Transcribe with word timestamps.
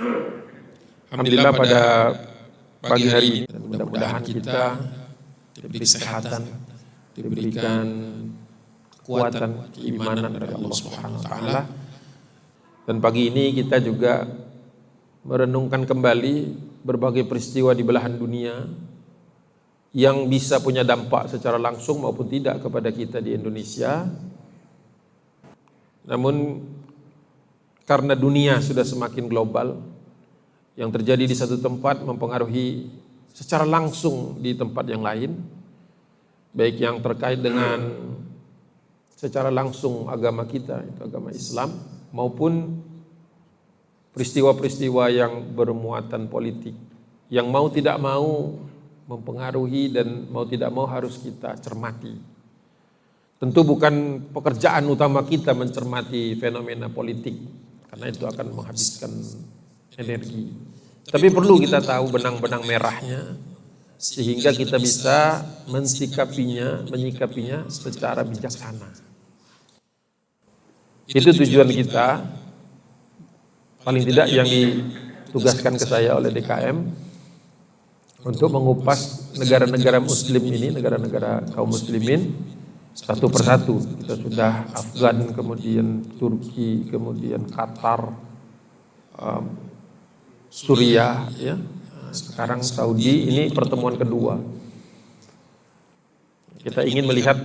Alhamdulillah 0.00 1.52
pada 1.52 1.80
pagi 2.80 3.12
hari 3.12 3.44
ini 3.44 3.52
mudah-mudahan 3.52 4.24
kita 4.24 4.80
diberi 5.52 5.84
kesehatan, 5.84 6.42
diberikan 7.12 7.84
kekuatan, 8.96 9.68
keimanan 9.76 10.32
dari 10.32 10.56
Allah 10.56 10.72
Subhanahu 10.72 11.20
wa 11.20 11.24
taala. 11.28 11.60
Dan 12.88 12.96
pagi 13.04 13.28
ini 13.28 13.52
kita 13.52 13.76
juga 13.84 14.24
merenungkan 15.28 15.84
kembali 15.84 16.36
berbagai 16.80 17.28
peristiwa 17.28 17.76
di 17.76 17.84
belahan 17.84 18.16
dunia 18.16 18.56
yang 19.92 20.32
bisa 20.32 20.64
punya 20.64 20.80
dampak 20.80 21.28
secara 21.28 21.60
langsung 21.60 22.00
maupun 22.00 22.24
tidak 22.24 22.64
kepada 22.64 22.88
kita 22.88 23.20
di 23.20 23.36
Indonesia. 23.36 24.08
Namun 26.08 26.64
karena 27.90 28.14
dunia 28.14 28.62
sudah 28.62 28.86
semakin 28.86 29.26
global, 29.26 29.82
yang 30.78 30.94
terjadi 30.94 31.26
di 31.26 31.34
satu 31.34 31.58
tempat 31.58 32.06
mempengaruhi 32.06 32.86
secara 33.34 33.66
langsung 33.66 34.38
di 34.38 34.54
tempat 34.54 34.86
yang 34.86 35.02
lain, 35.02 35.34
baik 36.54 36.78
yang 36.78 37.02
terkait 37.02 37.42
dengan 37.42 37.82
secara 39.10 39.50
langsung 39.50 40.06
agama 40.06 40.46
kita, 40.46 40.86
itu 40.86 41.02
agama 41.02 41.34
Islam, 41.34 41.82
maupun 42.14 42.78
peristiwa-peristiwa 44.14 45.10
yang 45.10 45.50
bermuatan 45.50 46.30
politik, 46.30 46.78
yang 47.26 47.50
mau 47.50 47.66
tidak 47.74 47.98
mau 47.98 48.54
mempengaruhi 49.10 49.90
dan 49.90 50.30
mau 50.30 50.46
tidak 50.46 50.70
mau 50.70 50.86
harus 50.86 51.18
kita 51.18 51.58
cermati. 51.58 52.14
Tentu 53.42 53.66
bukan 53.66 54.22
pekerjaan 54.30 54.86
utama 54.86 55.26
kita 55.26 55.58
mencermati 55.58 56.38
fenomena 56.38 56.86
politik, 56.86 57.34
karena 57.90 58.06
itu 58.06 58.22
akan 58.22 58.46
menghabiskan 58.54 59.10
energi. 59.98 60.54
Tapi 61.10 61.26
perlu 61.26 61.58
kita 61.58 61.82
tahu 61.82 62.14
benang-benang 62.14 62.62
merahnya 62.62 63.34
sehingga 63.98 64.54
kita 64.54 64.78
bisa 64.78 65.42
mensikapinya, 65.66 66.86
menyikapinya 66.86 67.66
secara 67.66 68.22
bijaksana. 68.22 68.88
Itu 71.10 71.34
tujuan 71.34 71.66
kita. 71.66 72.22
Paling 73.82 74.04
tidak 74.06 74.28
yang 74.30 74.46
ditugaskan 74.46 75.74
ke 75.74 75.84
saya 75.88 76.14
oleh 76.14 76.30
DKM 76.30 76.78
untuk 78.22 78.52
mengupas 78.52 79.32
negara-negara 79.34 79.98
muslim 79.98 80.44
ini, 80.46 80.68
negara-negara 80.70 81.48
kaum 81.56 81.72
muslimin 81.72 82.30
satu 82.94 83.26
persatu. 83.30 83.80
Kita 83.80 84.14
sudah 84.18 84.52
Afgan, 84.74 85.30
kemudian 85.32 86.04
Turki, 86.18 86.86
kemudian 86.90 87.46
Qatar, 87.48 88.12
um, 89.18 89.44
Suriah, 90.50 91.30
ya. 91.38 91.56
Sekarang 92.10 92.58
Saudi 92.66 93.30
ini 93.30 93.54
pertemuan 93.54 93.94
kedua. 93.94 94.42
Kita 96.60 96.82
ingin 96.82 97.06
melihat 97.06 97.38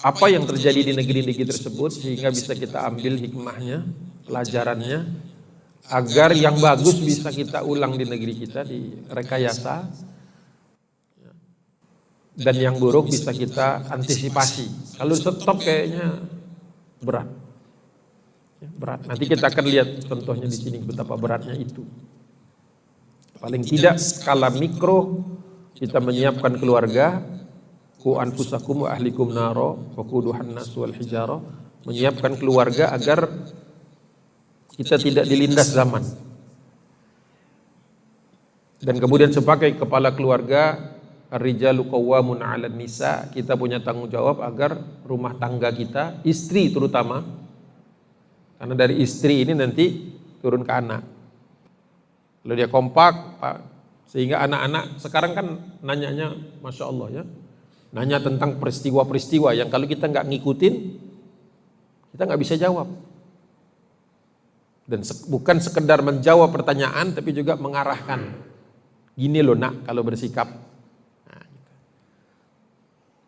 apa 0.00 0.26
yang 0.32 0.44
terjadi 0.48 0.80
di 0.80 0.92
negeri-negeri 0.96 1.48
tersebut 1.48 1.92
sehingga 1.92 2.28
bisa 2.32 2.52
kita 2.52 2.84
ambil 2.88 3.16
hikmahnya, 3.16 3.84
pelajarannya 4.28 5.08
agar 5.90 6.30
yang 6.36 6.60
bagus 6.60 6.96
bisa 7.00 7.32
kita 7.32 7.64
ulang 7.64 7.96
di 7.96 8.04
negeri 8.06 8.36
kita 8.36 8.62
di 8.62 9.00
rekayasa 9.10 9.88
dan 12.40 12.56
yang 12.56 12.76
buruk 12.80 13.12
bisa 13.12 13.36
kita 13.36 13.84
antisipasi. 13.92 14.96
Kalau 14.96 15.12
stop 15.12 15.60
kayaknya 15.60 16.24
berat. 17.04 17.28
Ya, 18.60 18.68
berat. 18.72 19.00
Nanti 19.04 19.24
kita 19.28 19.52
akan 19.52 19.64
lihat 19.68 19.88
contohnya 20.08 20.48
di 20.48 20.56
sini 20.56 20.80
betapa 20.80 21.16
beratnya 21.20 21.52
itu. 21.56 21.84
Paling 23.40 23.64
tidak 23.64 23.96
skala 24.00 24.52
mikro 24.52 25.24
kita 25.76 26.00
menyiapkan 26.00 26.60
keluarga 26.60 27.24
ku 28.00 28.16
anfusakum 28.20 28.84
wa 28.84 28.92
ahlikum 28.92 29.32
naro 29.32 29.96
wa 29.96 30.04
quduhan 30.04 30.52
nas 30.52 30.72
wal 30.76 30.92
hijaro 30.92 31.40
menyiapkan 31.88 32.36
keluarga 32.36 32.92
agar 32.92 33.28
kita 34.76 34.96
tidak 34.96 35.24
dilindas 35.28 35.72
zaman. 35.72 36.04
Dan 38.80 38.96
kemudian 38.96 39.28
sebagai 39.28 39.76
kepala 39.76 40.12
keluarga 40.16 40.96
Ar-rijalu 41.30 41.86
qawwamun 41.86 42.42
'alan 42.42 42.74
nisa, 42.74 43.30
kita 43.30 43.54
punya 43.54 43.78
tanggung 43.78 44.10
jawab 44.10 44.42
agar 44.42 44.82
rumah 45.06 45.38
tangga 45.38 45.70
kita, 45.70 46.26
istri 46.26 46.74
terutama 46.74 47.22
karena 48.60 48.74
dari 48.76 49.00
istri 49.00 49.40
ini 49.46 49.56
nanti 49.56 50.12
turun 50.44 50.60
ke 50.66 50.72
anak. 50.74 51.00
Lalu 52.44 52.60
dia 52.60 52.68
kompak, 52.68 53.40
Pak, 53.40 53.56
sehingga 54.04 54.44
anak-anak 54.44 55.00
sekarang 55.00 55.32
kan 55.32 55.46
nanyanya, 55.80 56.36
masya 56.60 56.84
Allah 56.90 57.08
ya, 57.08 57.24
nanya 57.96 58.20
tentang 58.20 58.60
peristiwa-peristiwa 58.60 59.56
yang 59.56 59.72
kalau 59.72 59.88
kita 59.88 60.12
nggak 60.12 60.28
ngikutin, 60.28 60.74
kita 62.12 62.22
nggak 62.26 62.40
bisa 62.40 62.60
jawab. 62.60 62.90
Dan 64.84 65.06
bukan 65.06 65.56
sekedar 65.62 66.04
menjawab 66.04 66.50
pertanyaan, 66.50 67.16
tapi 67.16 67.30
juga 67.32 67.56
mengarahkan. 67.56 68.34
Gini 69.14 69.40
loh 69.40 69.56
nak, 69.56 69.88
kalau 69.88 70.04
bersikap. 70.04 70.48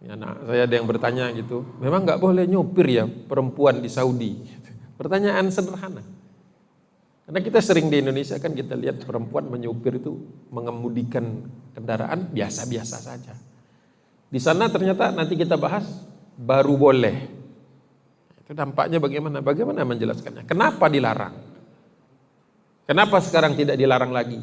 Nah, 0.02 0.34
saya 0.50 0.66
ada 0.66 0.74
yang 0.74 0.86
bertanya 0.90 1.30
gitu, 1.30 1.62
memang 1.78 2.02
nggak 2.02 2.18
boleh 2.18 2.42
nyopir 2.50 2.90
ya 2.90 3.06
perempuan 3.06 3.78
di 3.78 3.86
Saudi. 3.86 4.34
Pertanyaan 4.98 5.46
sederhana. 5.46 6.02
Karena 7.22 7.38
kita 7.38 7.62
sering 7.62 7.86
di 7.86 8.02
Indonesia 8.02 8.34
kan 8.42 8.50
kita 8.50 8.74
lihat 8.74 9.06
perempuan 9.06 9.46
menyupir 9.46 10.02
itu 10.02 10.18
mengemudikan 10.50 11.46
kendaraan 11.70 12.34
biasa-biasa 12.34 12.96
saja. 12.98 13.34
Di 14.26 14.40
sana 14.42 14.66
ternyata 14.66 15.14
nanti 15.14 15.38
kita 15.38 15.54
bahas 15.54 15.86
baru 16.34 16.74
boleh. 16.74 17.16
Itu 18.42 18.58
dampaknya 18.58 18.98
bagaimana? 18.98 19.38
Bagaimana 19.38 19.86
menjelaskannya? 19.86 20.50
Kenapa 20.50 20.90
dilarang? 20.90 21.34
Kenapa 22.90 23.22
sekarang 23.22 23.54
tidak 23.54 23.78
dilarang 23.78 24.10
lagi? 24.10 24.42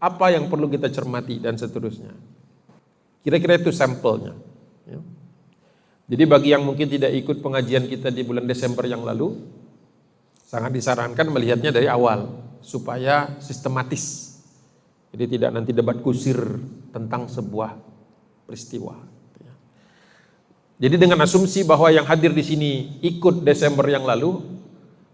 Apa 0.00 0.32
yang 0.32 0.48
perlu 0.48 0.72
kita 0.72 0.88
cermati 0.88 1.36
dan 1.36 1.60
seterusnya? 1.60 2.16
Kira-kira 3.20 3.60
itu 3.60 3.68
sampelnya. 3.76 4.55
Jadi 6.06 6.22
bagi 6.22 6.54
yang 6.54 6.62
mungkin 6.62 6.86
tidak 6.86 7.10
ikut 7.18 7.42
pengajian 7.42 7.90
kita 7.90 8.14
di 8.14 8.22
bulan 8.22 8.46
Desember 8.46 8.86
yang 8.86 9.02
lalu, 9.02 9.34
Sangat 10.46 10.70
disarankan 10.70 11.26
melihatnya 11.26 11.74
dari 11.74 11.90
awal 11.90 12.30
supaya 12.62 13.34
sistematis. 13.42 14.38
Jadi 15.10 15.34
tidak 15.38 15.50
nanti 15.50 15.74
debat 15.74 15.98
kusir 15.98 16.38
tentang 16.94 17.26
sebuah 17.26 17.74
peristiwa. 18.46 18.94
Jadi 20.78 20.96
dengan 21.02 21.18
asumsi 21.26 21.66
bahwa 21.66 21.90
yang 21.90 22.06
hadir 22.06 22.30
di 22.30 22.44
sini 22.46 22.70
ikut 23.02 23.42
Desember 23.42 23.90
yang 23.90 24.06
lalu, 24.06 24.38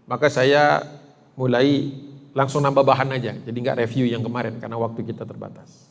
maka 0.05 0.29
saya 0.29 0.85
mulai 1.33 1.89
langsung 2.37 2.61
nambah 2.61 2.85
bahan 2.85 3.17
aja. 3.17 3.33
Jadi 3.33 3.57
nggak 3.57 3.79
review 3.81 4.05
yang 4.05 4.21
kemarin 4.21 4.61
karena 4.61 4.77
waktu 4.77 5.01
kita 5.01 5.25
terbatas. 5.25 5.89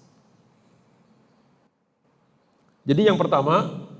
Jadi 2.87 3.11
yang 3.11 3.19
pertama, 3.19 3.91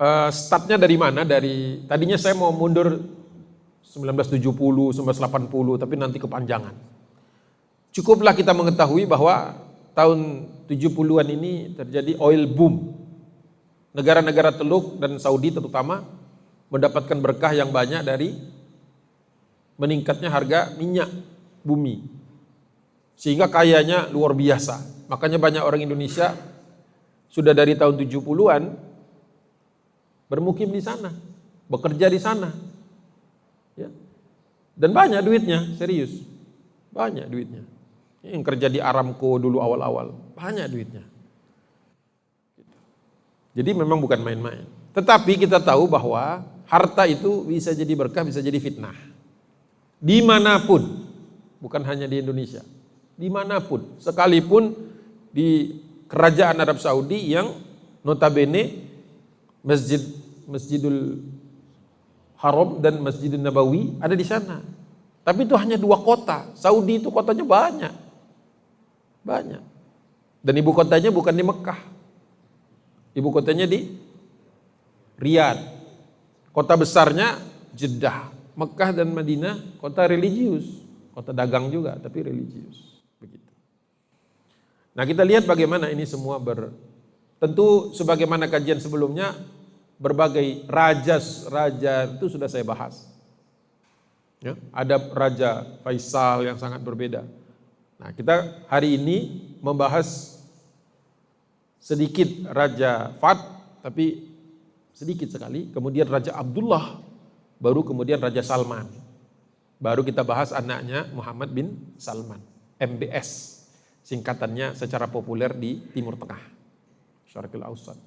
uh, 0.00 0.28
startnya 0.32 0.76
dari 0.80 0.96
mana? 0.96 1.24
Dari 1.24 1.84
tadinya 1.88 2.16
saya 2.16 2.36
mau 2.36 2.52
mundur 2.52 3.00
1970, 3.84 5.00
1980, 5.00 5.82
tapi 5.82 5.94
nanti 5.96 6.18
kepanjangan. 6.20 6.74
Cukuplah 7.96 8.36
kita 8.36 8.52
mengetahui 8.52 9.08
bahwa 9.08 9.56
tahun 9.96 10.44
70-an 10.68 11.28
ini 11.32 11.72
terjadi 11.72 12.12
oil 12.20 12.44
boom. 12.44 12.92
Negara-negara 13.96 14.52
Teluk 14.52 15.00
dan 15.00 15.16
Saudi 15.16 15.48
terutama 15.48 16.04
mendapatkan 16.68 17.16
berkah 17.16 17.56
yang 17.56 17.72
banyak 17.72 18.04
dari 18.04 18.36
meningkatnya 19.80 20.28
harga 20.28 20.76
minyak 20.76 21.08
bumi. 21.64 22.04
Sehingga 23.16 23.48
kayanya 23.48 24.12
luar 24.12 24.36
biasa. 24.36 25.08
Makanya 25.08 25.40
banyak 25.40 25.62
orang 25.64 25.80
Indonesia 25.88 26.36
sudah 27.32 27.56
dari 27.56 27.72
tahun 27.72 27.96
70-an 27.96 28.62
bermukim 30.26 30.70
di 30.70 30.82
sana, 30.82 31.10
bekerja 31.70 32.06
di 32.10 32.20
sana. 32.20 32.50
Ya. 33.78 33.90
Dan 34.76 34.92
banyak 34.92 35.22
duitnya, 35.24 35.74
serius. 35.78 36.22
Banyak 36.92 37.26
duitnya. 37.28 37.62
Yang 38.26 38.42
kerja 38.42 38.66
di 38.66 38.78
Aramco 38.82 39.38
dulu 39.38 39.62
awal-awal, 39.62 40.12
banyak 40.34 40.66
duitnya. 40.68 41.04
Jadi 43.56 43.70
memang 43.72 44.02
bukan 44.02 44.20
main-main. 44.20 44.68
Tetapi 44.92 45.48
kita 45.48 45.60
tahu 45.62 45.88
bahwa 45.88 46.44
harta 46.68 47.08
itu 47.08 47.46
bisa 47.48 47.72
jadi 47.72 47.92
berkah, 47.96 48.26
bisa 48.26 48.44
jadi 48.44 48.58
fitnah. 48.60 48.96
Di 49.96 50.20
mana 50.20 50.60
pun, 50.60 51.08
bukan 51.62 51.80
hanya 51.88 52.04
di 52.04 52.20
Indonesia. 52.20 52.60
Di 53.16 53.32
mana 53.32 53.64
pun, 53.64 53.96
sekalipun 53.96 54.76
di 55.32 55.80
kerajaan 56.04 56.60
Arab 56.60 56.76
Saudi 56.76 57.32
yang 57.32 57.56
notabene 58.04 58.84
masjid 59.66 59.98
Masjidul 60.46 61.26
Haram 62.38 62.78
dan 62.78 63.02
Masjidul 63.02 63.42
Nabawi 63.42 63.98
ada 63.98 64.14
di 64.14 64.22
sana. 64.22 64.62
Tapi 65.26 65.42
itu 65.42 65.58
hanya 65.58 65.74
dua 65.74 65.98
kota. 65.98 66.54
Saudi 66.54 67.02
itu 67.02 67.10
kotanya 67.10 67.42
banyak. 67.42 67.94
Banyak. 69.26 69.62
Dan 70.38 70.54
ibu 70.54 70.70
kotanya 70.70 71.10
bukan 71.10 71.34
di 71.34 71.42
Mekah. 71.42 71.80
Ibu 73.18 73.28
kotanya 73.34 73.66
di 73.66 73.90
Riyadh. 75.18 75.58
Kota 76.54 76.78
besarnya 76.78 77.42
Jeddah. 77.74 78.30
Mekah 78.54 79.02
dan 79.02 79.10
Madinah 79.10 79.82
kota 79.82 80.06
religius. 80.06 80.78
Kota 81.10 81.34
dagang 81.34 81.74
juga 81.74 81.98
tapi 81.98 82.22
religius. 82.22 83.02
Begitu. 83.18 83.50
Nah 84.94 85.02
kita 85.02 85.26
lihat 85.26 85.42
bagaimana 85.42 85.90
ini 85.90 86.06
semua 86.06 86.38
ber... 86.38 86.70
Tentu 87.36 87.92
sebagaimana 87.92 88.48
kajian 88.48 88.80
sebelumnya 88.80 89.36
berbagai 89.96 90.68
raja 90.68 91.16
raja 91.48 91.94
itu 92.08 92.26
sudah 92.28 92.48
saya 92.48 92.64
bahas. 92.64 93.08
Ya, 94.44 94.52
ada 94.68 95.00
Raja 95.00 95.64
Faisal 95.80 96.44
yang 96.44 96.60
sangat 96.60 96.84
berbeda. 96.84 97.24
Nah, 97.96 98.12
kita 98.12 98.68
hari 98.68 99.00
ini 99.00 99.48
membahas 99.64 100.36
sedikit 101.80 102.28
Raja 102.52 103.16
Fat, 103.16 103.40
tapi 103.80 104.28
sedikit 104.92 105.32
sekali. 105.32 105.72
Kemudian 105.72 106.04
Raja 106.04 106.36
Abdullah, 106.36 107.00
baru 107.56 107.80
kemudian 107.80 108.20
Raja 108.20 108.44
Salman. 108.44 108.84
Baru 109.80 110.04
kita 110.04 110.20
bahas 110.20 110.52
anaknya 110.52 111.08
Muhammad 111.16 111.52
bin 111.52 111.76
Salman, 111.96 112.40
MBS. 112.76 113.56
Singkatannya 114.04 114.76
secara 114.76 115.08
populer 115.08 115.50
di 115.56 115.80
Timur 115.90 116.14
Tengah. 116.14 116.40
Syarqil 117.26 117.64
Ausat. 117.64 117.98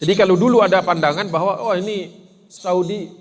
Jadi 0.00 0.12
kalau 0.16 0.32
dulu 0.32 0.64
ada 0.64 0.80
pandangan 0.80 1.28
bahwa 1.28 1.60
oh 1.60 1.76
ini 1.76 2.08
Saudi 2.48 3.12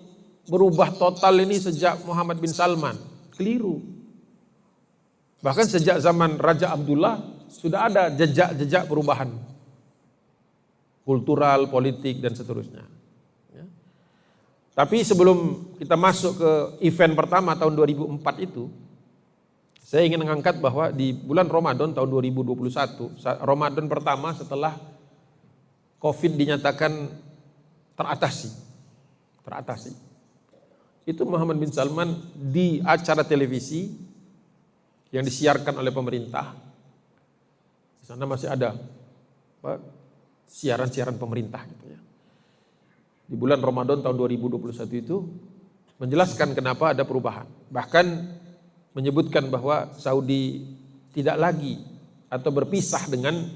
berubah 0.48 0.96
total 0.96 1.44
ini 1.44 1.60
sejak 1.60 2.00
Muhammad 2.08 2.40
bin 2.40 2.56
Salman. 2.56 2.96
Keliru. 3.36 3.84
Bahkan 5.44 5.68
sejak 5.68 6.00
zaman 6.00 6.40
Raja 6.40 6.72
Abdullah 6.72 7.20
sudah 7.52 7.92
ada 7.92 8.08
jejak-jejak 8.16 8.88
perubahan. 8.88 9.28
Kultural, 11.04 11.68
politik, 11.68 12.24
dan 12.24 12.38
seterusnya. 12.38 12.86
Ya. 13.52 13.66
Tapi 14.78 15.02
sebelum 15.04 15.68
kita 15.80 15.98
masuk 16.00 16.38
ke 16.38 16.52
event 16.86 17.18
pertama 17.18 17.58
tahun 17.58 17.74
2004 17.76 18.46
itu, 18.46 18.70
saya 19.82 20.06
ingin 20.06 20.22
mengangkat 20.22 20.62
bahwa 20.62 20.94
di 20.94 21.18
bulan 21.18 21.50
Ramadan 21.50 21.98
tahun 21.98 22.08
2021, 22.14 23.10
Ramadan 23.42 23.90
pertama 23.90 24.38
setelah 24.38 24.78
COVID 26.00 26.32
dinyatakan 26.36 26.92
teratasi. 27.96 28.50
Teratasi 29.44 30.10
itu 31.10 31.26
Muhammad 31.26 31.58
bin 31.58 31.74
Salman 31.74 32.14
di 32.38 32.78
acara 32.86 33.26
televisi 33.26 33.90
yang 35.10 35.26
disiarkan 35.26 35.82
oleh 35.82 35.90
pemerintah. 35.90 36.54
Di 37.98 38.06
sana 38.06 38.30
masih 38.30 38.54
ada 38.54 38.78
siaran-siaran 40.46 41.18
pemerintah 41.18 41.66
gitu 41.66 41.86
ya. 41.90 42.00
Di 43.30 43.34
bulan 43.34 43.58
Ramadan 43.58 44.06
tahun 44.06 44.16
2021 44.38 45.02
itu 45.02 45.18
menjelaskan 45.98 46.54
kenapa 46.54 46.94
ada 46.94 47.02
perubahan. 47.02 47.50
Bahkan 47.74 48.06
menyebutkan 48.94 49.50
bahwa 49.50 49.90
Saudi 49.98 50.62
tidak 51.14 51.42
lagi 51.42 51.82
atau 52.30 52.54
berpisah 52.54 53.10
dengan 53.10 53.50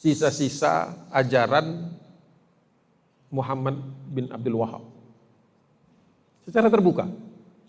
sisa-sisa 0.00 0.96
ajaran 1.12 1.92
Muhammad 3.28 3.76
bin 4.08 4.32
Abdul 4.32 4.56
Wahab 4.56 4.82
secara 6.48 6.72
terbuka. 6.72 7.04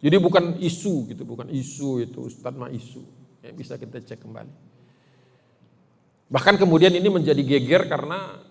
Jadi 0.01 0.17
bukan 0.17 0.57
isu 0.57 1.11
gitu, 1.13 1.27
bukan 1.27 1.51
isu 1.51 2.01
itu 2.01 2.25
Ustadz 2.25 2.57
mah 2.57 2.71
isu. 2.73 3.03
Ya, 3.45 3.53
bisa 3.53 3.77
kita 3.77 4.01
cek 4.01 4.23
kembali. 4.25 4.49
Bahkan 6.31 6.55
kemudian 6.57 6.95
ini 6.95 7.05
menjadi 7.11 7.43
geger 7.43 7.85
karena 7.85 8.41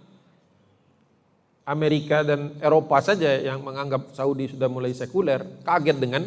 Amerika 1.66 2.22
dan 2.22 2.54
Eropa 2.60 3.00
saja 3.02 3.40
yang 3.40 3.64
menganggap 3.64 4.12
Saudi 4.14 4.52
sudah 4.52 4.68
mulai 4.70 4.92
sekuler 4.94 5.42
kaget 5.64 5.96
dengan 5.98 6.22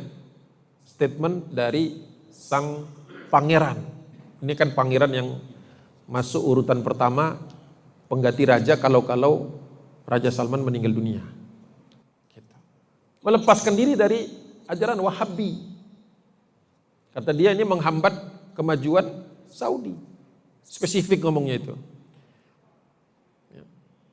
statement 0.83 1.53
dari 1.53 2.01
sang 2.33 2.83
pangeran. 3.31 3.79
Ini 4.43 4.53
kan 4.59 4.75
pangeran 4.75 5.11
yang 5.15 5.39
masuk 6.05 6.43
urutan 6.43 6.83
pertama 6.83 7.39
pengganti 8.11 8.43
raja 8.45 8.75
kalau-kalau 8.77 9.59
Raja 10.03 10.27
Salman 10.29 10.61
meninggal 10.61 10.91
dunia 10.91 11.23
melepaskan 13.23 13.73
diri 13.73 13.95
dari 13.95 14.27
ajaran 14.67 14.99
Wahabi. 14.99 15.57
Kata 17.15 17.31
dia 17.31 17.55
ini 17.55 17.63
menghambat 17.63 18.13
kemajuan 18.53 19.07
Saudi. 19.47 19.95
Spesifik 20.67 21.23
ngomongnya 21.23 21.57
itu. 21.57 21.75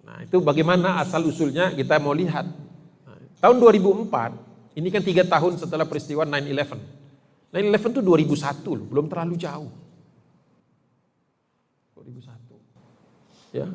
Nah 0.07 0.27
itu 0.27 0.39
bagaimana 0.43 1.03
asal 1.03 1.27
usulnya 1.27 1.75
kita 1.75 1.99
mau 1.99 2.15
lihat. 2.15 2.47
Tahun 3.41 3.57
2004, 3.57 4.77
ini 4.77 4.89
kan 4.93 5.01
tiga 5.01 5.25
tahun 5.25 5.57
setelah 5.57 5.89
peristiwa 5.89 6.29
9-11. 6.29 6.77
9-11 7.57 7.95
itu 7.97 8.03
2001 8.05 8.79
loh, 8.79 8.87
belum 8.87 9.07
terlalu 9.09 9.35
jauh. 9.41 9.73
2001. 12.01 13.57
Ya. 13.57 13.67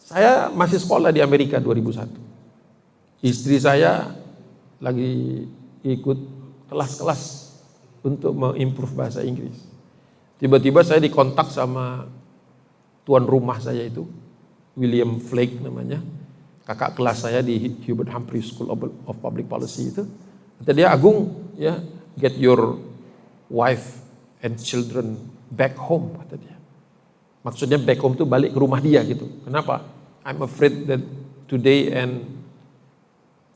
Saya 0.00 0.48
masih 0.48 0.80
sekolah 0.80 1.12
di 1.12 1.20
Amerika 1.20 1.60
2001. 1.60 2.08
Istri 3.22 3.56
saya 3.60 4.16
lagi 4.82 5.46
ikut 5.86 6.18
kelas-kelas 6.72 7.52
untuk 8.02 8.34
mengimprove 8.34 8.96
bahasa 8.98 9.22
Inggris. 9.22 9.54
Tiba-tiba 10.42 10.82
saya 10.82 10.98
dikontak 10.98 11.54
sama 11.54 12.10
tuan 13.06 13.22
rumah 13.22 13.62
saya 13.62 13.86
itu, 13.86 14.02
William 14.74 15.22
Flake 15.22 15.62
namanya, 15.62 16.02
kakak 16.66 16.98
kelas 16.98 17.28
saya 17.28 17.42
di 17.46 17.78
Hubert 17.86 18.10
Humphrey 18.10 18.42
School 18.42 18.74
of 19.06 19.16
Public 19.22 19.46
Policy 19.46 19.94
itu. 19.94 20.02
Kata 20.58 20.70
dia, 20.74 20.90
Agung, 20.90 21.50
ya, 21.54 21.78
get 22.18 22.34
your 22.38 22.78
wife 23.50 24.02
and 24.42 24.58
children 24.58 25.14
back 25.54 25.78
home, 25.78 26.10
kata 26.18 26.38
dia. 26.38 26.56
Maksudnya 27.42 27.78
back 27.78 27.98
home 27.98 28.14
itu 28.14 28.24
balik 28.26 28.54
ke 28.54 28.58
rumah 28.58 28.78
dia 28.78 29.02
gitu. 29.02 29.26
Kenapa? 29.42 29.82
I'm 30.22 30.42
afraid 30.46 30.86
that 30.86 31.02
today 31.50 31.90
and 31.90 32.22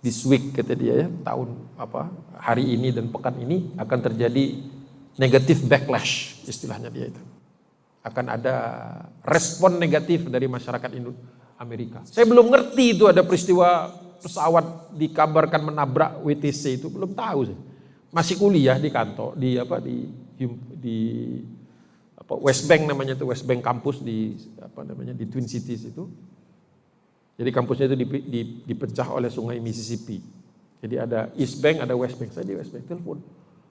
this 0.02 0.26
week 0.26 0.54
kata 0.54 0.74
dia 0.74 1.06
ya 1.06 1.08
tahun 1.22 1.54
apa 1.78 2.10
hari 2.38 2.74
ini 2.74 2.90
dan 2.94 3.10
pekan 3.10 3.38
ini 3.42 3.74
akan 3.78 3.98
terjadi 4.10 4.44
negatif 5.18 5.66
backlash 5.66 6.42
istilahnya 6.46 6.90
dia 6.90 7.10
itu 7.10 7.22
akan 8.06 8.38
ada 8.38 8.54
respon 9.26 9.82
negatif 9.82 10.30
dari 10.30 10.46
masyarakat 10.46 10.94
Amerika. 11.58 12.06
Saya 12.06 12.22
belum 12.22 12.54
ngerti 12.54 12.94
itu 12.94 13.10
ada 13.10 13.26
peristiwa 13.26 13.90
pesawat 14.22 14.94
dikabarkan 14.94 15.74
menabrak 15.74 16.22
WTC 16.22 16.78
itu 16.78 16.86
belum 16.86 17.18
tahu 17.18 17.50
sih. 17.50 17.58
Masih 18.14 18.38
kuliah 18.38 18.78
di 18.78 18.94
kantor 18.94 19.34
di 19.34 19.58
apa 19.58 19.82
di 19.82 20.06
di 20.78 20.98
apa 22.26 22.42
West 22.42 22.66
Bank 22.66 22.90
namanya 22.90 23.14
itu 23.14 23.22
West 23.22 23.46
Bank 23.46 23.62
kampus 23.62 24.02
di 24.02 24.34
apa 24.58 24.82
namanya 24.82 25.14
di 25.14 25.30
Twin 25.30 25.46
Cities 25.46 25.94
itu. 25.94 26.10
Jadi 27.38 27.50
kampusnya 27.54 27.86
itu 27.86 27.96
dipecah 28.66 29.14
oleh 29.14 29.30
sungai 29.30 29.62
Mississippi. 29.62 30.18
Jadi 30.82 30.98
ada 30.98 31.30
East 31.38 31.62
Bank, 31.62 31.86
ada 31.86 31.94
West 31.94 32.18
Bank. 32.18 32.34
Saya 32.34 32.42
di 32.42 32.58
West 32.58 32.74
Bank 32.74 32.90
telepon. 32.90 33.22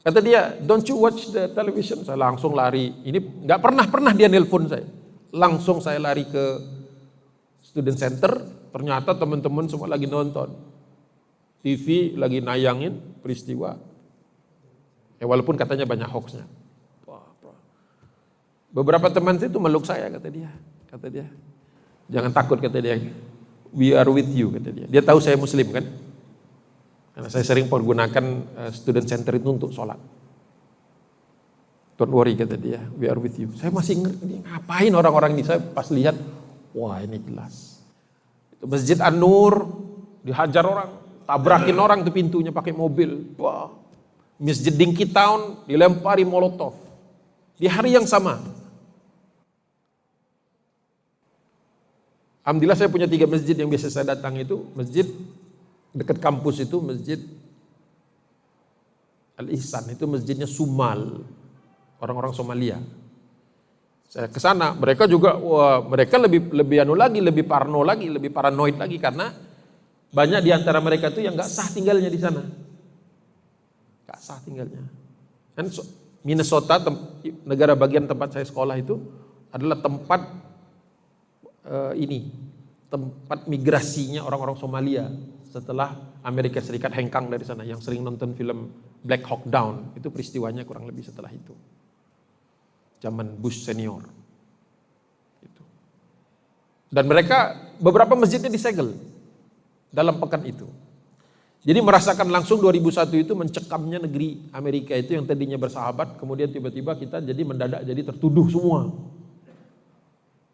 Kata 0.06 0.24
dia, 0.24 0.56
don't 0.64 0.86
you 0.88 0.96
watch 1.02 1.36
the 1.36 1.52
television? 1.52 2.06
Saya 2.08 2.16
langsung 2.16 2.56
lari. 2.56 2.96
Ini 3.04 3.44
nggak 3.44 3.60
pernah 3.60 3.86
pernah 3.92 4.14
dia 4.16 4.32
nelpon 4.32 4.72
saya. 4.72 4.88
Langsung 5.36 5.84
saya 5.84 6.00
lari 6.00 6.24
ke 6.24 6.46
student 7.60 8.00
center. 8.00 8.32
Ternyata 8.72 9.20
teman-teman 9.20 9.68
semua 9.68 9.92
lagi 9.92 10.08
nonton. 10.08 10.56
TV 11.60 12.16
lagi 12.16 12.40
nayangin 12.40 13.20
peristiwa. 13.20 13.76
Ya 15.20 15.26
walaupun 15.28 15.60
katanya 15.60 15.84
banyak 15.84 16.08
hoaxnya. 16.08 16.46
Beberapa 18.76 19.08
teman 19.08 19.40
itu 19.40 19.56
meluk 19.56 19.88
saya 19.88 20.12
kata 20.12 20.28
dia. 20.28 20.52
Kata 20.92 21.08
dia, 21.08 21.28
jangan 22.12 22.32
takut 22.36 22.60
kata 22.60 22.84
dia 22.84 23.00
we 23.76 23.92
are 23.92 24.08
with 24.08 24.32
you 24.32 24.52
kata 24.52 24.72
dia. 24.72 24.88
Dia 24.88 25.04
tahu 25.04 25.20
saya 25.24 25.40
muslim 25.40 25.72
kan. 25.72 25.86
Karena 27.16 27.32
saya 27.32 27.48
sering 27.48 27.72
pergunakan 27.72 28.26
uh, 28.60 28.72
student 28.76 29.08
center 29.08 29.40
itu 29.40 29.48
untuk 29.48 29.72
sholat. 29.72 29.96
Don't 31.96 32.12
worry 32.12 32.36
kata 32.36 32.60
dia, 32.60 32.84
we 33.00 33.08
are 33.08 33.16
with 33.16 33.40
you. 33.40 33.48
Saya 33.56 33.72
masih 33.72 34.04
ngerti 34.04 34.44
ngapain 34.44 34.92
orang-orang 34.92 35.40
ini. 35.40 35.48
Saya 35.48 35.64
pas 35.64 35.88
lihat, 35.88 36.16
wah 36.76 37.00
ini 37.00 37.16
jelas. 37.24 37.80
Itu 38.52 38.68
Masjid 38.68 39.00
An-Nur 39.00 39.64
dihajar 40.28 40.68
orang, 40.68 40.90
tabrakin 41.24 41.80
orang 41.80 42.04
tuh 42.04 42.12
pintunya 42.12 42.52
pakai 42.52 42.76
mobil. 42.76 43.32
Wah. 43.40 43.72
Masjid 44.36 44.76
Dinky 44.76 45.08
Town 45.08 45.64
dilempari 45.64 46.28
molotov. 46.28 46.76
Di 47.56 47.72
hari 47.72 47.96
yang 47.96 48.04
sama, 48.04 48.44
Alhamdulillah 52.46 52.78
saya 52.78 52.94
punya 52.94 53.10
tiga 53.10 53.26
masjid 53.26 53.58
yang 53.58 53.68
biasa 53.68 53.90
saya 53.90 54.14
datang 54.14 54.38
itu 54.38 54.70
masjid 54.78 55.10
dekat 55.98 56.22
kampus 56.22 56.62
itu 56.62 56.78
masjid 56.78 57.18
Al 59.36 59.52
Ihsan 59.52 59.92
itu 59.92 60.08
masjidnya 60.08 60.48
Sumal, 60.48 61.26
orang-orang 62.00 62.32
Somalia. 62.32 62.80
Saya 64.08 64.32
ke 64.32 64.40
sana, 64.40 64.72
mereka 64.72 65.12
juga 65.12 65.36
wah, 65.36 65.84
mereka 65.84 66.16
lebih 66.16 66.56
lebih 66.56 66.88
anu 66.88 66.96
lagi, 66.96 67.20
lebih 67.20 67.44
parno 67.44 67.84
lagi, 67.84 68.08
lebih 68.08 68.32
paranoid 68.32 68.80
lagi 68.80 68.96
karena 68.96 69.36
banyak 70.16 70.40
di 70.40 70.52
antara 70.56 70.80
mereka 70.80 71.12
itu 71.12 71.20
yang 71.20 71.36
nggak 71.36 71.52
sah 71.52 71.68
tinggalnya 71.68 72.08
di 72.08 72.16
sana. 72.16 72.48
Nggak 74.08 74.20
sah 74.24 74.40
tinggalnya. 74.40 74.88
Dan 75.52 75.68
Minnesota, 76.24 76.80
negara 77.44 77.76
bagian 77.76 78.08
tempat 78.08 78.40
saya 78.40 78.48
sekolah 78.48 78.80
itu 78.80 78.96
adalah 79.52 79.84
tempat 79.84 80.45
uh, 81.68 81.94
ini, 81.98 82.32
tempat 82.90 83.50
migrasinya 83.50 84.24
orang-orang 84.24 84.58
Somalia 84.58 85.10
setelah 85.50 85.96
Amerika 86.26 86.60
Serikat 86.60 86.92
hengkang 86.96 87.32
dari 87.32 87.46
sana 87.48 87.64
yang 87.64 87.80
sering 87.80 88.04
nonton 88.04 88.36
film 88.36 88.72
Black 89.06 89.24
Hawk 89.30 89.46
Down 89.48 89.96
itu 89.96 90.10
peristiwanya 90.10 90.66
kurang 90.66 90.90
lebih 90.90 91.06
setelah 91.06 91.30
itu 91.30 91.54
zaman 93.00 93.38
Bush 93.38 93.62
senior. 93.62 94.02
Dan 96.90 97.06
mereka 97.12 97.54
beberapa 97.78 98.16
masjidnya 98.16 98.48
disegel 98.48 98.96
dalam 99.92 100.16
pekan 100.18 100.42
itu. 100.48 100.66
Jadi 101.66 101.82
merasakan 101.82 102.30
langsung 102.30 102.62
2001 102.62 103.26
itu 103.26 103.34
mencekamnya 103.34 104.06
negeri 104.06 104.38
Amerika 104.54 104.94
itu 104.94 105.18
yang 105.18 105.26
tadinya 105.26 105.58
bersahabat, 105.58 106.22
kemudian 106.22 106.54
tiba-tiba 106.54 106.94
kita 106.94 107.26
jadi 107.26 107.42
mendadak 107.42 107.82
jadi 107.82 108.02
tertuduh 108.14 108.48
semua. 108.54 108.94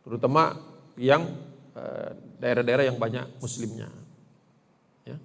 Terutama 0.07 0.55
yang 0.97 1.27
eh, 1.77 2.09
daerah-daerah 2.41 2.87
yang 2.87 2.97
banyak 2.97 3.27
muslimnya. 3.37 3.87
Ya, 5.07 5.17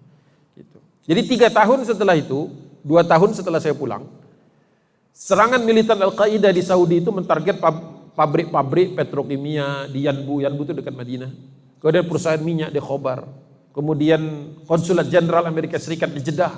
gitu. 0.55 0.79
Jadi 1.07 1.21
tiga 1.27 1.49
tahun 1.49 1.87
setelah 1.87 2.19
itu, 2.19 2.53
dua 2.85 3.07
tahun 3.07 3.35
setelah 3.35 3.59
saya 3.63 3.75
pulang, 3.75 4.07
Serangan 5.17 5.65
militan 5.65 5.97
Al-Qaeda 5.97 6.53
di 6.53 6.61
Saudi 6.61 7.01
itu 7.01 7.09
mentarget 7.09 7.57
pabrik-pabrik 8.13 8.93
petrokimia 8.93 9.89
di 9.89 10.05
Yanbu. 10.05 10.45
Yanbu 10.45 10.69
itu 10.69 10.77
dekat 10.77 10.93
Madinah. 10.93 11.33
Kemudian 11.81 12.05
perusahaan 12.05 12.37
minyak 12.37 12.69
di 12.69 12.77
Khobar. 12.77 13.25
Kemudian 13.73 14.53
konsulat 14.69 15.09
jenderal 15.09 15.49
Amerika 15.49 15.81
Serikat 15.81 16.13
di 16.13 16.21
Jeddah. 16.21 16.53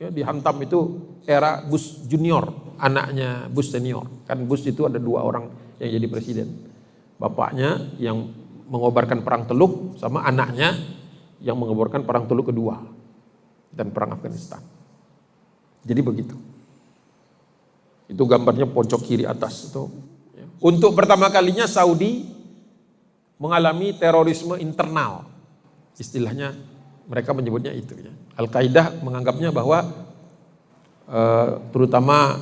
Ya, 0.00 0.08
dihantam 0.08 0.64
itu 0.64 0.80
era 1.28 1.60
Bush 1.60 2.08
Junior, 2.08 2.56
anaknya 2.80 3.52
Bush 3.52 3.68
Senior. 3.68 4.08
Kan 4.24 4.48
Bush 4.48 4.64
itu 4.64 4.88
ada 4.88 4.96
dua 4.96 5.20
orang 5.20 5.52
yang 5.76 5.92
jadi 6.00 6.08
presiden. 6.08 6.48
Bapaknya 7.14 7.94
yang 8.02 8.30
mengobarkan 8.66 9.22
perang 9.22 9.46
Teluk 9.46 9.96
sama 10.00 10.26
anaknya 10.26 10.74
yang 11.38 11.54
mengobarkan 11.60 12.02
perang 12.02 12.26
Teluk 12.26 12.50
kedua 12.50 12.80
dan 13.70 13.92
perang 13.94 14.16
Afghanistan. 14.16 14.62
Jadi 15.84 16.00
begitu. 16.00 16.36
Itu 18.08 18.24
gambarnya 18.24 18.68
pojok 18.68 19.00
kiri 19.04 19.24
atas 19.24 19.68
itu. 19.68 19.88
Untuk 20.64 20.96
pertama 20.96 21.28
kalinya 21.28 21.68
Saudi 21.68 22.24
mengalami 23.36 23.92
terorisme 23.92 24.56
internal. 24.56 25.28
Istilahnya 26.00 26.56
mereka 27.04 27.36
menyebutnya 27.36 27.70
itu 27.76 27.92
ya. 28.00 28.12
Al-Qaeda 28.40 29.04
menganggapnya 29.04 29.52
bahwa 29.52 29.84
uh, 31.06 31.60
terutama 31.70 32.40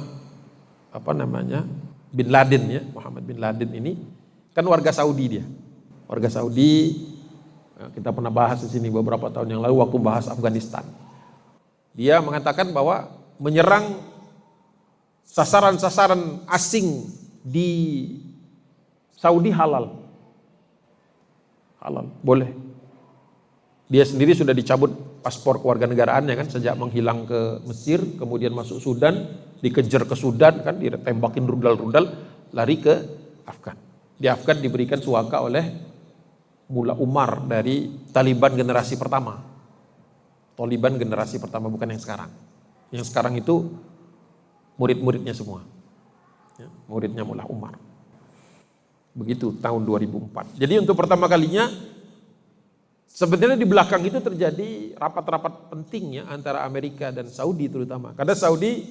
apa 0.94 1.12
namanya? 1.12 1.66
Bin 2.12 2.28
Laden 2.28 2.64
ya, 2.68 2.84
Muhammad 2.92 3.24
bin 3.24 3.40
Laden 3.40 3.72
ini 3.72 3.96
kan 4.52 4.64
warga 4.64 4.92
Saudi 4.92 5.38
dia. 5.38 5.44
Warga 6.08 6.28
Saudi 6.28 7.08
ya, 7.76 7.88
kita 7.92 8.12
pernah 8.12 8.32
bahas 8.32 8.60
di 8.60 8.68
sini 8.68 8.92
beberapa 8.92 9.32
tahun 9.32 9.56
yang 9.56 9.60
lalu 9.64 9.80
waktu 9.80 9.96
bahas 10.00 10.28
Afghanistan. 10.28 10.84
Dia 11.92 12.20
mengatakan 12.24 12.72
bahwa 12.72 13.08
menyerang 13.40 14.00
sasaran-sasaran 15.24 16.44
asing 16.48 17.08
di 17.44 17.70
Saudi 19.16 19.50
halal. 19.52 20.04
Halal, 21.82 22.06
boleh. 22.22 22.52
Dia 23.90 24.06
sendiri 24.06 24.32
sudah 24.32 24.54
dicabut 24.54 24.94
paspor 25.20 25.60
kewarganegaraannya 25.60 26.34
kan 26.38 26.48
sejak 26.48 26.78
menghilang 26.78 27.26
ke 27.26 27.60
Mesir, 27.66 28.00
kemudian 28.16 28.54
masuk 28.54 28.78
Sudan, 28.80 29.36
dikejar 29.60 30.06
ke 30.06 30.14
Sudan 30.16 30.62
kan, 30.62 30.78
ditembakin 30.78 31.44
rudal-rudal, 31.44 32.04
lari 32.54 32.76
ke 32.78 32.94
Afgan. 33.44 33.81
Di 34.22 34.30
Afgan 34.30 34.62
diberikan 34.62 35.02
suaka 35.02 35.42
oleh 35.42 35.66
Mula 36.70 36.94
Umar 36.94 37.42
dari 37.42 37.90
Taliban 38.14 38.54
generasi 38.54 38.94
pertama. 38.94 39.42
Taliban 40.54 40.94
generasi 40.94 41.42
pertama 41.42 41.66
bukan 41.66 41.90
yang 41.90 41.98
sekarang. 41.98 42.30
Yang 42.94 43.10
sekarang 43.10 43.34
itu 43.34 43.74
murid-muridnya 44.78 45.34
semua. 45.34 45.66
Ya, 46.54 46.70
muridnya 46.86 47.26
Mullah 47.26 47.50
Umar. 47.50 47.74
Begitu 49.10 49.58
tahun 49.58 49.82
2004. 49.82 50.54
Jadi 50.54 50.74
untuk 50.78 50.94
pertama 50.94 51.26
kalinya 51.26 51.66
sebenarnya 53.10 53.58
di 53.58 53.66
belakang 53.66 54.06
itu 54.06 54.22
terjadi 54.22 54.96
rapat-rapat 55.02 55.68
penting 55.74 56.22
ya 56.22 56.30
antara 56.30 56.62
Amerika 56.62 57.10
dan 57.10 57.26
Saudi 57.26 57.66
terutama. 57.66 58.14
Karena 58.14 58.38
Saudi 58.38 58.86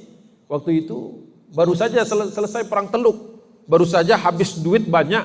waktu 0.51 0.85
itu 0.85 1.23
baru 1.55 1.71
saja 1.71 2.03
selesai 2.05 2.67
perang 2.67 2.91
Teluk, 2.91 3.30
baru 3.71 3.87
saja 3.87 4.19
habis 4.19 4.59
duit 4.59 4.83
banyak 4.83 5.23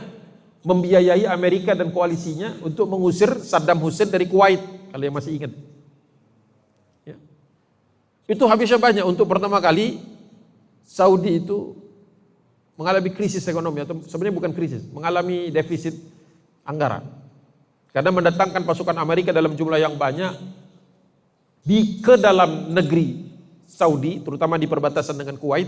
membiayai 0.62 1.26
Amerika 1.26 1.74
dan 1.74 1.90
koalisinya 1.90 2.54
untuk 2.62 2.86
mengusir 2.86 3.42
Saddam 3.42 3.82
Hussein 3.82 4.06
dari 4.06 4.30
Kuwait. 4.30 4.62
Kalian 4.94 5.10
masih 5.10 5.34
ingat? 5.34 5.52
Ya. 7.02 7.18
Itu 8.30 8.46
habisnya 8.46 8.78
banyak 8.78 9.02
untuk 9.02 9.26
pertama 9.26 9.58
kali 9.58 9.98
Saudi 10.86 11.42
itu 11.42 11.74
mengalami 12.78 13.10
krisis 13.10 13.42
ekonomi 13.50 13.82
atau 13.82 13.98
sebenarnya 14.06 14.38
bukan 14.38 14.52
krisis, 14.54 14.86
mengalami 14.94 15.50
defisit 15.50 15.98
anggaran. 16.62 17.02
Karena 17.90 18.14
mendatangkan 18.14 18.62
pasukan 18.62 18.94
Amerika 18.94 19.34
dalam 19.34 19.58
jumlah 19.58 19.80
yang 19.82 19.98
banyak 19.98 20.34
di 21.66 21.98
ke 21.98 22.14
dalam 22.14 22.70
negeri 22.70 23.26
Saudi, 23.66 24.22
terutama 24.22 24.54
di 24.54 24.70
perbatasan 24.70 25.18
dengan 25.18 25.34
Kuwait, 25.34 25.66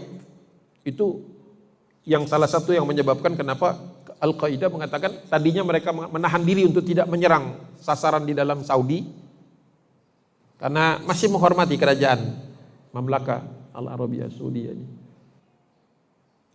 itu 0.87 1.38
yang 2.09 2.25
salah 2.25 2.49
satu 2.49 2.73
yang 2.73 2.89
menyebabkan 2.89 3.37
kenapa 3.37 3.77
Al-Qaeda 4.19 4.73
mengatakan 4.73 5.29
tadinya 5.29 5.61
mereka 5.63 5.93
menahan 5.93 6.41
diri 6.41 6.65
untuk 6.65 6.83
tidak 6.83 7.05
menyerang 7.07 7.55
sasaran 7.79 8.25
di 8.25 8.33
dalam 8.33 8.65
Saudi 8.65 9.05
karena 10.59 10.99
masih 11.05 11.29
menghormati 11.31 11.77
kerajaan 11.77 12.19
Mamlaka 12.91 13.45
Al-Arabia 13.77 14.27
Saudi 14.33 14.67
ini. 14.67 14.87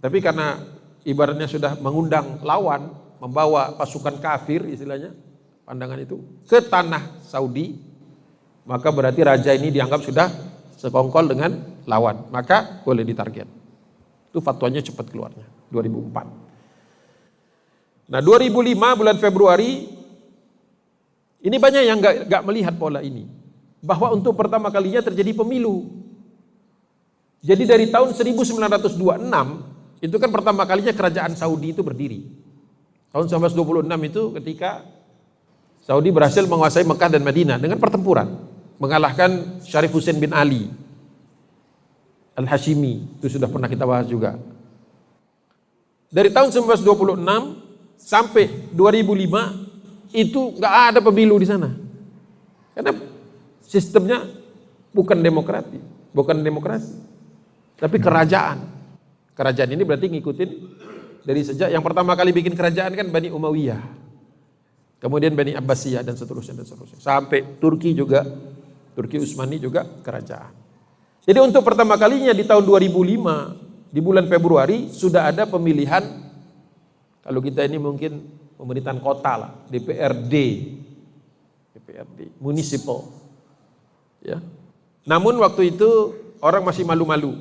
Tapi 0.03 0.19
karena 0.19 0.59
ibaratnya 1.07 1.47
sudah 1.47 1.79
mengundang 1.79 2.43
lawan, 2.43 2.91
membawa 3.23 3.77
pasukan 3.79 4.19
kafir 4.19 4.67
istilahnya, 4.67 5.15
pandangan 5.63 6.03
itu 6.03 6.19
ke 6.43 6.59
tanah 6.67 7.23
Saudi, 7.23 7.79
maka 8.67 8.91
berarti 8.91 9.23
raja 9.23 9.55
ini 9.55 9.71
dianggap 9.71 10.03
sudah 10.03 10.27
sekongkol 10.75 11.31
dengan 11.31 11.55
lawan, 11.87 12.27
maka 12.27 12.83
boleh 12.83 13.07
ditarget. 13.07 13.62
Itu 14.33 14.41
fatwanya 14.41 14.81
cepat 14.81 15.13
keluarnya, 15.13 15.45
2004. 15.69 18.09
Nah 18.09 18.17
2005 18.17 18.97
bulan 18.97 19.21
Februari, 19.21 19.93
ini 21.45 21.57
banyak 21.61 21.83
yang 21.85 22.01
gak, 22.01 22.25
gak 22.25 22.41
melihat 22.49 22.73
pola 22.81 23.05
ini. 23.05 23.29
Bahwa 23.77 24.09
untuk 24.17 24.33
pertama 24.33 24.73
kalinya 24.73 25.05
terjadi 25.05 25.37
pemilu. 25.37 25.85
Jadi 27.45 27.69
dari 27.69 27.93
tahun 27.93 28.17
1926 28.17 28.57
itu 30.01 30.15
kan 30.17 30.29
pertama 30.33 30.65
kalinya 30.65 30.97
kerajaan 30.97 31.37
Saudi 31.37 31.77
itu 31.77 31.85
berdiri. 31.85 32.25
Tahun 33.13 33.29
1926 33.29 34.09
itu 34.09 34.33
ketika 34.41 34.81
Saudi 35.85 36.09
berhasil 36.09 36.41
menguasai 36.49 36.81
Mekah 36.87 37.09
dan 37.13 37.21
Madinah 37.21 37.61
dengan 37.61 37.77
pertempuran. 37.77 38.33
Mengalahkan 38.81 39.61
Syarif 39.61 39.93
Hussein 39.93 40.17
bin 40.17 40.33
Ali. 40.33 40.73
Al-Hashimi, 42.33 43.21
itu 43.21 43.37
sudah 43.37 43.45
pernah 43.45 43.69
kita 43.69 43.85
bahas 43.85 44.09
juga. 44.09 44.37
Dari 46.09 46.29
tahun 46.29 46.49
1926 46.53 47.21
sampai 47.97 48.73
2005 48.73 50.13
itu 50.13 50.41
nggak 50.57 50.73
ada 50.93 50.99
pemilu 51.01 51.37
di 51.41 51.47
sana. 51.49 51.73
Karena 52.73 52.93
sistemnya 53.61 54.25
bukan 54.93 55.17
demokrasi, 55.21 55.77
bukan 56.13 56.41
demokrasi, 56.41 56.93
tapi 57.77 57.97
kerajaan. 57.97 58.69
Kerajaan 59.33 59.73
ini 59.73 59.81
berarti 59.81 60.13
ngikutin 60.13 60.49
dari 61.25 61.41
sejak 61.41 61.73
yang 61.73 61.81
pertama 61.81 62.13
kali 62.13 62.29
bikin 62.29 62.53
kerajaan 62.53 62.93
kan 62.93 63.09
Bani 63.09 63.33
Umayyah. 63.33 63.81
Kemudian 65.01 65.35
Bani 65.35 65.51
Abbasiyah 65.57 65.99
dan 65.99 66.15
seterusnya 66.15 66.63
dan 66.63 66.65
seterusnya. 66.69 67.01
Sampai 67.01 67.43
Turki 67.59 67.91
juga, 67.91 68.23
Turki 68.95 69.19
Utsmani 69.19 69.59
juga 69.59 69.83
kerajaan. 69.83 70.62
Jadi 71.23 71.39
untuk 71.39 71.63
pertama 71.63 71.95
kalinya 71.95 72.35
di 72.35 72.43
tahun 72.43 72.67
2005 72.67 73.93
di 73.93 73.99
bulan 74.03 74.27
Februari 74.27 74.91
sudah 74.91 75.31
ada 75.31 75.47
pemilihan 75.47 76.23
kalau 77.23 77.39
kita 77.39 77.63
ini 77.63 77.79
mungkin 77.79 78.27
pemerintahan 78.59 78.99
kota 78.99 79.33
lah, 79.39 79.51
DPRD. 79.71 80.35
DPRD, 81.71 82.19
municipal. 82.43 83.07
Ya. 84.19 84.43
Namun 85.07 85.39
waktu 85.39 85.71
itu 85.71 85.89
orang 86.43 86.67
masih 86.67 86.83
malu-malu. 86.83 87.39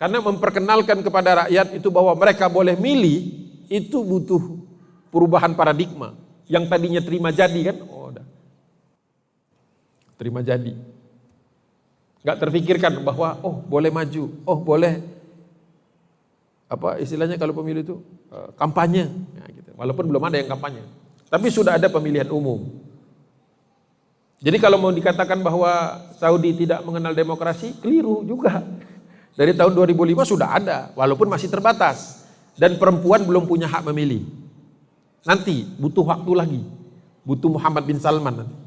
Karena 0.00 0.24
memperkenalkan 0.24 1.04
kepada 1.04 1.44
rakyat 1.44 1.76
itu 1.76 1.92
bahwa 1.92 2.16
mereka 2.16 2.48
boleh 2.48 2.74
milih 2.74 3.20
itu 3.68 4.00
butuh 4.00 4.40
perubahan 5.12 5.52
paradigma. 5.52 6.16
Yang 6.48 6.64
tadinya 6.72 7.00
terima 7.04 7.28
jadi 7.32 7.60
kan, 7.72 7.76
oh 7.84 8.12
udah. 8.12 8.26
Terima 10.16 10.40
jadi. 10.40 10.72
Gak 12.24 12.40
terfikirkan 12.40 13.04
bahwa 13.04 13.36
oh 13.44 13.60
boleh 13.68 13.92
maju, 13.92 14.32
oh 14.48 14.56
boleh 14.56 15.04
apa 16.64 16.96
istilahnya 16.96 17.36
kalau 17.36 17.52
pemilu 17.52 17.84
itu 17.84 18.00
eh, 18.32 18.48
kampanye, 18.56 19.12
ya, 19.12 19.44
gitu. 19.52 19.70
walaupun 19.76 20.08
belum 20.08 20.24
ada 20.24 20.40
yang 20.40 20.48
kampanye, 20.48 20.80
tapi 21.28 21.52
sudah 21.52 21.76
ada 21.76 21.92
pemilihan 21.92 22.32
umum. 22.32 22.64
Jadi 24.44 24.56
kalau 24.60 24.76
mau 24.76 24.92
dikatakan 24.92 25.40
bahwa 25.40 26.00
Saudi 26.20 26.52
tidak 26.52 26.84
mengenal 26.84 27.16
demokrasi, 27.16 27.76
keliru 27.80 28.20
juga. 28.28 28.60
Dari 29.34 29.56
tahun 29.56 29.72
2005 29.72 30.32
sudah 30.36 30.48
ada, 30.60 30.78
walaupun 30.92 31.32
masih 31.32 31.48
terbatas. 31.48 32.28
Dan 32.54 32.76
perempuan 32.76 33.24
belum 33.24 33.48
punya 33.50 33.66
hak 33.66 33.88
memilih. 33.88 34.22
Nanti 35.24 35.64
butuh 35.80 36.06
waktu 36.06 36.32
lagi. 36.36 36.62
Butuh 37.24 37.50
Muhammad 37.56 37.88
bin 37.88 37.96
Salman 37.96 38.44
nanti. 38.44 38.63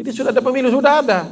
Jadi 0.00 0.16
sudah 0.16 0.32
ada 0.32 0.40
pemilu, 0.40 0.72
sudah 0.72 1.04
ada. 1.04 1.28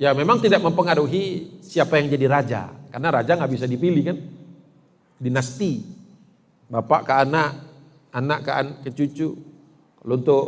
Ya 0.00 0.16
memang 0.16 0.40
tidak 0.40 0.64
mempengaruhi 0.64 1.52
siapa 1.60 2.00
yang 2.00 2.08
jadi 2.08 2.26
raja. 2.32 2.72
Karena 2.88 3.20
raja 3.20 3.36
nggak 3.36 3.52
bisa 3.52 3.68
dipilih 3.68 4.02
kan. 4.08 4.16
Dinasti. 5.20 5.84
Bapak 6.72 7.04
ke 7.04 7.12
anak, 7.12 7.50
anak 8.08 8.38
ke, 8.40 8.50
an 8.56 8.66
ke 8.80 8.88
cucu. 8.96 9.36
Kalau 10.00 10.14
untuk 10.16 10.44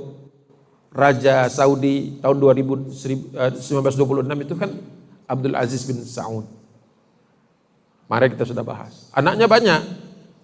Raja 0.96 1.44
Saudi 1.52 2.16
tahun 2.24 2.40
1926 2.40 3.36
eh, 3.36 4.36
itu 4.40 4.54
kan 4.56 4.70
Abdul 5.28 5.52
Aziz 5.52 5.84
bin 5.84 6.00
Saud. 6.00 6.48
Mari 8.08 8.32
kita 8.32 8.48
sudah 8.48 8.64
bahas. 8.64 9.12
Anaknya 9.12 9.44
banyak. 9.44 9.80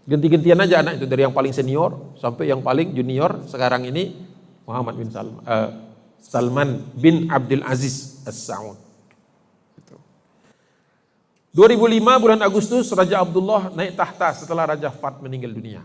Ganti-gantian 0.09 0.61
aja 0.61 0.85
anak 0.85 1.01
itu 1.01 1.09
dari 1.09 1.25
yang 1.25 1.33
paling 1.33 1.57
senior 1.57 2.17
sampai 2.21 2.53
yang 2.53 2.61
paling 2.61 2.93
junior 2.93 3.45
sekarang 3.49 3.89
ini 3.89 4.13
Muhammad 4.69 5.01
bin 5.01 5.09
Salman, 5.09 5.41
uh, 5.49 5.88
Salman 6.23 6.83
bin 6.95 7.31
Abdul 7.31 7.63
Aziz 7.65 8.23
As-Saud. 8.27 8.89
2005 11.59 12.23
bulan 12.23 12.39
Agustus 12.45 12.87
Raja 12.95 13.25
Abdullah 13.25 13.75
naik 13.75 13.99
tahta 13.99 14.31
setelah 14.31 14.77
Raja 14.77 14.93
Fat 14.95 15.19
meninggal 15.19 15.51
dunia. 15.51 15.83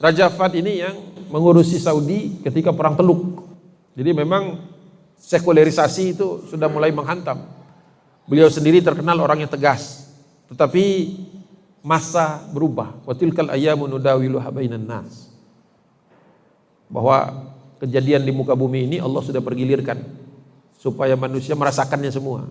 Raja 0.00 0.26
Fat 0.32 0.50
ini 0.58 0.82
yang 0.82 0.98
mengurusi 1.30 1.78
Saudi 1.78 2.42
ketika 2.42 2.74
perang 2.74 2.98
Teluk. 2.98 3.44
Jadi 3.94 4.10
memang 4.10 4.58
sekularisasi 5.14 6.18
itu 6.18 6.42
sudah 6.50 6.66
mulai 6.66 6.90
menghantam. 6.90 7.46
Beliau 8.26 8.50
sendiri 8.50 8.82
terkenal 8.82 9.20
orang 9.20 9.46
yang 9.46 9.52
tegas, 9.52 10.10
tetapi 10.50 11.14
masa 11.84 12.42
berubah. 12.50 12.96
Watilkal 13.06 13.52
ayamu 13.52 13.86
nudawiluha 13.86 14.48
bainan 14.50 14.82
nas. 14.82 15.30
Bahwa 16.90 17.52
kejadian 17.84 18.24
di 18.24 18.32
muka 18.32 18.56
bumi 18.56 18.88
ini 18.88 18.96
Allah 18.96 19.20
sudah 19.20 19.44
pergilirkan 19.44 20.00
supaya 20.80 21.12
manusia 21.14 21.52
merasakannya 21.52 22.08
semua. 22.08 22.48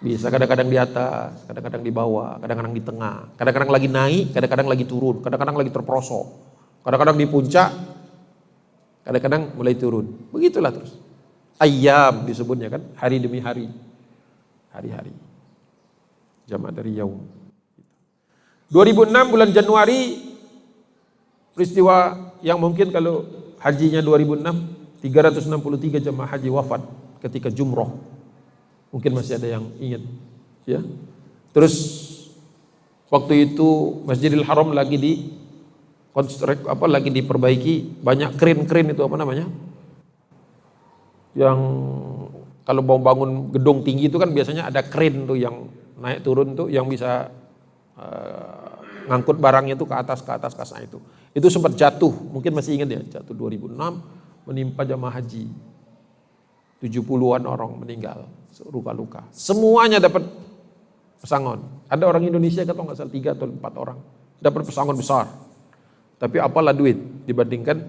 Bisa 0.00 0.32
kadang-kadang 0.32 0.72
di 0.72 0.80
atas, 0.80 1.44
kadang-kadang 1.44 1.84
di 1.84 1.92
bawah, 1.92 2.40
kadang-kadang 2.40 2.72
di 2.72 2.80
tengah, 2.80 3.36
kadang-kadang 3.36 3.70
lagi 3.70 3.88
naik, 3.92 4.32
kadang-kadang 4.32 4.68
lagi 4.72 4.84
turun, 4.88 5.20
kadang-kadang 5.20 5.56
lagi 5.60 5.68
terprosok, 5.68 6.26
kadang-kadang 6.80 7.20
di 7.20 7.26
puncak, 7.28 7.70
kadang-kadang 9.04 9.52
mulai 9.52 9.76
turun. 9.76 10.08
Begitulah 10.32 10.72
terus. 10.72 10.96
Ayam 11.60 12.24
disebutnya 12.24 12.72
kan, 12.72 12.80
hari 12.96 13.20
demi 13.20 13.44
hari. 13.44 13.68
Hari-hari 14.72 15.12
jamak 16.50 16.74
dari 16.74 16.98
yaum. 16.98 17.22
2006 18.74 19.30
bulan 19.30 19.50
Januari 19.54 20.18
peristiwa 21.54 22.18
yang 22.42 22.58
mungkin 22.58 22.90
kalau 22.90 23.22
hajinya 23.60 24.00
2006 24.00 25.04
363 25.04 26.04
jemaah 26.04 26.28
haji 26.28 26.48
wafat 26.52 26.82
ketika 27.24 27.48
jumroh. 27.48 27.96
Mungkin 28.90 29.16
masih 29.16 29.38
ada 29.38 29.48
yang 29.48 29.64
ingat 29.78 30.02
ya. 30.66 30.80
Terus 31.54 31.74
waktu 33.08 33.52
itu 33.52 34.00
Masjidil 34.04 34.44
Haram 34.44 34.74
lagi 34.74 34.96
di 34.98 35.12
konstruk 36.10 36.66
apa 36.66 36.84
lagi 36.90 37.08
diperbaiki, 37.08 38.02
banyak 38.02 38.34
krin-krin 38.34 38.90
itu 38.90 39.02
apa 39.02 39.16
namanya? 39.16 39.46
Yang 41.38 41.58
kalau 42.66 42.82
mau 42.82 42.98
bangun 42.98 43.54
gedung 43.54 43.86
tinggi 43.86 44.10
itu 44.10 44.18
kan 44.18 44.34
biasanya 44.34 44.66
ada 44.68 44.82
krin 44.82 45.24
tuh 45.24 45.38
yang 45.38 45.70
naik 46.00 46.26
turun 46.26 46.58
tuh 46.58 46.66
yang 46.66 46.90
bisa 46.90 47.30
uh, 47.94 48.74
ngangkut 49.06 49.38
barangnya 49.38 49.78
tuh 49.78 49.86
ke 49.86 49.94
atas 49.94 50.22
ke 50.22 50.30
atas 50.34 50.52
kasar 50.54 50.82
itu. 50.82 50.98
Itu 51.30 51.46
sempat 51.46 51.78
jatuh, 51.78 52.10
mungkin 52.10 52.58
masih 52.58 52.74
ingat 52.74 52.88
ya, 52.90 53.00
jatuh 53.20 53.34
2006 53.34 53.78
menimpa 54.50 54.82
jamaah 54.82 55.14
haji. 55.22 55.46
70-an 56.80 57.44
orang 57.44 57.76
meninggal, 57.76 58.24
luka-luka. 58.72 59.28
Semuanya 59.30 60.00
dapat 60.00 60.24
pesangon. 61.20 61.60
Ada 61.86 62.08
orang 62.08 62.24
Indonesia 62.24 62.64
kata 62.64 62.80
nggak 62.80 62.96
salah 62.96 63.12
tiga 63.12 63.36
atau 63.36 63.46
empat 63.46 63.74
orang 63.76 63.98
dapat 64.40 64.64
pesangon 64.64 64.96
besar. 64.96 65.28
Tapi 66.16 66.40
apalah 66.40 66.72
duit 66.72 66.96
dibandingkan 67.28 67.84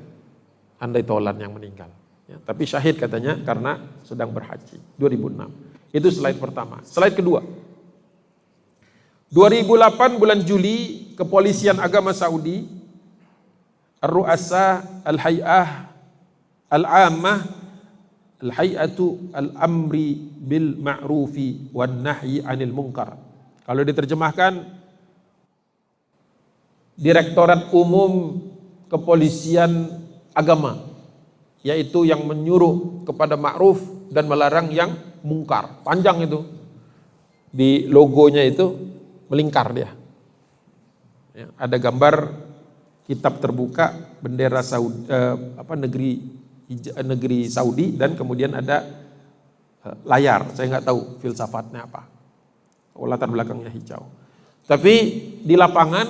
andai 0.77 1.07
tolan 1.07 1.39
yang 1.39 1.55
meninggal. 1.55 1.87
Ya, 2.27 2.39
tapi 2.43 2.67
syahid 2.67 2.99
katanya 2.99 3.39
karena 3.43 3.79
sedang 4.03 4.31
berhaji 4.31 4.79
2006. 4.99 5.95
Itu 5.95 6.07
slide 6.11 6.39
pertama. 6.39 6.79
Slide 6.83 7.15
kedua. 7.15 7.43
2008 9.31 10.19
bulan 10.19 10.43
Juli, 10.43 11.11
kepolisian 11.15 11.79
agama 11.79 12.11
Saudi, 12.11 12.67
Ar-Ru'asa 14.01 14.81
Al-Hay'ah 15.05 15.69
Al-Ammah 16.73 17.39
Al-Hay'atu 18.41 19.29
Al-Amri 19.37 20.17
Bil 20.41 20.73
Ma'rufi 20.81 21.69
Wan 21.69 22.01
Nahyi 22.01 22.41
Anil 22.41 22.73
Munkar. 22.73 23.13
Kalau 23.61 23.85
diterjemahkan, 23.85 24.81
Direktorat 26.97 27.69
Umum 27.69 28.41
Kepolisian 28.89 30.01
Agama, 30.33 30.81
yaitu 31.61 32.03
yang 32.03 32.25
menyuruh 32.25 33.05
kepada 33.05 33.37
ma'ruf 33.37 33.79
dan 34.11 34.25
melarang 34.27 34.73
yang 34.73 34.97
mungkar. 35.21 35.81
Panjang 35.85 36.25
itu. 36.25 36.41
Di 37.51 37.85
logonya 37.87 38.41
itu 38.43 38.75
melingkar 39.29 39.71
dia. 39.71 39.91
Ya, 41.31 41.47
ada 41.55 41.77
gambar 41.79 42.15
kitab 43.11 43.43
terbuka 43.43 43.91
bendera 44.23 44.63
Saudi, 44.63 45.03
eh, 45.11 45.35
apa 45.59 45.75
negeri 45.75 46.39
negeri 47.03 47.51
Saudi 47.51 47.99
dan 47.99 48.15
kemudian 48.15 48.55
ada 48.55 48.87
eh, 49.83 49.95
layar. 50.07 50.55
Saya 50.55 50.79
nggak 50.79 50.87
tahu 50.87 51.19
filsafatnya 51.19 51.91
apa. 51.91 52.07
Oh, 52.95 53.03
latar 53.03 53.27
belakangnya 53.27 53.67
hijau. 53.67 54.07
Tapi 54.63 54.93
di 55.43 55.55
lapangan 55.59 56.07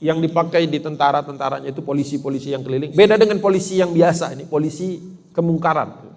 yang 0.00 0.16
dipakai 0.16 0.64
di 0.64 0.80
tentara-tentaranya 0.80 1.68
itu 1.68 1.84
polisi-polisi 1.84 2.56
yang 2.56 2.64
keliling. 2.64 2.96
Beda 2.96 3.20
dengan 3.20 3.36
polisi 3.36 3.76
yang 3.76 3.92
biasa 3.92 4.32
ini, 4.32 4.48
polisi 4.48 4.96
kemungkaran. 5.36 6.08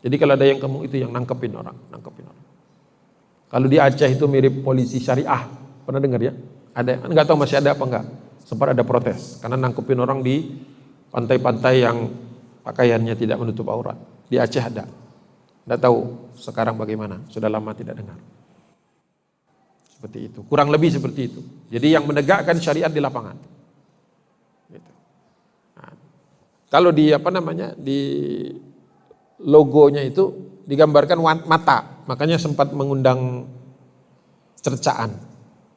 Jadi 0.00 0.16
kalau 0.16 0.32
ada 0.32 0.46
yang 0.48 0.56
kemung 0.56 0.88
itu 0.88 1.04
yang 1.04 1.12
nangkepin 1.12 1.52
orang, 1.52 1.76
nangkepin 1.92 2.24
orang. 2.24 2.44
Kalau 3.52 3.66
di 3.68 3.76
Aceh 3.76 4.08
itu 4.08 4.24
mirip 4.24 4.64
polisi 4.64 5.00
syariah. 5.04 5.44
Pernah 5.84 6.00
dengar 6.00 6.20
ya? 6.20 6.32
Ada, 6.72 7.06
nggak 7.12 7.24
tahu 7.28 7.36
masih 7.44 7.60
ada 7.60 7.76
apa 7.76 7.84
enggak. 7.84 8.04
Sempat 8.44 8.76
ada 8.76 8.84
protes 8.84 9.40
karena 9.40 9.56
nangkepin 9.56 9.98
orang 9.98 10.20
di 10.20 10.52
pantai-pantai 11.08 11.74
yang 11.80 12.12
pakaiannya 12.60 13.14
tidak 13.16 13.40
menutup 13.40 13.66
aurat. 13.72 13.96
Di 14.28 14.36
Aceh 14.36 14.60
ada. 14.60 14.84
Tidak 14.84 15.80
tahu 15.80 16.30
sekarang 16.36 16.76
bagaimana. 16.76 17.24
Sudah 17.32 17.48
lama 17.48 17.72
tidak 17.72 17.96
dengar. 17.96 18.20
Seperti 19.88 20.18
itu. 20.28 20.40
Kurang 20.44 20.68
lebih 20.68 20.92
seperti 20.92 21.20
itu. 21.32 21.40
Jadi 21.72 21.96
yang 21.96 22.04
menegakkan 22.04 22.60
syariat 22.60 22.92
di 22.92 23.00
lapangan. 23.00 23.36
Gitu. 24.68 24.92
Nah, 25.80 25.92
kalau 26.68 26.92
di 26.92 27.08
apa 27.16 27.32
namanya 27.32 27.72
di 27.72 28.00
logonya 29.40 30.04
itu 30.04 30.52
digambarkan 30.68 31.20
mata 31.48 31.94
Makanya 32.04 32.36
sempat 32.36 32.72
mengundang 32.76 33.48
cercaan. 34.60 35.16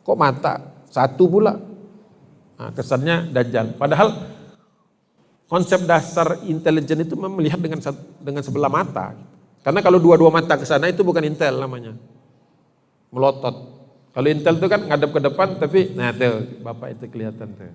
Kok 0.04 0.20
mata? 0.20 0.60
Satu 0.92 1.28
pula. 1.28 1.56
Nah, 2.58 2.74
kesannya 2.74 3.30
dajjal. 3.30 3.78
Padahal 3.78 4.18
konsep 5.46 5.86
dasar 5.86 6.42
intelijen 6.44 7.06
itu 7.06 7.14
melihat 7.14 7.62
dengan 7.62 7.80
dengan 8.22 8.42
sebelah 8.42 8.72
mata. 8.72 9.14
Karena 9.62 9.80
kalau 9.86 10.02
dua-dua 10.02 10.34
mata 10.34 10.58
ke 10.58 10.66
sana 10.66 10.90
itu 10.90 11.06
bukan 11.06 11.22
intel 11.22 11.62
namanya. 11.62 11.94
Melotot. 13.14 13.78
Kalau 14.12 14.28
intel 14.28 14.58
itu 14.58 14.68
kan 14.68 14.82
ngadep 14.82 15.12
ke 15.14 15.22
depan 15.22 15.48
tapi 15.62 15.94
nah 15.94 16.10
tuh 16.10 16.66
bapak 16.66 16.98
itu 16.98 17.06
kelihatan 17.14 17.54
tuh 17.54 17.70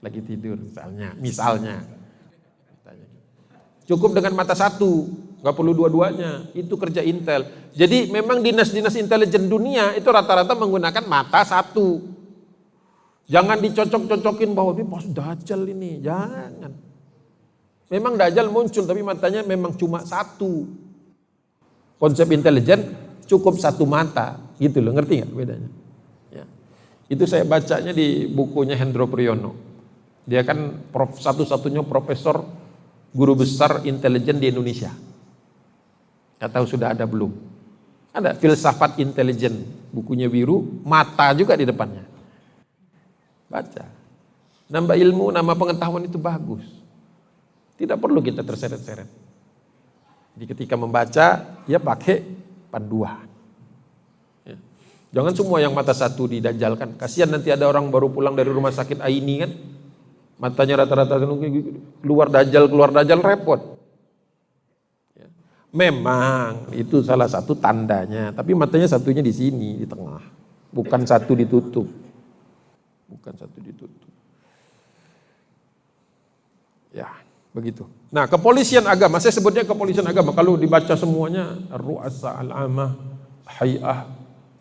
lagi 0.00 0.20
tidur 0.22 0.56
misalnya, 0.56 1.12
misalnya. 1.18 1.82
Cukup 3.90 4.14
dengan 4.14 4.38
mata 4.38 4.54
satu 4.54 5.10
nggak 5.42 5.54
perlu 5.56 5.72
dua-duanya. 5.74 6.46
Itu 6.54 6.78
kerja 6.78 7.02
Intel. 7.02 7.48
Jadi 7.74 8.06
memang 8.06 8.38
dinas-dinas 8.38 8.94
intelijen 8.94 9.50
dunia 9.50 9.98
itu 9.98 10.06
rata-rata 10.06 10.54
menggunakan 10.54 11.04
mata 11.10 11.42
satu. 11.42 11.98
Jangan 13.30 13.62
dicocok-cocokin 13.62 14.50
bahwa 14.58 14.74
ini 14.74 14.84
pas 14.90 15.06
dajjal 15.06 15.62
ini, 15.70 16.02
jangan. 16.02 16.74
Memang 17.86 18.18
dajjal 18.18 18.50
muncul 18.50 18.82
tapi 18.82 19.06
matanya 19.06 19.46
memang 19.46 19.78
cuma 19.78 20.02
satu. 20.02 20.66
Konsep 21.94 22.26
intelijen 22.34 22.90
cukup 23.30 23.54
satu 23.62 23.86
mata, 23.86 24.34
gitu 24.58 24.82
loh, 24.82 24.90
ngerti 24.98 25.22
nggak 25.22 25.30
bedanya? 25.30 25.70
Ya. 26.34 26.44
Itu 27.06 27.22
saya 27.30 27.46
bacanya 27.46 27.94
di 27.94 28.26
bukunya 28.26 28.74
Hendro 28.74 29.06
Priyono. 29.06 29.54
Dia 30.26 30.42
kan 30.42 30.90
prof, 30.90 31.22
satu-satunya 31.22 31.86
profesor 31.86 32.42
guru 33.14 33.38
besar 33.38 33.86
intelijen 33.86 34.42
di 34.42 34.50
Indonesia. 34.50 34.90
Gak 36.42 36.50
tahu 36.50 36.66
sudah 36.66 36.98
ada 36.98 37.06
belum. 37.06 37.30
Ada 38.10 38.34
filsafat 38.34 38.98
intelijen, 38.98 39.62
bukunya 39.94 40.26
biru, 40.26 40.82
mata 40.82 41.30
juga 41.30 41.54
di 41.54 41.62
depannya. 41.62 42.09
Baca. 43.50 43.84
Nambah 44.70 44.94
ilmu, 44.94 45.34
nama 45.34 45.52
pengetahuan 45.58 46.06
itu 46.06 46.14
bagus. 46.14 46.62
Tidak 47.74 47.98
perlu 47.98 48.22
kita 48.22 48.46
terseret-seret. 48.46 49.10
Jadi 50.38 50.44
ketika 50.46 50.78
membaca, 50.78 51.58
ya 51.66 51.82
pakai 51.82 52.22
panduan. 52.70 53.26
Ya. 54.46 54.54
Jangan 55.10 55.34
semua 55.34 55.58
yang 55.58 55.74
mata 55.74 55.90
satu 55.90 56.30
didajalkan. 56.30 56.94
Kasihan 56.94 57.26
nanti 57.26 57.50
ada 57.50 57.66
orang 57.66 57.90
baru 57.90 58.06
pulang 58.06 58.38
dari 58.38 58.54
rumah 58.54 58.70
sakit 58.70 59.02
Aini 59.02 59.42
kan. 59.42 59.50
Matanya 60.38 60.86
rata-rata 60.86 61.18
keluar 62.00 62.30
dajal, 62.30 62.70
keluar 62.70 62.94
dajal 62.94 63.18
repot. 63.20 63.80
Memang 65.70 66.74
itu 66.74 66.98
salah 67.06 67.30
satu 67.30 67.54
tandanya, 67.54 68.34
tapi 68.34 68.58
matanya 68.58 68.90
satunya 68.90 69.22
di 69.22 69.30
sini 69.30 69.78
di 69.78 69.86
tengah, 69.86 70.18
bukan 70.74 71.06
satu 71.06 71.38
ditutup. 71.38 71.86
Bukan 73.10 73.34
satu 73.34 73.58
ditutup. 73.58 74.12
Ya, 76.94 77.10
begitu. 77.54 77.86
Nah, 78.10 78.26
kepolisian 78.26 78.86
agama, 78.86 79.18
saya 79.18 79.34
sebutnya 79.34 79.66
kepolisian 79.66 80.06
agama 80.06 80.34
kalau 80.34 80.58
dibaca 80.58 80.94
semuanya 80.94 81.54
ru'asa 81.74 82.38
al-amah, 82.38 82.94
hay'ah 83.46 84.06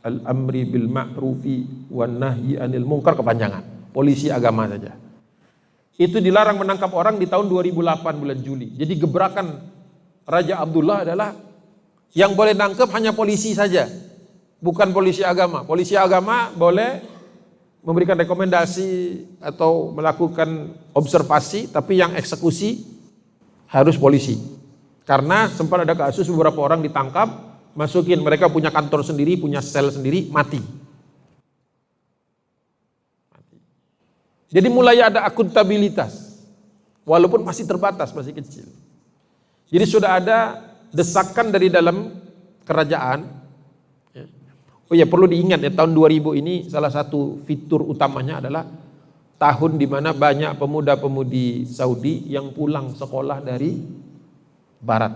al-amri 0.06 0.66
bil 0.66 0.90
ma'rufi 0.90 1.90
wan 1.90 2.22
nahyi 2.22 2.58
anil 2.58 2.86
munkar 2.86 3.18
kepanjangan. 3.18 3.94
Polisi 3.94 4.30
agama 4.30 4.70
saja. 4.70 4.94
Itu 6.00 6.24
dilarang 6.24 6.62
menangkap 6.62 6.94
orang 6.96 7.20
di 7.20 7.28
tahun 7.28 7.52
2008 7.52 8.22
bulan 8.22 8.40
Juli. 8.40 8.72
Jadi 8.78 8.94
gebrakan 8.96 9.48
Raja 10.24 10.62
Abdullah 10.62 11.04
adalah 11.04 11.36
yang 12.16 12.38
boleh 12.38 12.56
nangkep 12.56 12.88
hanya 12.96 13.12
polisi 13.12 13.52
saja, 13.52 13.90
bukan 14.62 14.94
polisi 14.96 15.26
agama. 15.26 15.66
Polisi 15.68 16.00
agama 16.00 16.54
boleh 16.56 17.19
memberikan 17.80 18.20
rekomendasi 18.20 19.24
atau 19.40 19.96
melakukan 19.96 20.76
observasi, 20.92 21.72
tapi 21.72 22.00
yang 22.00 22.16
eksekusi 22.16 22.84
harus 23.72 23.96
polisi. 23.96 24.36
Karena 25.08 25.50
sempat 25.50 25.88
ada 25.88 25.96
kasus 25.96 26.28
beberapa 26.30 26.60
orang 26.62 26.84
ditangkap, 26.84 27.28
masukin 27.74 28.22
mereka 28.22 28.52
punya 28.52 28.70
kantor 28.70 29.02
sendiri, 29.02 29.40
punya 29.40 29.64
sel 29.64 29.90
sendiri, 29.90 30.28
mati. 30.30 30.62
Jadi 34.50 34.68
mulai 34.68 34.98
ada 34.98 35.24
akuntabilitas, 35.26 36.42
walaupun 37.06 37.46
masih 37.46 37.70
terbatas, 37.70 38.10
masih 38.14 38.34
kecil. 38.34 38.66
Jadi 39.70 39.86
sudah 39.86 40.18
ada 40.18 40.38
desakan 40.90 41.54
dari 41.54 41.70
dalam 41.70 42.18
kerajaan. 42.66 43.39
Oh 44.90 44.98
ya 44.98 45.06
perlu 45.06 45.30
diingat 45.30 45.62
ya 45.62 45.70
tahun 45.70 45.94
2000 45.94 46.42
ini 46.42 46.54
salah 46.66 46.90
satu 46.90 47.46
fitur 47.46 47.86
utamanya 47.86 48.42
adalah 48.42 48.66
tahun 49.38 49.78
di 49.78 49.86
mana 49.86 50.18
banyak 50.18 50.58
pemuda-pemudi 50.58 51.70
Saudi 51.70 52.26
yang 52.26 52.50
pulang 52.52 52.98
sekolah 52.98 53.38
dari 53.40 53.78
barat. 54.82 55.14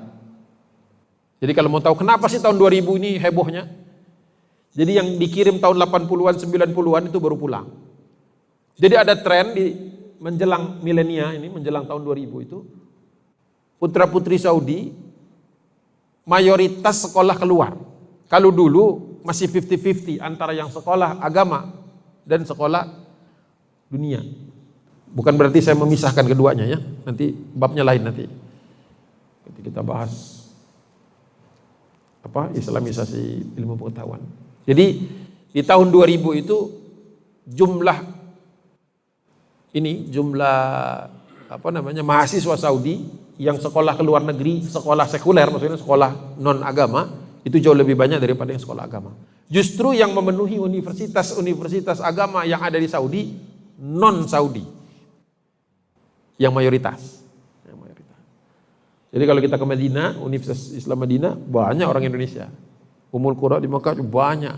Jadi 1.41 1.51
kalau 1.51 1.73
mau 1.73 1.81
tahu 1.81 1.99
kenapa 1.99 2.29
sih 2.29 2.39
tahun 2.39 2.55
2000 2.55 2.99
ini 3.01 3.12
hebohnya? 3.17 3.65
Jadi 4.73 4.91
yang 4.97 5.07
dikirim 5.21 5.57
tahun 5.62 5.75
80-an, 5.75 6.36
90-an 6.39 7.03
itu 7.09 7.17
baru 7.21 7.38
pulang. 7.38 7.67
Jadi 8.77 8.95
ada 8.97 9.13
tren 9.17 9.53
di 9.53 9.69
menjelang 10.17 10.81
milenia 10.81 11.36
ini, 11.36 11.51
menjelang 11.51 11.86
tahun 11.86 12.01
2000 12.01 12.45
itu 12.47 12.63
putra-putri 13.77 14.39
Saudi 14.39 14.95
mayoritas 16.23 17.09
sekolah 17.09 17.36
keluar. 17.36 17.75
Kalau 18.31 18.49
dulu 18.49 19.12
masih 19.23 19.47
50-50 19.47 20.19
antara 20.19 20.51
yang 20.51 20.67
sekolah 20.69 21.23
agama 21.23 21.71
dan 22.27 22.43
sekolah 22.43 22.88
dunia. 23.88 24.19
Bukan 25.13 25.33
berarti 25.38 25.63
saya 25.63 25.79
memisahkan 25.79 26.25
keduanya 26.27 26.67
ya. 26.67 26.79
Nanti 27.07 27.31
babnya 27.31 27.88
lain 27.88 28.03
nanti. 28.03 28.25
Nanti 29.43 29.59
kita 29.63 29.79
bahas 29.79 30.43
apa 32.23 32.51
Islamisasi 32.55 33.55
ilmu 33.59 33.79
pengetahuan. 33.79 34.23
Jadi 34.63 34.86
di 35.53 35.62
tahun 35.62 35.91
2000 35.91 36.41
itu 36.41 36.57
jumlah 37.45 37.99
ini 39.75 40.07
jumlah 40.07 40.62
apa 41.51 41.69
namanya 41.69 42.01
mahasiswa 42.01 42.55
Saudi 42.55 43.03
yang 43.38 43.57
sekolah 43.59 43.97
ke 43.97 44.03
luar 44.05 44.23
negeri, 44.23 44.63
sekolah 44.63 45.05
sekuler 45.09 45.49
maksudnya 45.49 45.77
sekolah 45.77 46.39
non 46.39 46.62
agama 46.63 47.22
itu 47.43 47.60
jauh 47.60 47.75
lebih 47.75 47.99
banyak 47.99 48.23
daripada 48.23 48.56
yang 48.56 48.63
sekolah 48.63 48.88
agama. 48.88 49.12
Justru 49.51 49.91
yang 49.91 50.15
memenuhi 50.15 50.58
universitas-universitas 50.58 51.99
agama 51.99 52.47
yang 52.47 52.63
ada 52.63 52.79
di 52.79 52.88
Saudi 52.88 53.36
non 53.77 54.23
Saudi 54.25 54.63
yang 56.39 56.56
mayoritas. 56.56 57.21
Yang 57.67 57.77
mayoritas. 57.77 58.19
Jadi 59.13 59.23
kalau 59.27 59.41
kita 59.43 59.56
ke 59.60 59.65
Madinah, 59.67 60.08
Universitas 60.23 60.71
Islam 60.71 61.03
Madinah 61.03 61.36
banyak 61.36 61.86
orang 61.86 62.08
Indonesia. 62.08 62.47
Umul 63.13 63.38
Qura 63.38 63.62
di 63.62 63.69
Mekah 63.69 63.99
banyak. 64.01 64.58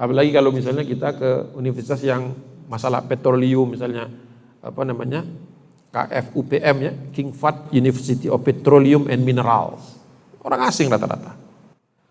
Apalagi 0.00 0.30
kalau 0.34 0.50
misalnya 0.50 0.82
kita 0.82 1.14
ke 1.14 1.30
universitas 1.54 2.02
yang 2.02 2.34
masalah 2.66 3.04
petroleum 3.06 3.72
misalnya 3.72 4.10
apa 4.58 4.82
namanya 4.82 5.22
KFUPM 5.88 6.76
ya, 6.84 6.92
King 7.14 7.32
Fahd 7.32 7.72
University 7.72 8.28
of 8.28 8.44
Petroleum 8.44 9.08
and 9.08 9.24
Minerals. 9.24 9.96
Orang 10.44 10.60
asing 10.68 10.92
rata-rata. 10.92 11.47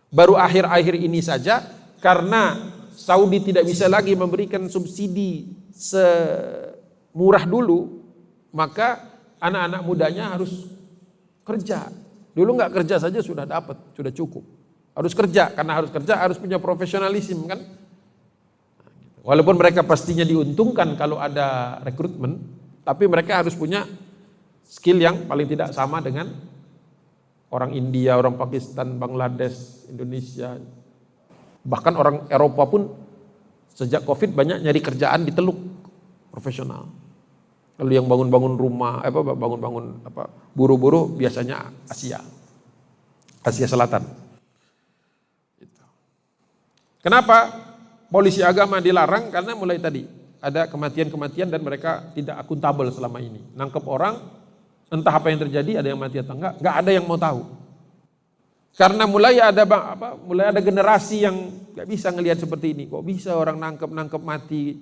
Baru 0.08 0.40
akhir-akhir 0.40 0.96
ini 1.04 1.20
saja 1.20 1.68
karena 2.00 2.72
Saudi 2.96 3.44
tidak 3.44 3.68
bisa 3.68 3.92
lagi 3.92 4.16
memberikan 4.16 4.66
subsidi 4.72 5.52
semurah 5.76 7.44
dulu, 7.44 8.02
maka 8.56 9.04
anak-anak 9.38 9.82
mudanya 9.86 10.34
harus 10.34 10.66
kerja. 11.46 11.92
Dulu 12.34 12.58
nggak 12.58 12.72
kerja 12.82 12.98
saja 13.02 13.20
sudah 13.22 13.46
dapat, 13.46 13.78
sudah 13.94 14.10
cukup. 14.14 14.44
Harus 14.98 15.14
kerja, 15.14 15.54
karena 15.54 15.78
harus 15.78 15.94
kerja 15.94 16.14
harus 16.18 16.42
punya 16.42 16.58
profesionalisme 16.58 17.46
kan. 17.46 17.62
Walaupun 19.22 19.60
mereka 19.60 19.84
pastinya 19.84 20.24
diuntungkan 20.24 20.96
kalau 20.96 21.20
ada 21.20 21.78
rekrutmen, 21.84 22.40
tapi 22.82 23.06
mereka 23.06 23.44
harus 23.44 23.54
punya 23.54 23.84
skill 24.64 24.98
yang 24.98 25.28
paling 25.28 25.48
tidak 25.52 25.76
sama 25.76 26.00
dengan 26.00 26.32
orang 27.52 27.72
India, 27.76 28.20
orang 28.20 28.36
Pakistan, 28.36 29.00
Bangladesh, 29.00 29.88
Indonesia. 29.88 30.60
Bahkan 31.64 31.94
orang 31.96 32.16
Eropa 32.32 32.64
pun 32.68 32.92
sejak 33.72 34.04
Covid 34.04 34.34
banyak 34.36 34.64
nyari 34.64 34.82
kerjaan 34.84 35.24
di 35.24 35.32
Teluk 35.32 35.60
profesional. 36.32 36.88
Lalu 37.78 37.92
yang 37.94 38.10
bangun-bangun 38.10 38.58
rumah, 38.58 39.06
apa 39.06 39.22
bangun-bangun 39.22 39.86
apa 40.08 40.34
buru-buru 40.58 41.14
biasanya 41.14 41.70
Asia. 41.86 42.20
Asia 43.46 43.68
Selatan. 43.70 44.02
Gitu. 45.62 45.86
Kenapa 47.06 47.54
polisi 48.10 48.42
agama 48.42 48.82
dilarang? 48.82 49.30
Karena 49.30 49.54
mulai 49.54 49.78
tadi 49.78 50.04
ada 50.42 50.66
kematian-kematian 50.70 51.50
dan 51.50 51.62
mereka 51.62 52.12
tidak 52.18 52.42
akuntabel 52.42 52.90
selama 52.90 53.22
ini. 53.22 53.42
Nangkep 53.54 53.84
orang, 53.86 54.18
entah 54.88 55.14
apa 55.14 55.28
yang 55.32 55.40
terjadi, 55.48 55.84
ada 55.84 55.88
yang 55.92 56.00
mati 56.00 56.20
atau 56.20 56.36
enggak, 56.36 56.60
enggak 56.60 56.76
ada 56.80 56.92
yang 56.92 57.06
mau 57.06 57.20
tahu. 57.20 57.42
Karena 58.78 59.04
mulai 59.10 59.42
ada 59.42 59.66
apa, 59.66 60.14
mulai 60.22 60.54
ada 60.54 60.62
generasi 60.62 61.26
yang 61.26 61.50
nggak 61.74 61.88
bisa 61.90 62.14
ngelihat 62.14 62.38
seperti 62.38 62.78
ini. 62.78 62.84
Kok 62.86 63.02
bisa 63.02 63.34
orang 63.34 63.58
nangkep 63.58 63.90
nangkep 63.90 64.22
mati, 64.22 64.78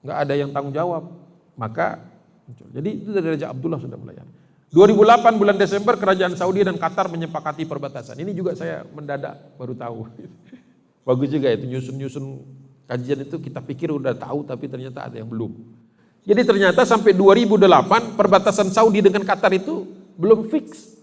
nggak 0.00 0.16
ada 0.16 0.34
yang 0.34 0.50
tanggung 0.50 0.72
jawab. 0.72 1.04
Maka 1.60 2.00
muncul. 2.48 2.66
Jadi 2.72 2.90
itu 3.04 3.10
dari 3.12 3.36
Raja 3.36 3.52
Abdullah 3.52 3.76
sudah 3.76 4.00
mulai. 4.00 4.16
2008 4.70 5.34
bulan 5.34 5.58
Desember 5.58 5.98
kerajaan 5.98 6.38
Saudi 6.38 6.64
dan 6.64 6.78
Qatar 6.80 7.10
menyepakati 7.10 7.68
perbatasan. 7.68 8.16
Ini 8.16 8.32
juga 8.32 8.56
saya 8.56 8.86
mendadak 8.86 9.58
baru 9.60 9.74
tahu. 9.76 9.98
Bagus 11.06 11.28
juga 11.28 11.50
itu 11.52 11.66
nyusun-nyusun 11.68 12.24
Kajian 12.90 13.22
itu 13.22 13.38
kita 13.38 13.62
pikir 13.62 13.94
udah 13.94 14.18
tahu 14.18 14.42
tapi 14.42 14.66
ternyata 14.66 15.06
ada 15.06 15.14
yang 15.14 15.30
belum. 15.30 15.54
Jadi 16.24 16.42
ternyata 16.44 16.84
sampai 16.84 17.16
2008 17.16 18.14
perbatasan 18.16 18.68
Saudi 18.68 19.00
dengan 19.00 19.24
Qatar 19.24 19.52
itu 19.56 19.88
belum 20.20 20.48
fix. 20.52 20.96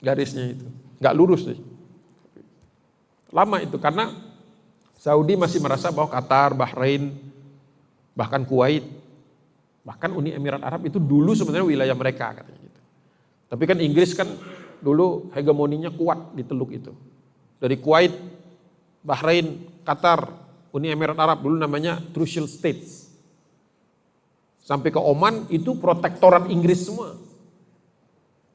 garisnya 0.00 0.56
itu. 0.56 0.64
Nggak 0.96 1.14
lurus 1.16 1.44
sih. 1.44 1.60
Lama 3.36 3.60
itu 3.60 3.76
karena 3.76 4.16
Saudi 4.96 5.36
masih 5.36 5.60
merasa 5.60 5.92
bahwa 5.92 6.08
Qatar, 6.08 6.56
Bahrain, 6.56 7.12
bahkan 8.16 8.44
Kuwait, 8.48 8.84
bahkan 9.84 10.12
Uni 10.12 10.32
Emirat 10.32 10.64
Arab 10.64 10.88
itu 10.88 10.96
dulu 10.96 11.36
sebenarnya 11.36 11.68
wilayah 11.68 11.96
mereka 11.96 12.32
katanya 12.32 12.60
gitu. 12.64 12.80
Tapi 13.48 13.64
kan 13.68 13.78
Inggris 13.80 14.16
kan 14.16 14.28
dulu 14.80 15.28
hegemoninya 15.36 15.92
kuat 15.92 16.32
di 16.32 16.42
teluk 16.44 16.72
itu. 16.72 16.92
Dari 17.60 17.76
Kuwait, 17.76 18.12
Bahrain, 19.04 19.68
Qatar, 19.84 20.32
Uni 20.70 20.86
Emirat 20.90 21.18
Arab 21.18 21.42
dulu 21.42 21.58
namanya 21.58 21.98
Trucial 22.14 22.46
States. 22.46 23.10
Sampai 24.62 24.94
ke 24.94 25.02
Oman 25.02 25.50
itu 25.50 25.74
protektorat 25.74 26.46
Inggris 26.46 26.86
semua. 26.86 27.18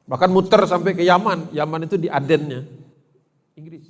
Bahkan 0.08 0.30
muter 0.32 0.64
sampai 0.64 0.96
ke 0.96 1.04
Yaman. 1.04 1.52
Yaman 1.52 1.84
itu 1.84 2.00
di 2.00 2.08
Adennya. 2.08 2.64
Inggris. 3.58 3.84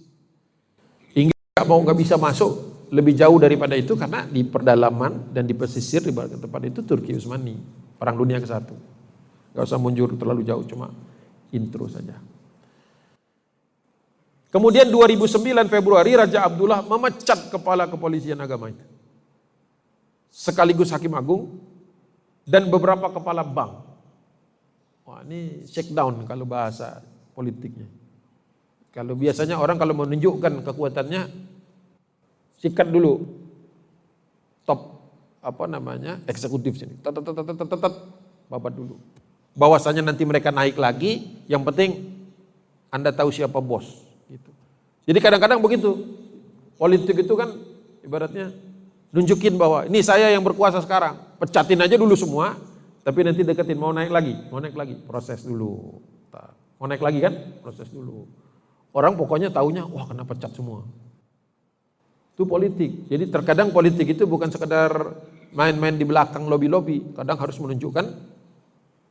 Inggris 1.15 1.43
gak 1.55 1.69
mau 1.71 1.79
nggak 1.85 1.99
bisa 1.99 2.19
masuk 2.19 2.87
lebih 2.91 3.15
jauh 3.15 3.39
daripada 3.39 3.79
itu 3.79 3.95
karena 3.95 4.27
di 4.27 4.43
perdalaman 4.43 5.31
dan 5.31 5.47
di 5.47 5.55
pesisir 5.55 6.03
di 6.03 6.11
tempat 6.15 6.63
itu 6.67 6.83
Turki 6.83 7.15
Utsmani. 7.15 7.55
Perang 7.95 8.19
dunia 8.19 8.43
ke 8.43 8.49
satu. 8.49 8.75
Gak 9.55 9.65
usah 9.65 9.79
mundur 9.79 10.11
terlalu 10.19 10.43
jauh, 10.43 10.67
cuma 10.67 10.91
intro 11.55 11.87
saja. 11.87 12.19
Kemudian 14.57 14.89
2009 14.89 15.69
Februari 15.69 16.17
Raja 16.17 16.49
Abdullah 16.49 16.81
memecat 16.81 17.53
kepala 17.53 17.85
kepolisian 17.85 18.41
agama 18.41 18.73
itu. 18.73 18.81
Sekaligus 20.33 20.89
hakim 20.97 21.13
agung 21.13 21.61
dan 22.49 22.65
beberapa 22.73 23.13
kepala 23.13 23.45
bank. 23.45 23.85
Wah 25.05 25.21
ini 25.29 25.61
check 25.69 25.93
down 25.93 26.25
kalau 26.25 26.49
bahasa 26.49 27.05
politiknya. 27.37 27.85
Kalau 28.97 29.13
biasanya 29.13 29.61
orang 29.61 29.77
kalau 29.77 29.93
menunjukkan 29.93 30.65
kekuatannya 30.65 31.29
sikat 32.57 32.89
dulu 32.89 33.29
top 34.65 35.05
apa 35.45 35.69
namanya 35.69 36.25
eksekutif 36.25 36.81
sini. 36.81 36.97
Tet, 37.05 37.13
tet, 37.13 37.95
babat 38.49 38.73
dulu. 38.73 38.97
Bahwasanya 39.53 40.01
nanti 40.01 40.25
mereka 40.25 40.49
naik 40.49 40.81
lagi, 40.81 41.45
yang 41.45 41.61
penting 41.61 42.09
Anda 42.89 43.13
tahu 43.13 43.29
siapa 43.29 43.61
bos. 43.61 44.06
Jadi 45.07 45.19
kadang-kadang 45.23 45.63
begitu. 45.63 45.95
Politik 46.77 47.25
itu 47.25 47.35
kan 47.39 47.55
ibaratnya 48.03 48.53
nunjukin 49.15 49.55
bahwa 49.57 49.87
ini 49.87 50.03
saya 50.03 50.29
yang 50.35 50.43
berkuasa 50.43 50.83
sekarang. 50.83 51.17
Pecatin 51.41 51.81
aja 51.81 51.95
dulu 51.97 52.13
semua, 52.19 52.59
tapi 53.07 53.23
nanti 53.23 53.47
deketin 53.47 53.79
mau 53.79 53.95
naik 53.95 54.11
lagi, 54.11 54.35
mau 54.51 54.59
naik 54.59 54.77
lagi, 54.77 54.99
proses 54.99 55.47
dulu. 55.47 56.03
Mau 56.77 56.85
naik 56.85 57.01
lagi 57.01 57.23
kan? 57.25 57.33
Proses 57.65 57.89
dulu. 57.89 58.29
Orang 58.93 59.17
pokoknya 59.17 59.49
taunya, 59.49 59.85
wah 59.89 60.05
kena 60.05 60.25
pecat 60.29 60.53
semua. 60.53 60.85
Itu 62.37 62.45
politik. 62.45 63.09
Jadi 63.09 63.33
terkadang 63.33 63.73
politik 63.73 64.13
itu 64.13 64.29
bukan 64.29 64.53
sekedar 64.53 64.93
main-main 65.57 65.97
di 65.97 66.05
belakang 66.05 66.45
lobi-lobi, 66.45 67.17
kadang 67.17 67.41
harus 67.41 67.57
menunjukkan 67.57 68.05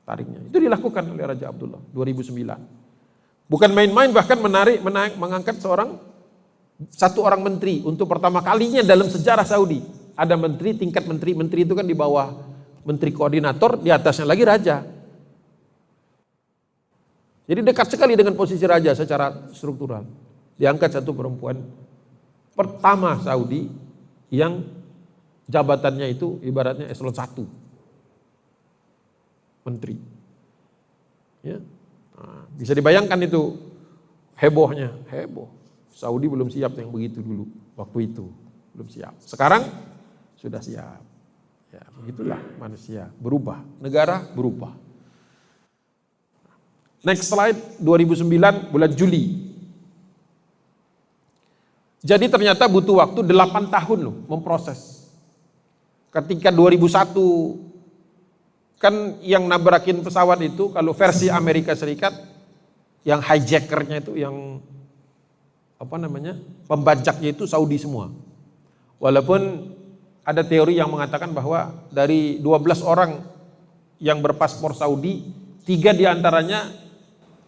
tariknya. 0.05 0.45
Itu 0.45 0.61
dilakukan 0.61 1.09
oleh 1.09 1.25
Raja 1.25 1.49
Abdullah 1.49 1.81
2009. 1.89 2.84
Bukan 3.45 3.69
main-main 3.73 4.09
bahkan 4.09 4.41
menarik, 4.41 4.81
menaik, 4.81 5.13
mengangkat 5.21 5.61
seorang 5.61 6.01
satu 6.89 7.21
orang 7.21 7.45
menteri 7.45 7.85
untuk 7.85 8.09
pertama 8.09 8.41
kalinya 8.41 8.81
dalam 8.81 9.05
sejarah 9.05 9.45
Saudi. 9.45 9.85
Ada 10.17 10.33
menteri, 10.33 10.73
tingkat 10.73 11.05
menteri, 11.05 11.37
menteri 11.37 11.61
itu 11.67 11.77
kan 11.77 11.85
di 11.85 11.93
bawah 11.93 12.33
menteri 12.87 13.11
koordinator, 13.13 13.77
di 13.77 13.93
atasnya 13.93 14.25
lagi 14.25 14.43
raja. 14.47 14.77
Jadi 17.45 17.61
dekat 17.61 17.93
sekali 17.93 18.17
dengan 18.17 18.33
posisi 18.33 18.65
raja 18.65 18.97
secara 18.97 19.53
struktural. 19.53 20.01
Diangkat 20.57 20.97
satu 20.97 21.13
perempuan 21.13 21.61
pertama 22.57 23.19
Saudi 23.21 23.69
yang 24.33 24.65
jabatannya 25.45 26.09
itu 26.09 26.41
ibaratnya 26.41 26.89
eselon 26.89 27.13
satu. 27.13 27.45
Menteri. 29.65 29.97
Ya. 31.45 31.61
Nah, 32.15 32.47
bisa 32.55 32.71
dibayangkan 32.71 33.19
itu 33.27 33.59
hebohnya, 34.39 34.95
heboh. 35.11 35.51
Saudi 35.95 36.27
belum 36.27 36.51
siap 36.51 36.75
yang 36.75 36.91
begitu 36.91 37.23
dulu 37.23 37.47
waktu 37.75 38.11
itu, 38.11 38.27
belum 38.75 38.87
siap. 38.91 39.15
Sekarang 39.23 39.63
sudah 40.39 40.59
siap. 40.59 41.03
Ya, 41.71 41.83
begitulah 41.99 42.39
manusia 42.55 43.11
berubah, 43.19 43.59
negara 43.83 44.23
berubah. 44.31 44.71
Next 47.03 47.27
slide 47.27 47.79
2009 47.83 48.71
bulan 48.71 48.91
Juli. 48.95 49.53
Jadi 52.05 52.29
ternyata 52.29 52.69
butuh 52.69 53.01
waktu 53.01 53.25
8 53.25 53.69
tahun 53.69 53.99
loh 54.05 54.15
memproses. 54.29 55.09
Ketika 56.13 56.53
2001 56.53 57.64
kan 58.79 59.17
yang 59.23 59.47
nabrakin 59.47 60.03
pesawat 60.03 60.39
itu 60.43 60.71
kalau 60.71 60.91
versi 60.91 61.31
Amerika 61.31 61.73
Serikat 61.73 62.11
yang 63.05 63.21
hijackernya 63.21 64.01
itu 64.01 64.17
yang 64.17 64.59
apa 65.75 65.95
namanya 65.99 66.39
pembajaknya 66.65 67.35
itu 67.35 67.45
Saudi 67.45 67.77
semua. 67.77 68.09
Walaupun 68.97 69.71
ada 70.25 70.41
teori 70.41 70.81
yang 70.81 70.89
mengatakan 70.89 71.29
bahwa 71.29 71.85
dari 71.93 72.41
12 72.41 72.81
orang 72.81 73.21
yang 74.01 74.19
berpaspor 74.19 74.73
Saudi, 74.73 75.21
tiga 75.63 75.93
di 75.93 76.03
antaranya 76.09 76.65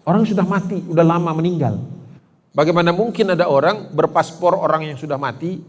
orang 0.05 0.23
sudah 0.23 0.45
mati, 0.45 0.77
sudah 0.85 1.03
lama 1.03 1.31
meninggal. 1.33 1.81
Bagaimana 2.53 2.93
mungkin 2.93 3.33
ada 3.33 3.49
orang 3.49 3.93
berpaspor 3.93 4.57
orang 4.57 4.93
yang 4.93 4.97
sudah 4.97 5.17
mati 5.17 5.61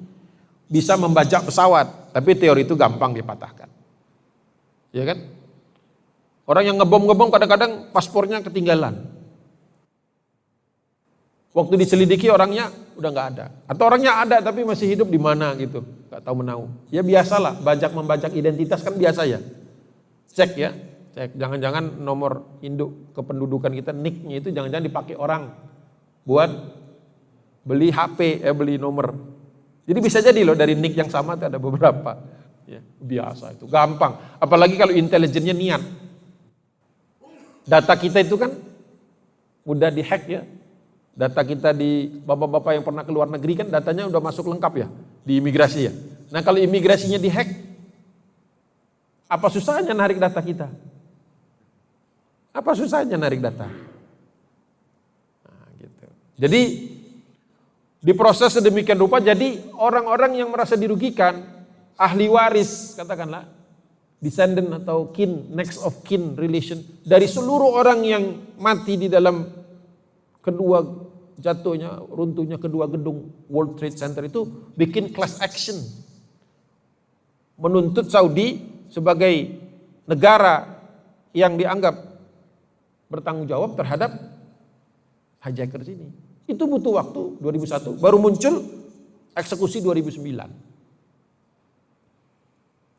bisa 0.68 0.96
membajak 1.00 1.48
pesawat, 1.48 2.12
tapi 2.12 2.36
teori 2.36 2.68
itu 2.68 2.76
gampang 2.76 3.16
dipatahkan. 3.16 3.68
Ya 4.92 5.04
kan? 5.08 5.38
Orang 6.48 6.64
yang 6.64 6.80
ngebom-ngebom 6.80 7.28
kadang-kadang 7.28 7.92
paspornya 7.92 8.40
ketinggalan. 8.40 9.04
Waktu 11.52 11.74
diselidiki 11.76 12.32
orangnya 12.32 12.72
udah 12.96 13.11
nggak 13.12 13.28
ada. 13.37 13.46
Atau 13.68 13.84
orangnya 13.84 14.16
ada 14.24 14.40
tapi 14.40 14.64
masih 14.64 14.96
hidup 14.96 15.12
di 15.12 15.20
mana 15.20 15.52
gitu. 15.61 15.84
Nggak 16.08 16.24
tahu 16.24 16.34
menau. 16.40 16.72
Ya 16.88 17.04
biasalah, 17.04 17.61
bajak 17.61 17.92
membajak 17.92 18.32
identitas 18.32 18.80
kan 18.80 18.96
biasa 18.96 19.28
ya. 19.28 19.44
Cek 20.32 20.50
ya, 20.56 20.72
cek. 21.12 21.37
Jangan-jangan 21.37 22.00
nomor 22.00 22.48
induk 22.64 23.12
kependudukan 23.12 23.68
kita, 23.76 23.92
nicknya 23.92 24.40
itu 24.40 24.48
jangan-jangan 24.48 24.88
dipakai 24.88 25.20
orang 25.20 25.52
buat 26.24 26.48
beli 27.61 27.92
HP, 27.92 28.40
eh 28.40 28.56
beli 28.56 28.80
nomor. 28.80 29.12
Jadi 29.84 29.98
bisa 30.00 30.24
jadi 30.24 30.40
loh 30.48 30.56
dari 30.56 30.72
nick 30.72 30.96
yang 30.96 31.12
sama 31.12 31.37
itu 31.37 31.44
ada 31.44 31.61
beberapa. 31.61 32.24
Ya, 32.64 32.80
biasa 33.00 33.52
itu, 33.56 33.68
gampang. 33.68 34.40
Apalagi 34.40 34.80
kalau 34.80 34.96
intelijennya 34.96 35.52
niat. 35.52 36.07
Data 37.68 37.92
kita 37.92 38.24
itu 38.24 38.40
kan 38.40 38.57
mudah 39.68 39.92
dihack 39.92 40.24
ya, 40.24 40.42
Data 41.18 41.42
kita 41.42 41.74
di 41.74 42.07
bapak-bapak 42.22 42.78
yang 42.78 42.87
pernah 42.87 43.02
ke 43.02 43.11
luar 43.11 43.26
negeri 43.26 43.59
kan 43.59 43.66
datanya 43.66 44.07
udah 44.07 44.22
masuk 44.22 44.54
lengkap 44.54 44.72
ya 44.78 44.88
di 45.26 45.42
imigrasi 45.42 45.90
ya. 45.90 45.92
Nah 46.31 46.46
kalau 46.46 46.62
imigrasinya 46.62 47.18
dihack, 47.18 47.59
apa 49.26 49.46
susahnya 49.50 49.98
narik 49.98 50.22
data 50.22 50.38
kita? 50.38 50.70
Apa 52.54 52.70
susahnya 52.78 53.18
narik 53.18 53.42
data? 53.42 53.66
Nah, 55.42 55.66
gitu. 55.74 56.07
Jadi 56.38 56.62
diproses 57.98 58.54
sedemikian 58.54 58.94
rupa 58.94 59.18
jadi 59.18 59.59
orang-orang 59.74 60.38
yang 60.38 60.54
merasa 60.54 60.78
dirugikan, 60.78 61.42
ahli 61.98 62.31
waris 62.31 62.94
katakanlah, 62.94 63.42
descendant 64.18 64.83
atau 64.83 65.14
kin, 65.14 65.50
next 65.54 65.78
of 65.87 66.02
kin 66.02 66.35
relation 66.35 66.83
dari 67.07 67.31
seluruh 67.31 67.78
orang 67.78 68.02
yang 68.02 68.24
mati 68.59 68.98
di 68.98 69.07
dalam 69.07 69.46
kedua 70.42 70.83
jatuhnya, 71.38 72.02
runtuhnya 72.11 72.59
kedua 72.59 72.90
gedung 72.90 73.31
World 73.46 73.78
Trade 73.78 73.94
Center 73.94 74.26
itu 74.26 74.44
bikin 74.74 75.14
class 75.14 75.38
action. 75.38 75.78
Menuntut 77.59 78.11
Saudi 78.11 78.62
sebagai 78.90 79.54
negara 80.07 80.78
yang 81.35 81.59
dianggap 81.59 81.94
bertanggung 83.11 83.46
jawab 83.46 83.74
terhadap 83.74 84.14
hijacker 85.42 85.83
ini. 85.87 86.11
Itu 86.48 86.66
butuh 86.66 86.98
waktu 86.98 87.38
2001, 87.42 87.98
baru 88.02 88.18
muncul 88.18 88.62
eksekusi 89.35 89.78
2009. 89.85 90.67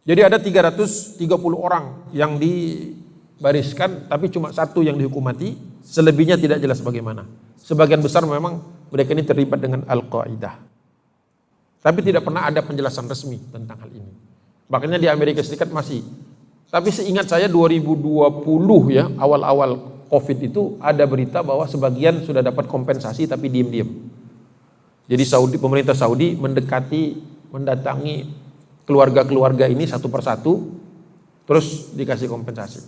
Jadi 0.07 0.21
ada 0.23 0.37
330 0.39 1.19
orang 1.55 2.07
yang 2.15 2.39
dibariskan 2.39 4.07
tapi 4.07 4.31
cuma 4.31 4.49
satu 4.55 4.79
yang 4.83 4.95
dihukum 4.95 5.21
mati, 5.21 5.55
selebihnya 5.83 6.39
tidak 6.39 6.63
jelas 6.63 6.79
bagaimana. 6.79 7.27
Sebagian 7.59 8.01
besar 8.01 8.25
memang 8.25 8.63
mereka 8.89 9.13
ini 9.13 9.23
terlibat 9.27 9.59
dengan 9.61 9.85
Al-Qaeda. 9.85 10.51
Tapi 11.79 11.99
tidak 12.03 12.27
pernah 12.27 12.43
ada 12.43 12.59
penjelasan 12.59 13.07
resmi 13.07 13.39
tentang 13.51 13.79
hal 13.79 13.91
ini. 13.93 14.11
Makanya 14.67 14.99
di 14.99 15.07
Amerika 15.07 15.39
Serikat 15.41 15.71
masih. 15.71 16.03
Tapi 16.69 16.93
seingat 16.93 17.25
saya 17.25 17.49
2020 17.49 18.45
ya, 18.93 19.09
awal-awal 19.17 19.99
COVID 20.09 20.37
itu 20.41 20.77
ada 20.81 21.05
berita 21.05 21.45
bahwa 21.45 21.65
sebagian 21.69 22.21
sudah 22.25 22.41
dapat 22.41 22.65
kompensasi 22.65 23.29
tapi 23.29 23.49
diem-diem. 23.49 23.89
Jadi 25.09 25.23
Saudi 25.25 25.57
pemerintah 25.57 25.97
Saudi 25.97 26.37
mendekati 26.37 27.17
mendatangi 27.49 28.29
keluarga-keluarga 28.89 29.69
ini 29.69 29.85
satu 29.85 30.09
persatu 30.09 30.65
terus 31.45 31.93
dikasih 31.93 32.25
kompensasi. 32.25 32.81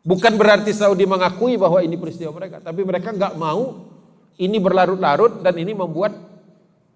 Bukan 0.00 0.40
berarti 0.40 0.72
Saudi 0.72 1.04
mengakui 1.04 1.60
bahwa 1.60 1.84
ini 1.84 2.00
peristiwa 2.00 2.32
mereka, 2.32 2.64
tapi 2.64 2.80
mereka 2.80 3.12
nggak 3.12 3.36
mau 3.36 3.84
ini 4.40 4.56
berlarut-larut 4.56 5.44
dan 5.44 5.52
ini 5.60 5.76
membuat 5.76 6.16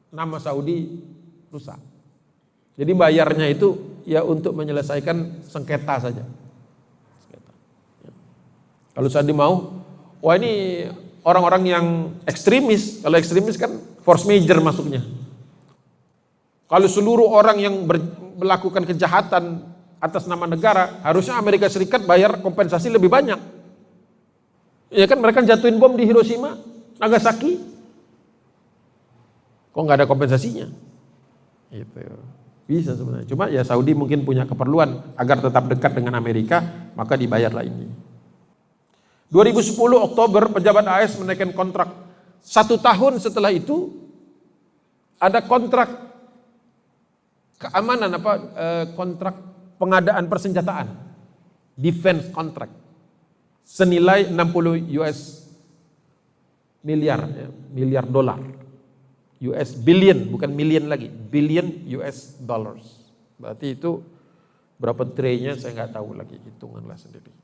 nama 0.09 0.41
Saudi 0.41 1.05
rusak. 1.53 1.77
Jadi 2.81 2.93
bayarnya 2.97 3.53
itu 3.53 4.01
ya 4.09 4.25
untuk 4.25 4.57
menyelesaikan 4.57 5.45
sengketa 5.45 6.09
saja. 6.09 6.25
Kalau 8.93 9.09
Sandi 9.13 9.33
mau, 9.37 9.85
wah 10.25 10.37
ini 10.37 10.85
orang-orang 11.25 11.63
yang 11.69 11.87
ekstremis. 12.25 13.05
Kalau 13.05 13.17
ekstremis 13.21 13.61
kan 13.61 13.77
force 14.01 14.25
major 14.25 14.61
masuknya. 14.65 15.05
Kalau 16.73 16.89
seluruh 16.89 17.29
orang 17.29 17.61
yang 17.61 17.85
melakukan 18.41 18.89
kejahatan 18.89 19.61
atas 20.01 20.25
nama 20.25 20.49
negara, 20.49 21.05
harusnya 21.05 21.37
Amerika 21.37 21.69
Serikat 21.69 22.09
bayar 22.09 22.41
kompensasi 22.41 22.89
lebih 22.89 23.13
banyak. 23.13 23.37
Ya 24.89 25.05
kan 25.05 25.21
mereka 25.21 25.45
jatuhin 25.45 25.77
bom 25.77 25.93
di 25.93 26.09
Hiroshima, 26.09 26.57
Nagasaki. 26.97 27.61
Kok 29.69 29.83
nggak 29.85 30.01
ada 30.01 30.09
kompensasinya? 30.09 30.73
Itu 31.69 32.09
bisa 32.65 32.97
sebenarnya. 32.97 33.29
Cuma 33.29 33.53
ya 33.53 33.61
Saudi 33.69 33.93
mungkin 33.93 34.25
punya 34.25 34.49
keperluan 34.49 35.13
agar 35.21 35.45
tetap 35.45 35.69
dekat 35.69 35.93
dengan 35.93 36.17
Amerika, 36.17 36.65
maka 36.97 37.21
dibayarlah 37.21 37.69
ini. 37.69 37.85
2010 39.29 39.77
Oktober 39.77 40.49
pejabat 40.57 40.89
AS 40.89 41.21
menaikkan 41.21 41.53
kontrak. 41.53 41.93
Satu 42.41 42.81
tahun 42.81 43.21
setelah 43.21 43.53
itu 43.53 43.93
ada 45.21 45.45
kontrak 45.45 46.12
keamanan 47.69 48.11
apa 48.19 48.33
eh, 48.59 48.85
kontrak 48.99 49.35
pengadaan 49.79 50.27
persenjataan. 50.27 50.89
Defense 51.79 52.29
contract. 52.35 52.75
Senilai 53.63 54.29
60 54.29 54.99
US 55.01 55.19
miliar 56.83 57.23
ya, 57.31 57.49
miliar 57.71 58.05
dolar. 58.05 58.39
US 59.43 59.75
billion 59.75 60.31
bukan 60.31 60.51
million 60.55 60.87
lagi 60.87 61.11
billion 61.11 61.87
US 61.99 62.39
dollars. 62.39 63.11
Berarti 63.39 63.75
itu 63.75 64.03
berapa 64.79 65.03
traynya 65.15 65.59
saya 65.59 65.83
nggak 65.83 65.95
tahu 65.95 66.15
lagi 66.15 66.37
hitunganlah 66.39 66.99
sendiri 66.99 67.43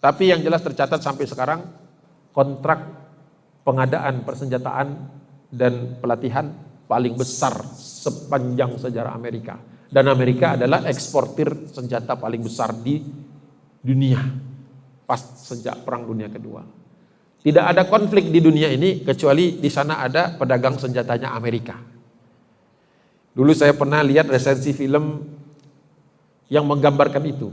tapi 0.00 0.32
yang 0.32 0.40
jelas 0.40 0.64
tercatat 0.64 0.98
sampai 1.04 1.28
sekarang 1.28 1.60
kontrak 2.32 2.88
pengadaan 3.62 4.24
persenjataan 4.24 4.96
dan 5.52 6.00
pelatihan 6.00 6.56
paling 6.90 7.14
besar 7.14 7.54
sepanjang 7.78 8.74
sejarah 8.74 9.14
Amerika. 9.14 9.54
Dan 9.86 10.10
Amerika 10.10 10.58
adalah 10.58 10.86
eksportir 10.90 11.70
senjata 11.70 12.18
paling 12.18 12.42
besar 12.42 12.74
di 12.74 12.98
dunia 13.78 14.18
pas 15.06 15.18
sejak 15.18 15.86
Perang 15.86 16.06
Dunia 16.06 16.26
Kedua. 16.26 16.62
Tidak 17.40 17.64
ada 17.64 17.86
konflik 17.86 18.30
di 18.30 18.38
dunia 18.42 18.70
ini 18.70 19.02
kecuali 19.02 19.58
di 19.58 19.70
sana 19.70 20.02
ada 20.02 20.34
pedagang 20.34 20.78
senjatanya 20.78 21.34
Amerika. 21.34 21.74
Dulu 23.34 23.50
saya 23.54 23.74
pernah 23.74 24.02
lihat 24.02 24.26
resensi 24.30 24.74
film 24.74 25.26
yang 26.50 26.66
menggambarkan 26.66 27.22
itu. 27.26 27.50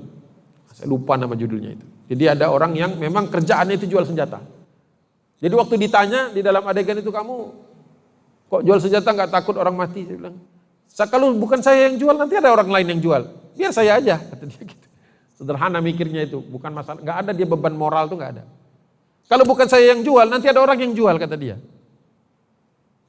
Saya 0.73 0.89
lupa 0.89 1.17
nama 1.17 1.33
judulnya 1.33 1.73
itu. 1.73 1.85
Jadi 2.13 2.23
ada 2.37 2.53
orang 2.53 2.77
yang 2.77 2.97
memang 2.97 3.29
kerjaannya 3.33 3.81
itu 3.81 3.89
jual 3.89 4.05
senjata. 4.05 4.41
Jadi 5.37 5.53
waktu 5.53 5.75
ditanya 5.77 6.33
di 6.33 6.41
dalam 6.45 6.65
adegan 6.65 6.97
itu 7.01 7.09
kamu 7.09 7.66
kok 8.47 8.61
jual 8.63 8.79
senjata 8.79 9.11
nggak 9.11 9.31
takut 9.31 9.55
orang 9.59 9.75
mati? 9.75 10.07
Saya 10.07 10.17
bilang, 10.17 10.35
kalau 11.11 11.35
bukan 11.35 11.59
saya 11.61 11.91
yang 11.91 11.99
jual 11.99 12.15
nanti 12.15 12.39
ada 12.39 12.49
orang 12.49 12.71
lain 12.71 12.87
yang 12.97 13.01
jual. 13.03 13.21
Biar 13.53 13.71
saya 13.75 13.99
aja, 13.99 14.17
kata 14.17 14.43
dia 14.47 14.63
gitu. 14.63 14.87
Sederhana 15.37 15.77
mikirnya 15.77 16.25
itu, 16.25 16.41
bukan 16.41 16.73
masalah, 16.73 16.97
nggak 17.01 17.17
ada 17.25 17.31
dia 17.35 17.45
beban 17.45 17.75
moral 17.77 18.09
tuh 18.09 18.17
nggak 18.17 18.31
ada. 18.39 18.43
Kalau 19.27 19.43
bukan 19.43 19.67
saya 19.69 19.93
yang 19.93 20.01
jual, 20.01 20.25
nanti 20.25 20.49
ada 20.49 20.63
orang 20.63 20.79
yang 20.79 20.95
jual 20.95 21.13
kata 21.19 21.35
dia. 21.37 21.61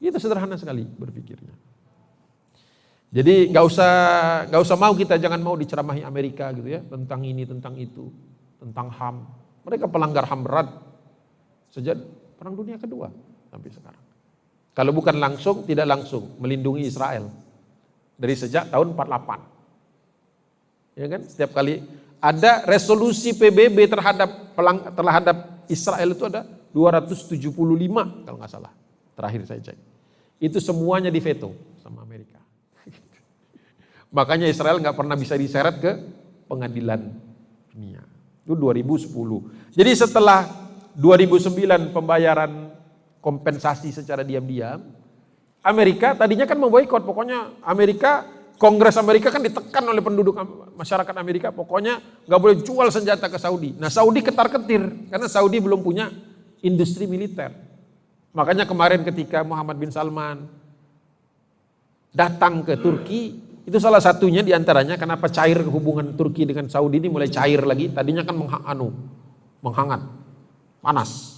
Itu 0.02 0.18
sederhana 0.18 0.58
sekali 0.58 0.84
berpikirnya. 0.84 1.54
Jadi 3.08 3.48
nggak 3.48 3.64
usah 3.64 3.92
nggak 4.52 4.62
usah 4.68 4.76
mau 4.76 4.92
kita 4.92 5.16
jangan 5.16 5.40
mau 5.40 5.56
diceramahi 5.56 6.04
Amerika 6.04 6.52
gitu 6.52 6.68
ya 6.68 6.84
tentang 6.84 7.24
ini 7.24 7.48
tentang 7.48 7.72
itu 7.80 8.12
tentang 8.60 8.92
HAM. 8.92 9.24
Mereka 9.64 9.88
pelanggar 9.88 10.28
HAM 10.28 10.44
berat 10.44 10.68
sejak 11.72 11.96
Perang 12.36 12.52
Dunia 12.52 12.76
Kedua 12.76 13.08
sampai 13.48 13.70
sekarang. 13.72 14.07
Kalau 14.78 14.94
bukan 14.94 15.18
langsung, 15.18 15.66
tidak 15.66 15.90
langsung 15.90 16.38
melindungi 16.38 16.86
Israel 16.86 17.26
dari 18.14 18.38
sejak 18.38 18.70
tahun 18.70 18.94
48. 18.94 20.94
Ya 20.94 21.10
kan? 21.10 21.26
Setiap 21.26 21.50
kali 21.50 21.82
ada 22.22 22.62
resolusi 22.62 23.34
PBB 23.34 23.90
terhadap 23.90 24.54
pelang, 24.54 24.86
terhadap 24.94 25.66
Israel 25.66 26.14
itu 26.14 26.30
ada 26.30 26.46
275 26.70 27.42
kalau 28.22 28.38
nggak 28.38 28.52
salah. 28.54 28.70
Terakhir 29.18 29.50
saya 29.50 29.58
cek. 29.66 29.74
Itu 30.38 30.62
semuanya 30.62 31.10
diveto 31.10 31.58
sama 31.82 32.06
Amerika. 32.06 32.38
Makanya 34.14 34.46
Israel 34.46 34.78
nggak 34.78 34.94
pernah 34.94 35.18
bisa 35.18 35.34
diseret 35.34 35.82
ke 35.82 35.90
pengadilan 36.46 37.02
dunia. 37.74 38.06
Itu 38.46 38.54
2010. 38.54 39.10
Jadi 39.74 39.90
setelah 39.90 40.70
2009 40.94 41.90
pembayaran 41.90 42.67
kompensasi 43.18 43.90
secara 43.90 44.22
diam-diam, 44.22 44.82
Amerika 45.62 46.14
tadinya 46.14 46.46
kan 46.46 46.56
memboikot. 46.56 47.02
Pokoknya 47.02 47.60
Amerika, 47.66 48.24
Kongres 48.58 48.98
Amerika 48.98 49.30
kan 49.30 49.38
ditekan 49.42 49.84
oleh 49.86 50.02
penduduk 50.02 50.34
masyarakat 50.74 51.14
Amerika. 51.14 51.48
Pokoknya 51.54 52.02
nggak 52.26 52.40
boleh 52.40 52.56
jual 52.62 52.88
senjata 52.90 53.30
ke 53.30 53.38
Saudi. 53.38 53.74
Nah 53.78 53.86
Saudi 53.86 54.18
ketar-ketir 54.18 55.10
karena 55.10 55.28
Saudi 55.30 55.62
belum 55.62 55.78
punya 55.82 56.10
industri 56.62 57.06
militer. 57.06 57.54
Makanya 58.34 58.66
kemarin 58.66 59.06
ketika 59.06 59.46
Muhammad 59.46 59.78
bin 59.78 59.90
Salman 59.94 60.46
datang 62.10 62.66
ke 62.66 62.74
Turki, 62.78 63.38
itu 63.62 63.78
salah 63.78 64.02
satunya 64.02 64.42
di 64.42 64.50
antaranya 64.50 64.98
kenapa 64.98 65.30
cair 65.30 65.62
hubungan 65.62 66.16
Turki 66.18 66.48
dengan 66.48 66.66
Saudi 66.66 66.98
ini 66.98 67.08
mulai 67.12 67.30
cair 67.30 67.62
lagi. 67.62 67.94
Tadinya 67.94 68.26
kan 68.26 68.34
anu, 68.66 68.90
menghangat, 69.62 70.02
panas. 70.82 71.37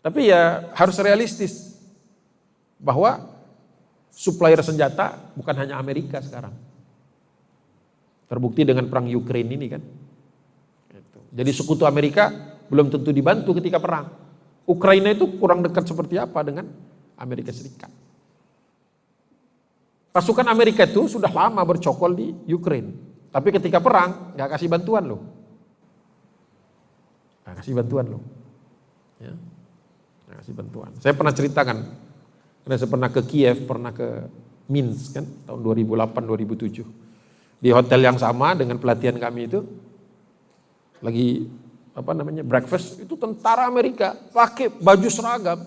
Tapi 0.00 0.32
ya 0.32 0.72
harus 0.72 0.96
realistis 0.96 1.76
bahwa 2.80 3.20
supplier 4.08 4.60
senjata 4.64 5.20
bukan 5.36 5.54
hanya 5.60 5.76
Amerika 5.76 6.24
sekarang. 6.24 6.56
Terbukti 8.24 8.64
dengan 8.64 8.88
perang 8.88 9.10
Ukraine 9.12 9.50
ini 9.60 9.66
kan. 9.68 9.82
Gitu. 10.88 11.18
Jadi 11.36 11.50
sekutu 11.52 11.84
Amerika 11.84 12.32
belum 12.72 12.88
tentu 12.88 13.12
dibantu 13.12 13.52
ketika 13.60 13.76
perang. 13.76 14.08
Ukraina 14.64 15.10
itu 15.12 15.26
kurang 15.36 15.60
dekat 15.66 15.84
seperti 15.84 16.16
apa 16.16 16.40
dengan 16.46 16.70
Amerika 17.18 17.50
Serikat. 17.50 17.90
Pasukan 20.10 20.46
Amerika 20.50 20.86
itu 20.86 21.06
sudah 21.06 21.30
lama 21.30 21.62
bercokol 21.62 22.14
di 22.14 22.34
Ukraine. 22.50 22.94
Tapi 23.30 23.54
ketika 23.54 23.78
perang, 23.78 24.34
nggak 24.34 24.58
kasih 24.58 24.66
bantuan 24.66 25.06
loh. 25.06 25.22
Nggak 27.46 27.54
kasih 27.62 27.74
bantuan 27.78 28.06
loh. 28.10 28.22
Ya. 29.22 29.34
Nggak 30.30 30.46
kasih 30.46 30.54
bantuan. 30.54 30.90
Saya 31.02 31.14
pernah 31.18 31.34
ceritakan, 31.34 31.78
karena 32.62 32.76
saya 32.78 32.86
pernah 32.86 33.10
ke 33.10 33.20
Kiev, 33.26 33.66
pernah 33.66 33.90
ke 33.90 34.30
Minsk 34.70 35.18
kan, 35.18 35.26
tahun 35.50 35.58
2008-2007. 35.58 36.86
Di 37.58 37.74
hotel 37.74 38.00
yang 38.06 38.14
sama 38.14 38.54
dengan 38.54 38.78
pelatihan 38.78 39.18
kami 39.18 39.50
itu, 39.50 39.66
lagi 41.02 41.50
apa 41.90 42.14
namanya 42.14 42.46
breakfast 42.46 43.02
itu 43.02 43.18
tentara 43.18 43.66
Amerika 43.66 44.14
pakai 44.30 44.70
baju 44.70 45.08
seragam 45.10 45.58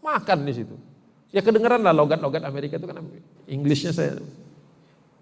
makan 0.00 0.38
di 0.48 0.52
situ. 0.56 0.72
Ya 1.28 1.44
kedengeran 1.44 1.84
lah 1.84 1.92
logat-logat 1.92 2.40
Amerika 2.48 2.80
itu 2.80 2.88
kan 2.88 3.04
Inggrisnya 3.44 3.92
saya 3.92 4.16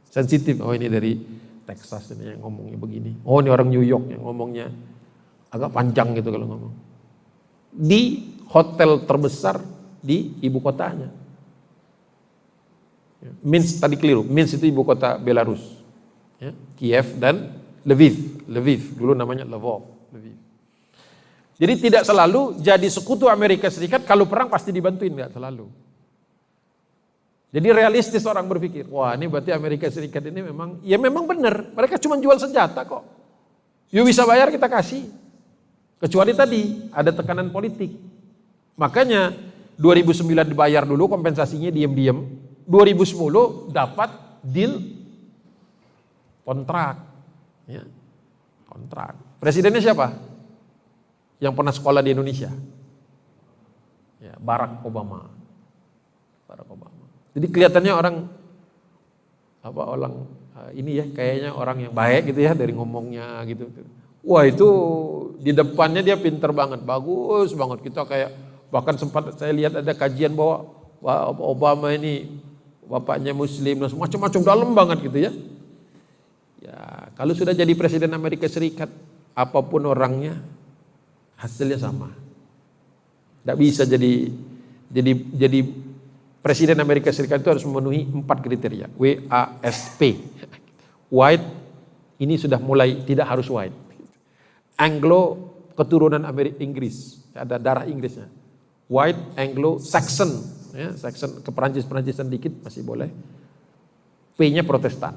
sensitif. 0.06 0.62
Oh 0.62 0.70
ini 0.70 0.86
dari 0.86 1.18
Texas 1.66 2.14
ini 2.14 2.30
yang 2.30 2.46
ngomongnya 2.46 2.78
begini. 2.78 3.18
Oh 3.26 3.42
ini 3.42 3.50
orang 3.50 3.66
New 3.66 3.82
York 3.82 4.14
yang 4.14 4.22
ngomongnya 4.22 4.70
agak 5.50 5.74
panjang 5.74 6.14
gitu 6.14 6.30
kalau 6.30 6.46
ngomong. 6.46 6.74
Di 7.74 8.22
hotel 8.50 9.02
terbesar 9.04 9.60
di 10.02 10.36
ibu 10.42 10.62
kotanya. 10.62 11.10
Ya, 13.22 13.32
Minsk 13.42 13.82
tadi 13.82 13.98
keliru. 13.98 14.22
Minsk 14.22 14.60
itu 14.62 14.70
ibu 14.70 14.86
kota 14.86 15.18
Belarus. 15.18 15.62
Ya, 16.38 16.52
Kiev 16.78 17.16
dan 17.18 17.52
Lviv. 17.82 18.46
Lviv 18.46 18.82
dulu 18.94 19.12
namanya 19.16 19.42
Lvov. 19.42 19.82
Lviv. 20.14 20.36
Jadi 21.56 21.74
tidak 21.88 22.02
selalu 22.04 22.60
jadi 22.60 22.86
sekutu 22.92 23.32
Amerika 23.32 23.72
Serikat 23.72 24.04
kalau 24.04 24.28
perang 24.28 24.52
pasti 24.52 24.70
dibantuin 24.70 25.10
nggak 25.10 25.32
selalu. 25.32 25.66
Jadi 27.56 27.72
realistis 27.72 28.20
orang 28.28 28.44
berpikir, 28.44 28.84
wah 28.92 29.16
ini 29.16 29.32
berarti 29.32 29.48
Amerika 29.48 29.88
Serikat 29.88 30.28
ini 30.28 30.44
memang, 30.44 30.84
ya 30.84 31.00
memang 31.00 31.24
benar, 31.24 31.72
mereka 31.72 31.96
cuma 31.96 32.20
jual 32.20 32.36
senjata 32.36 32.84
kok. 32.84 33.00
Yuk 33.88 34.04
bisa 34.04 34.28
bayar 34.28 34.52
kita 34.52 34.68
kasih. 34.68 35.08
Kecuali 35.96 36.36
tadi 36.36 36.92
ada 36.92 37.08
tekanan 37.08 37.48
politik. 37.48 37.88
Makanya 38.76 39.32
2009 39.80 40.52
dibayar 40.52 40.84
dulu 40.84 41.08
kompensasinya 41.08 41.72
diam-diam. 41.72 42.28
2010 42.68 43.72
dapat 43.72 44.10
deal 44.44 44.80
kontrak. 46.44 47.00
Ya. 47.64 47.82
Kontrak. 48.68 49.16
Presidennya 49.40 49.80
siapa? 49.80 50.16
Yang 51.40 51.52
pernah 51.56 51.72
sekolah 51.72 52.00
di 52.04 52.12
Indonesia. 52.12 52.52
Ya, 54.20 54.32
Barack 54.40 54.84
Obama. 54.84 55.28
Barack 56.48 56.68
Obama. 56.68 57.04
Jadi 57.36 57.46
kelihatannya 57.52 57.92
orang 57.92 58.16
apa 59.60 59.82
orang 59.82 60.14
eh, 60.56 60.70
ini 60.80 60.90
ya 61.02 61.04
kayaknya 61.10 61.50
orang 61.52 61.90
yang 61.90 61.92
baik 61.92 62.32
gitu 62.32 62.40
ya 62.40 62.52
dari 62.56 62.72
ngomongnya 62.72 63.44
gitu. 63.44 63.68
Wah 64.26 64.46
itu 64.46 64.68
di 65.38 65.52
depannya 65.52 66.00
dia 66.02 66.16
pinter 66.16 66.50
banget, 66.50 66.82
bagus 66.82 67.52
banget 67.52 67.84
kita 67.84 68.02
kayak 68.08 68.45
bahkan 68.72 68.98
sempat 68.98 69.34
saya 69.38 69.54
lihat 69.54 69.78
ada 69.78 69.92
kajian 69.94 70.34
bahwa 70.34 70.72
Obama 71.42 71.92
ini 71.94 72.40
bapaknya 72.86 73.30
Muslim 73.36 73.86
macam-macam 73.86 74.40
dalam 74.42 74.70
banget 74.74 74.98
gitu 75.06 75.18
ya. 75.18 75.32
Ya 76.62 77.12
kalau 77.14 77.36
sudah 77.36 77.54
jadi 77.54 77.70
presiden 77.78 78.10
Amerika 78.16 78.48
Serikat 78.50 78.90
apa 79.36 79.60
pun 79.62 79.84
orangnya 79.86 80.40
hasilnya 81.36 81.78
sama. 81.78 82.10
Tidak 83.44 83.56
bisa 83.60 83.86
jadi 83.86 84.32
jadi 84.90 85.12
jadi 85.14 85.60
presiden 86.42 86.78
Amerika 86.82 87.12
Serikat 87.14 87.44
itu 87.44 87.50
harus 87.52 87.66
memenuhi 87.66 88.08
empat 88.08 88.42
kriteria. 88.42 88.90
W 88.98 89.26
A 89.30 89.60
S 89.62 89.94
P. 89.94 90.16
White 91.06 91.46
ini 92.18 92.34
sudah 92.34 92.58
mulai 92.58 93.04
tidak 93.06 93.30
harus 93.30 93.46
white. 93.46 93.76
Anglo 94.74 95.52
keturunan 95.76 96.24
Amerika 96.24 96.64
Inggris, 96.64 97.20
ada 97.36 97.60
darah 97.60 97.84
Inggrisnya. 97.84 98.26
White, 98.86 99.34
Anglo, 99.34 99.82
Saxon, 99.82 100.30
ya, 100.70 100.94
Saxon 100.94 101.42
ke 101.42 101.50
Perancis 101.50 101.82
Perancisan 101.82 102.30
dikit 102.30 102.54
masih 102.62 102.86
boleh. 102.86 103.10
P-nya 104.36 104.62
Protestan. 104.62 105.16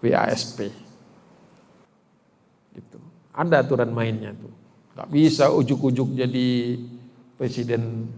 WASP. 0.00 0.72
Gitu. 2.74 2.98
Ada 3.30 3.62
aturan 3.62 3.92
mainnya 3.92 4.32
tuh. 4.32 4.52
Gak 4.94 5.08
bisa 5.10 5.52
ujuk-ujuk 5.52 6.16
jadi 6.16 6.78
presiden 7.36 8.08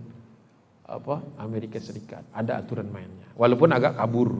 apa 0.86 1.22
Amerika 1.42 1.82
Serikat. 1.82 2.22
Ada 2.30 2.62
aturan 2.62 2.88
mainnya. 2.88 3.26
Walaupun 3.34 3.68
agak 3.74 3.98
kabur. 3.98 4.32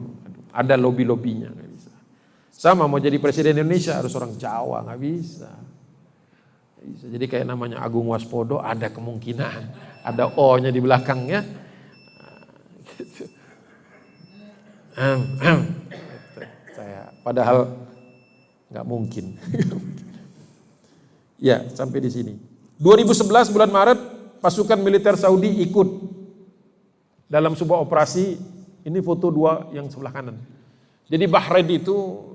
Ada 0.55 0.79
lobby-lobbynya. 0.79 1.51
Gak 1.51 1.69
bisa. 1.75 1.93
Sama 2.49 2.87
mau 2.87 2.97
jadi 3.03 3.19
presiden 3.19 3.59
Indonesia 3.59 3.99
harus 3.99 4.15
orang 4.15 4.39
Jawa. 4.39 4.87
Gak 4.87 4.99
bisa. 5.03 5.51
Jadi 6.95 7.25
kayak 7.27 7.47
namanya 7.47 7.83
Agung 7.83 8.07
Waspodo 8.07 8.63
ada 8.63 8.87
kemungkinan. 8.87 9.61
Ada 10.07 10.31
O-nya 10.39 10.71
di 10.71 10.79
belakangnya. 10.79 11.43
Gitu. 12.95 13.27
Saya 16.73 17.11
padahal 17.21 17.67
nggak 18.71 18.85
mungkin. 18.87 19.25
Ya, 21.37 21.69
sampai 21.69 22.01
di 22.01 22.09
sini. 22.09 22.33
2011 22.81 23.53
bulan 23.53 23.69
Maret 23.69 23.99
pasukan 24.41 24.81
militer 24.81 25.13
Saudi 25.13 25.61
ikut 25.69 25.85
dalam 27.29 27.53
sebuah 27.53 27.77
operasi. 27.85 28.41
Ini 28.81 28.97
foto 29.05 29.29
dua 29.29 29.69
yang 29.69 29.85
sebelah 29.85 30.09
kanan. 30.09 30.41
Jadi 31.05 31.29
Bahrain 31.29 31.69
itu 31.69 32.25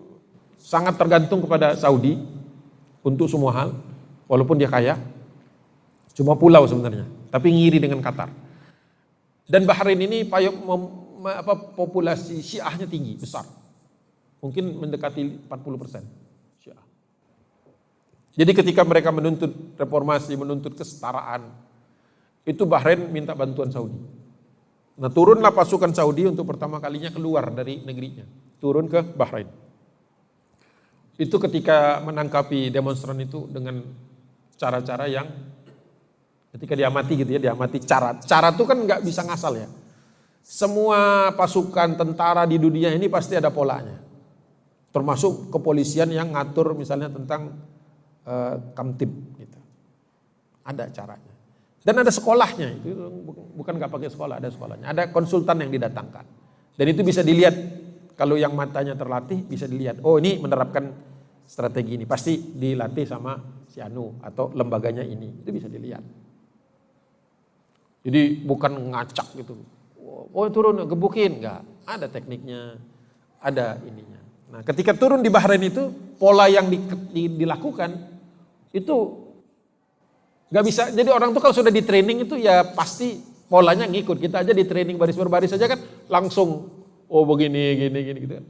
sangat 0.54 0.94
tergantung 0.94 1.42
kepada 1.42 1.74
Saudi 1.74 2.14
untuk 3.02 3.26
semua 3.26 3.50
hal, 3.56 3.74
walaupun 4.26 4.58
dia 4.58 4.70
kaya. 4.70 4.98
Cuma 6.12 6.36
pulau 6.36 6.68
sebenarnya, 6.68 7.08
tapi 7.32 7.48
ngiri 7.48 7.80
dengan 7.80 8.04
Qatar. 8.04 8.28
Dan 9.48 9.64
Bahrain 9.64 9.96
ini 9.96 10.28
apa, 10.28 11.54
populasi 11.72 12.44
Syiahnya 12.44 12.84
tinggi, 12.84 13.16
besar. 13.16 13.48
Mungkin 14.44 14.76
mendekati 14.76 15.48
40 15.48 15.80
persen. 15.80 16.04
Jadi 18.32 18.52
ketika 18.56 18.80
mereka 18.80 19.12
menuntut 19.12 19.76
reformasi, 19.76 20.32
menuntut 20.40 20.72
kesetaraan, 20.72 21.52
itu 22.48 22.64
Bahrain 22.64 23.12
minta 23.12 23.36
bantuan 23.36 23.68
Saudi. 23.68 24.00
Nah 24.96 25.12
turunlah 25.12 25.52
pasukan 25.52 25.92
Saudi 25.92 26.24
untuk 26.24 26.48
pertama 26.48 26.80
kalinya 26.80 27.12
keluar 27.12 27.52
dari 27.52 27.84
negerinya. 27.84 28.24
Turun 28.56 28.88
ke 28.88 29.04
Bahrain. 29.04 29.48
Itu 31.20 31.36
ketika 31.36 32.00
menangkapi 32.00 32.72
demonstran 32.72 33.20
itu 33.20 33.44
dengan 33.52 33.84
cara-cara 34.62 35.10
yang 35.10 35.26
ketika 36.54 36.78
diamati 36.78 37.12
gitu 37.18 37.30
ya, 37.34 37.40
diamati 37.50 37.82
cara. 37.82 38.14
Cara 38.22 38.54
itu 38.54 38.62
kan 38.62 38.78
nggak 38.78 39.02
bisa 39.02 39.26
ngasal 39.26 39.58
ya. 39.58 39.68
Semua 40.46 41.30
pasukan 41.34 41.98
tentara 41.98 42.46
di 42.46 42.62
dunia 42.62 42.94
ini 42.94 43.10
pasti 43.10 43.34
ada 43.34 43.50
polanya. 43.50 43.98
Termasuk 44.94 45.50
kepolisian 45.50 46.14
yang 46.14 46.30
ngatur 46.30 46.78
misalnya 46.78 47.10
tentang 47.10 47.58
uh, 48.28 48.54
kamtib 48.78 49.10
gitu. 49.40 49.58
Ada 50.62 50.86
caranya. 50.94 51.32
Dan 51.82 51.98
ada 51.98 52.14
sekolahnya, 52.14 52.78
itu 52.78 52.94
bukan 53.58 53.74
nggak 53.74 53.90
pakai 53.90 54.06
sekolah, 54.06 54.38
ada 54.38 54.46
sekolahnya. 54.54 54.86
Ada 54.86 55.02
konsultan 55.10 55.66
yang 55.66 55.70
didatangkan. 55.74 56.22
Dan 56.78 56.86
itu 56.86 57.02
bisa 57.02 57.26
dilihat 57.26 57.58
kalau 58.14 58.38
yang 58.38 58.54
matanya 58.54 58.94
terlatih 58.94 59.42
bisa 59.42 59.66
dilihat. 59.66 59.98
Oh 60.06 60.14
ini 60.22 60.38
menerapkan 60.38 60.94
strategi 61.42 61.98
ini, 61.98 62.06
pasti 62.06 62.38
dilatih 62.38 63.02
sama 63.02 63.34
si 63.72 63.80
Anu 63.80 64.20
atau 64.20 64.52
lembaganya 64.52 65.00
ini. 65.00 65.32
Itu 65.40 65.48
bisa 65.48 65.72
dilihat. 65.72 66.04
Jadi 68.04 68.44
bukan 68.44 68.92
ngacak 68.92 69.32
gitu. 69.40 69.56
Oh 70.36 70.44
turun 70.52 70.84
gebukin, 70.84 71.40
enggak. 71.40 71.64
Ada 71.88 72.06
tekniknya, 72.12 72.76
ada 73.40 73.80
ininya. 73.88 74.20
Nah 74.52 74.60
ketika 74.60 74.92
turun 74.92 75.24
di 75.24 75.32
Bahrain 75.32 75.62
itu 75.64 75.88
pola 76.20 76.44
yang 76.52 76.68
di, 76.68 76.76
di, 77.08 77.22
dilakukan 77.40 77.96
itu 78.76 78.96
nggak 80.52 80.64
bisa. 80.68 80.92
Jadi 80.92 81.08
orang 81.08 81.32
tuh 81.32 81.40
kalau 81.40 81.56
sudah 81.56 81.72
di 81.72 81.80
training 81.80 82.28
itu 82.28 82.36
ya 82.36 82.60
pasti 82.76 83.16
polanya 83.48 83.88
ngikut. 83.88 84.20
Kita 84.20 84.44
aja 84.44 84.52
di 84.52 84.68
training 84.68 85.00
baris 85.00 85.16
berbaris 85.16 85.56
saja 85.56 85.64
kan 85.64 85.80
langsung 86.12 86.68
oh 87.08 87.24
begini 87.24 87.88
gini 87.88 87.98
gini 88.04 88.18
gitu 88.28 88.34
kan. 88.36 88.46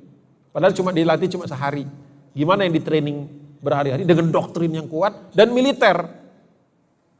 Padahal 0.52 0.74
cuma 0.74 0.90
dilatih 0.90 1.28
cuma 1.32 1.44
sehari. 1.46 1.86
Gimana 2.32 2.64
yang 2.64 2.74
di 2.74 2.82
training 2.82 3.41
berhari-hari 3.62 4.02
dengan 4.02 4.26
doktrin 4.28 4.74
yang 4.74 4.90
kuat 4.90 5.30
dan 5.32 5.54
militer. 5.54 6.02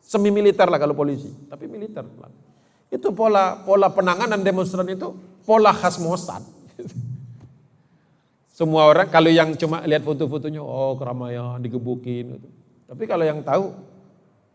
Semi 0.03 0.35
militer 0.35 0.67
lah 0.67 0.83
kalau 0.83 0.99
polisi, 0.99 1.31
tapi 1.47 1.71
militer. 1.71 2.03
Itu 2.91 3.15
pola 3.15 3.63
pola 3.63 3.89
penanganan 3.89 4.43
demonstran 4.43 4.85
itu 4.91 5.15
pola 5.47 5.71
khas 5.71 5.97
Mossad. 6.03 6.43
Semua 8.59 8.85
orang 8.91 9.09
kalau 9.09 9.33
yang 9.33 9.57
cuma 9.57 9.81
lihat 9.87 10.05
foto-fotonya, 10.05 10.61
oh 10.61 10.99
keramaian, 11.01 11.57
digebukin. 11.63 12.37
Gitu. 12.37 12.49
Tapi 12.91 13.05
kalau 13.09 13.25
yang 13.25 13.41
tahu 13.41 13.73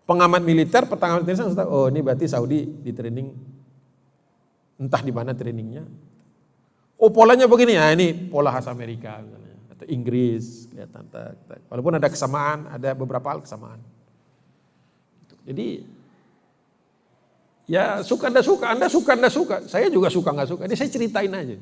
pengamat 0.05 0.45
militer, 0.45 0.85
pengamat 0.85 1.25
militer 1.25 1.49
tahu, 1.55 1.69
oh 1.71 1.87
ini 1.89 2.05
berarti 2.05 2.29
Saudi 2.29 2.67
di 2.67 2.91
training 2.93 3.33
entah 4.77 5.01
di 5.01 5.09
mana 5.09 5.33
trainingnya. 5.33 5.87
Oh 7.01 7.09
polanya 7.09 7.49
begini 7.49 7.73
ya, 7.73 7.89
ini 7.97 8.13
pola 8.13 8.53
khas 8.53 8.69
Amerika 8.69 9.17
misalnya 9.23 9.46
atau 9.77 9.85
Inggris 9.93 10.65
kelihatan. 10.73 11.05
Walaupun 11.69 11.93
ada 12.01 12.09
kesamaan, 12.09 12.65
ada 12.73 12.97
beberapa 12.97 13.29
hal 13.29 13.45
kesamaan. 13.45 13.77
Jadi 15.45 15.85
ya 17.69 18.01
suka 18.01 18.33
anda 18.33 18.41
suka, 18.41 18.65
anda 18.73 18.87
suka 18.89 19.11
anda 19.13 19.29
suka, 19.29 19.55
saya 19.69 19.87
juga 19.93 20.09
suka 20.09 20.33
nggak 20.33 20.49
suka. 20.49 20.61
Ini 20.65 20.75
saya 20.75 20.89
ceritain 20.89 21.29
aja. 21.29 21.55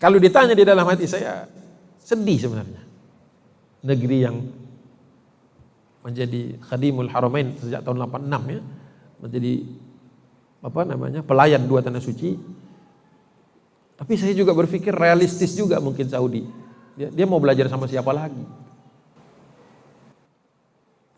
Kalau 0.00 0.16
ditanya 0.16 0.56
di 0.56 0.64
dalam 0.64 0.88
hati 0.88 1.04
saya 1.04 1.44
sedih 2.00 2.40
sebenarnya. 2.40 2.82
Negeri 3.84 4.18
yang 4.24 4.36
menjadi 6.04 6.56
khadimul 6.60 7.08
haramain 7.12 7.52
sejak 7.60 7.84
tahun 7.84 8.04
86 8.08 8.56
ya 8.56 8.62
menjadi 9.24 9.54
apa 10.64 10.80
namanya 10.84 11.20
pelayan 11.24 11.64
dua 11.64 11.80
tanah 11.84 12.00
suci 12.00 12.36
tapi 13.94 14.18
saya 14.18 14.34
juga 14.34 14.50
berpikir 14.50 14.90
realistis 14.90 15.54
juga 15.54 15.78
mungkin 15.78 16.10
Saudi. 16.10 16.42
Dia, 16.98 17.10
dia 17.10 17.26
mau 17.26 17.38
belajar 17.38 17.70
sama 17.70 17.86
siapa 17.86 18.10
lagi? 18.10 18.42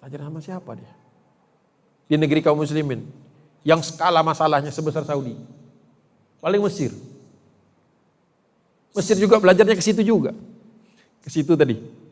Belajar 0.00 0.20
sama 0.28 0.40
siapa 0.44 0.70
dia? 0.76 0.92
Di 2.06 2.14
negeri 2.20 2.44
kaum 2.44 2.60
muslimin 2.60 3.02
yang 3.66 3.82
skala 3.82 4.22
masalahnya 4.22 4.70
sebesar 4.70 5.02
Saudi. 5.02 5.34
Paling 6.38 6.62
Mesir. 6.62 6.94
Mesir 8.94 9.16
juga 9.18 9.40
belajarnya 9.42 9.74
ke 9.74 9.84
situ 9.84 10.00
juga. 10.04 10.32
Ke 11.24 11.28
situ 11.32 11.52
tadi. 11.58 12.06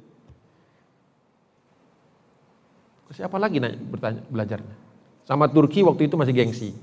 Siapa 3.14 3.38
lagi 3.38 3.62
nanya, 3.62 3.78
bertanya, 3.78 4.26
belajarnya? 4.26 4.74
Sama 5.22 5.46
Turki 5.46 5.86
waktu 5.86 6.10
itu 6.10 6.18
masih 6.18 6.34
gengsi. 6.34 6.74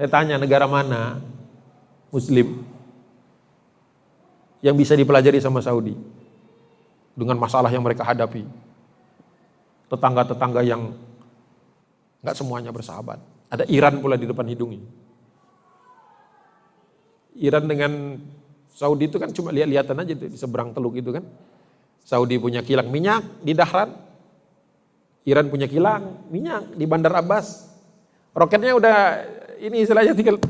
Saya 0.00 0.08
tanya 0.08 0.40
negara 0.40 0.64
mana 0.64 1.20
Muslim 2.08 2.64
yang 4.64 4.72
bisa 4.72 4.96
dipelajari 4.96 5.44
sama 5.44 5.60
Saudi 5.60 5.92
dengan 7.12 7.36
masalah 7.36 7.68
yang 7.68 7.84
mereka 7.84 8.08
hadapi. 8.08 8.48
Tetangga-tetangga 9.92 10.64
yang 10.64 10.96
nggak 12.24 12.32
semuanya 12.32 12.72
bersahabat. 12.72 13.20
Ada 13.52 13.68
Iran 13.68 14.00
pula 14.00 14.16
di 14.16 14.24
depan 14.24 14.48
hidungnya. 14.48 14.80
Iran 17.36 17.68
dengan 17.68 18.24
Saudi 18.72 19.04
itu 19.04 19.20
kan 19.20 19.28
cuma 19.36 19.52
lihat-lihatan 19.52 20.00
aja 20.00 20.16
di 20.16 20.32
seberang 20.32 20.72
teluk 20.72 20.96
itu 20.96 21.12
kan. 21.12 21.28
Saudi 22.08 22.40
punya 22.40 22.64
kilang 22.64 22.88
minyak 22.88 23.44
di 23.44 23.52
Dahran. 23.52 23.92
Iran 25.28 25.52
punya 25.52 25.68
kilang 25.68 26.24
minyak 26.32 26.72
di 26.72 26.88
Bandar 26.88 27.20
Abbas. 27.20 27.68
Roketnya 28.32 28.72
udah 28.72 28.96
ini 29.60 29.84
istilahnya 29.84 30.16
tinggal 30.16 30.40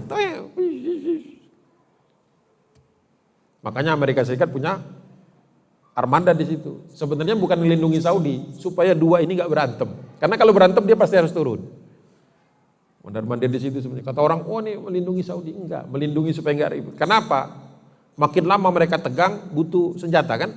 Makanya 3.61 3.93
Amerika 3.93 4.25
Serikat 4.25 4.49
punya 4.49 4.81
armada 5.93 6.33
di 6.33 6.49
situ. 6.49 6.81
Sebenarnya 6.97 7.37
bukan 7.37 7.61
melindungi 7.61 8.01
Saudi, 8.01 8.41
supaya 8.57 8.97
dua 8.97 9.21
ini 9.21 9.37
nggak 9.37 9.51
berantem. 9.53 9.89
Karena 10.17 10.41
kalau 10.41 10.53
berantem 10.57 10.81
dia 10.89 10.97
pasti 10.97 11.21
harus 11.21 11.29
turun. 11.29 11.61
Mondar 13.05 13.25
mandir 13.25 13.53
di 13.53 13.61
situ 13.61 13.81
sebenarnya. 13.81 14.13
Kata 14.13 14.21
orang, 14.25 14.41
oh 14.49 14.61
ini 14.65 14.81
melindungi 14.81 15.21
Saudi. 15.25 15.53
Enggak, 15.53 15.89
melindungi 15.93 16.33
supaya 16.33 16.57
enggak 16.57 16.73
ribut. 16.73 16.95
Kenapa? 16.97 17.53
Makin 18.17 18.45
lama 18.49 18.69
mereka 18.73 18.97
tegang, 18.97 19.49
butuh 19.53 19.97
senjata 20.01 20.37
kan? 20.37 20.51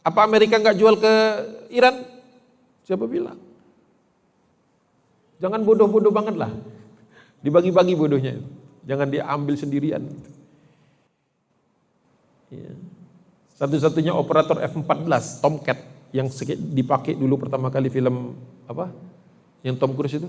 Apa 0.00 0.24
Amerika 0.24 0.56
nggak 0.56 0.76
jual 0.80 0.96
ke 0.96 1.12
Iran? 1.72 2.00
Siapa 2.84 3.04
bilang? 3.04 3.36
Jangan 5.40 5.64
bodoh-bodoh 5.64 6.12
banget 6.12 6.36
lah. 6.36 6.52
Dibagi-bagi 7.40 7.96
bodohnya. 7.96 8.36
Jangan 8.84 9.08
diambil 9.08 9.54
sendirian. 9.56 10.02
Ya. 12.50 12.72
Satu-satunya 13.60 14.16
operator 14.16 14.58
F-14 14.64 15.44
Tomcat 15.44 15.78
yang 16.10 16.26
dipakai 16.74 17.14
dulu 17.14 17.46
pertama 17.46 17.70
kali 17.70 17.92
film 17.92 18.34
apa? 18.66 18.90
Yang 19.60 19.76
Tom 19.78 19.92
Cruise 19.94 20.16
itu. 20.16 20.28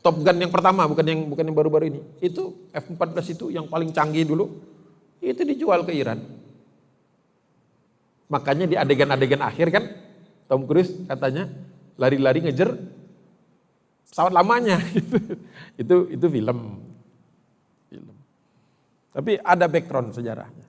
Top 0.00 0.16
Gun 0.16 0.38
yang 0.40 0.48
pertama 0.48 0.88
bukan 0.88 1.04
yang 1.04 1.20
bukan 1.28 1.44
yang 1.44 1.56
baru-baru 1.56 1.92
ini. 1.92 2.00
Itu 2.24 2.70
F-14 2.72 3.36
itu 3.36 3.52
yang 3.52 3.68
paling 3.68 3.92
canggih 3.92 4.24
dulu. 4.24 4.48
Itu 5.20 5.44
dijual 5.44 5.84
ke 5.84 5.92
Iran. 5.92 6.24
Makanya 8.32 8.64
di 8.64 8.78
adegan-adegan 8.78 9.42
akhir 9.44 9.68
kan 9.74 9.84
Tom 10.48 10.64
Cruise 10.64 10.94
katanya 11.04 11.50
lari-lari 12.00 12.46
ngejer 12.46 12.70
pesawat 14.10 14.34
lamanya 14.34 14.82
itu 15.80 16.10
itu 16.10 16.26
film. 16.26 16.58
Film. 17.86 18.16
Tapi 19.14 19.38
ada 19.38 19.66
background 19.70 20.14
sejarahnya. 20.14 20.66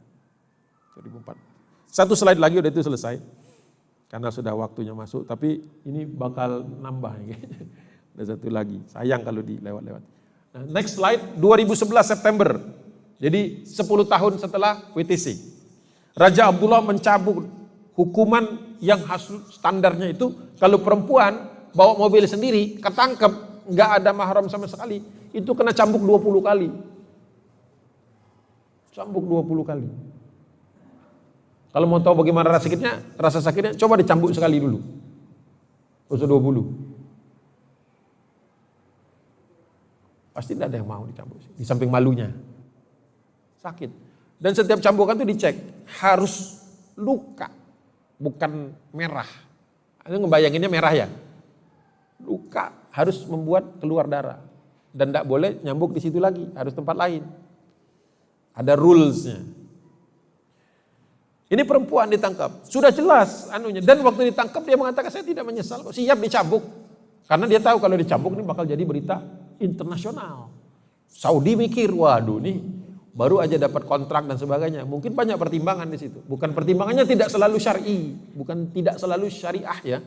2004. 0.98 1.92
Satu 1.92 2.14
slide 2.16 2.39
lagi 2.39 2.62
udah 2.62 2.72
itu 2.72 2.86
selesai. 2.86 3.20
Karena 4.12 4.28
sudah 4.28 4.52
waktunya 4.52 4.92
masuk, 4.92 5.24
tapi 5.24 5.64
ini 5.88 6.04
bakal 6.04 6.68
nambah. 6.68 7.16
Ada 8.12 8.36
satu 8.36 8.52
lagi, 8.52 8.76
sayang 8.92 9.24
kalau 9.24 9.39
dilewat-lewat. 9.39 10.04
Nah, 10.52 10.64
next 10.68 11.00
slide, 11.00 11.39
2011 11.39 11.88
September. 12.04 12.60
Jadi 13.24 13.64
10 13.64 13.88
tahun 13.88 14.34
setelah 14.36 14.84
WTC. 14.92 15.39
Raja 16.12 16.52
Abdullah 16.52 16.84
mencabut 16.84 17.48
hukuman 17.96 18.76
yang 18.84 19.00
hasil 19.08 19.48
standarnya 19.48 20.12
itu 20.12 20.36
kalau 20.60 20.84
perempuan 20.84 21.51
bawa 21.72 21.97
mobil 21.97 22.24
sendiri, 22.28 22.80
ketangkep, 22.80 23.65
nggak 23.67 23.89
ada 24.01 24.11
mahram 24.11 24.47
sama 24.51 24.67
sekali, 24.67 25.03
itu 25.32 25.51
kena 25.55 25.72
cambuk 25.72 26.03
20 26.03 26.43
kali. 26.43 26.69
Cambuk 28.91 29.24
20 29.24 29.63
kali. 29.63 29.88
Kalau 31.72 31.88
mau 31.88 32.03
tahu 32.03 32.19
bagaimana 32.19 32.51
rasa 32.51 32.67
sakitnya, 32.67 32.99
rasa 33.15 33.39
sakitnya 33.39 33.72
coba 33.80 33.95
dicambuk 33.95 34.36
sekali 34.36 34.59
dulu. 34.59 34.84
Usah 36.11 36.28
20. 36.28 36.91
Pasti 40.36 40.51
tidak 40.51 40.67
ada 40.76 40.78
yang 40.84 40.89
mau 40.91 41.07
dicambuk. 41.07 41.39
Di 41.55 41.63
samping 41.63 41.88
malunya. 41.88 42.28
Sakit. 43.63 43.88
Dan 44.36 44.51
setiap 44.51 44.84
cambukan 44.84 45.15
itu 45.15 45.28
dicek. 45.32 45.55
Harus 46.03 46.59
luka. 46.99 47.47
Bukan 48.19 48.76
merah. 48.91 49.28
Itu 50.03 50.19
ngebayanginnya 50.19 50.67
merah 50.67 50.91
ya. 50.91 51.07
Luka 52.26 52.89
harus 52.93 53.24
membuat 53.26 53.80
keluar 53.82 54.05
darah. 54.05 54.39
Dan 54.91 55.11
tidak 55.15 55.26
boleh 55.26 55.59
nyambuk 55.63 55.95
di 55.95 56.01
situ 56.03 56.19
lagi. 56.19 56.47
Harus 56.55 56.76
tempat 56.76 56.95
lain. 56.95 57.24
Ada 58.51 58.76
rulesnya. 58.76 59.39
Ini 61.51 61.63
perempuan 61.67 62.07
ditangkap. 62.11 62.67
Sudah 62.67 62.91
jelas 62.91 63.47
anunya. 63.51 63.84
Dan 63.84 64.03
waktu 64.03 64.32
ditangkap 64.32 64.63
dia 64.63 64.76
mengatakan 64.80 65.11
saya 65.11 65.24
tidak 65.24 65.43
menyesal. 65.47 65.84
Siap 65.88 66.19
dicambuk. 66.19 66.63
Karena 67.28 67.47
dia 67.47 67.59
tahu 67.63 67.80
kalau 67.80 67.95
dicambuk 67.95 68.36
ini 68.36 68.43
bakal 68.43 68.67
jadi 68.67 68.84
berita 68.84 69.24
internasional. 69.63 70.51
Saudi 71.07 71.55
mikir, 71.55 71.91
waduh 71.91 72.39
nih 72.39 72.82
baru 73.11 73.43
aja 73.43 73.59
dapat 73.59 73.84
kontrak 73.84 74.24
dan 74.28 74.39
sebagainya. 74.39 74.88
Mungkin 74.88 75.11
banyak 75.11 75.36
pertimbangan 75.36 75.88
di 75.91 75.99
situ. 75.99 76.24
Bukan 76.24 76.55
pertimbangannya 76.55 77.03
tidak 77.03 77.28
selalu 77.28 77.59
syar'i, 77.59 78.15
bukan 78.36 78.72
tidak 78.72 78.95
selalu 78.97 79.28
syariah 79.28 79.80
ya. 79.84 79.99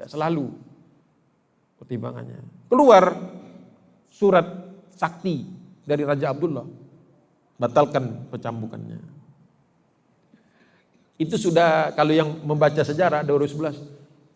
Tidak 0.00 0.16
selalu 0.16 0.48
pertimbangannya. 1.76 2.40
Keluar 2.72 3.20
surat 4.08 4.48
sakti 4.96 5.44
dari 5.84 6.08
Raja 6.08 6.32
Abdullah 6.32 6.64
batalkan 7.60 8.32
pencambukannya. 8.32 8.96
Itu 11.20 11.36
sudah 11.36 11.92
kalau 11.92 12.16
yang 12.16 12.32
membaca 12.48 12.80
sejarah 12.80 13.20
2011 13.28 13.76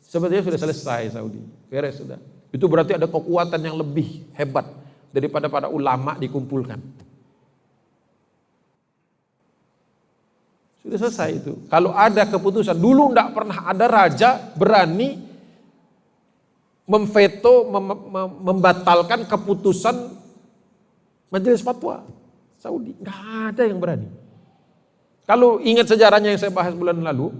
sebetulnya 0.04 0.44
sudah 0.44 0.60
selesai 0.68 1.16
Saudi. 1.16 1.40
Beres 1.72 1.96
sudah. 1.96 2.20
Itu 2.52 2.68
berarti 2.68 3.00
ada 3.00 3.08
kekuatan 3.08 3.64
yang 3.64 3.80
lebih 3.80 4.36
hebat 4.36 4.68
daripada 5.16 5.48
para 5.48 5.72
ulama 5.72 6.20
dikumpulkan. 6.20 6.76
Sudah 10.84 11.08
selesai 11.08 11.40
itu. 11.40 11.56
Kalau 11.72 11.96
ada 11.96 12.28
keputusan, 12.28 12.76
dulu 12.76 13.16
tidak 13.16 13.32
pernah 13.32 13.64
ada 13.64 13.88
raja 13.88 14.52
berani 14.52 15.23
memveto, 16.84 17.68
mem 17.68 17.88
membatalkan 18.44 19.24
keputusan 19.24 19.96
majelis 21.32 21.64
fatwa. 21.64 22.04
Saudi. 22.60 22.96
Nggak 22.96 23.20
ada 23.52 23.62
yang 23.68 23.76
berani. 23.76 24.08
Kalau 25.28 25.60
ingat 25.60 25.88
sejarahnya 25.88 26.32
yang 26.32 26.40
saya 26.40 26.52
bahas 26.52 26.72
bulan 26.72 27.00
lalu, 27.00 27.32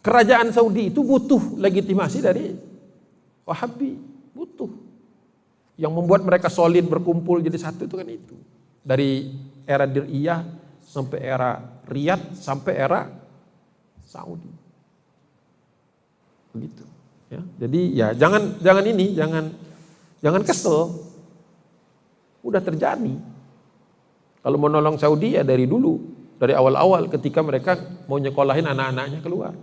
kerajaan 0.00 0.52
Saudi 0.52 0.88
itu 0.92 1.04
butuh 1.04 1.56
legitimasi 1.60 2.24
dari 2.24 2.56
Wahabi, 3.44 4.00
butuh. 4.32 4.72
Yang 5.76 5.92
membuat 5.92 6.24
mereka 6.24 6.48
solid 6.48 6.88
berkumpul 6.88 7.44
jadi 7.44 7.60
satu 7.60 7.84
itu 7.84 7.96
kan 7.96 8.08
itu. 8.08 8.36
Dari 8.80 9.36
era 9.68 9.84
Diriyah 9.84 10.40
sampai 10.80 11.20
era 11.20 11.60
Riyadh 11.84 12.32
sampai 12.36 12.72
era 12.72 13.00
Saudi. 14.08 14.48
Begitu. 16.56 16.93
Ya, 17.34 17.42
jadi 17.66 17.80
ya 17.90 18.06
jangan 18.14 18.62
jangan 18.62 18.84
ini, 18.86 19.10
jangan 19.18 19.50
jangan 20.22 20.42
kesel. 20.46 20.94
Udah 22.46 22.62
terjadi. 22.62 23.18
Kalau 24.44 24.56
mau 24.60 24.70
nolong 24.70 25.00
Saudi 25.00 25.34
ya 25.34 25.42
dari 25.42 25.66
dulu, 25.66 25.98
dari 26.38 26.54
awal-awal 26.54 27.10
ketika 27.10 27.42
mereka 27.42 27.74
mau 28.06 28.22
nyekolahin 28.22 28.70
anak-anaknya 28.70 29.18
keluar. 29.18 29.56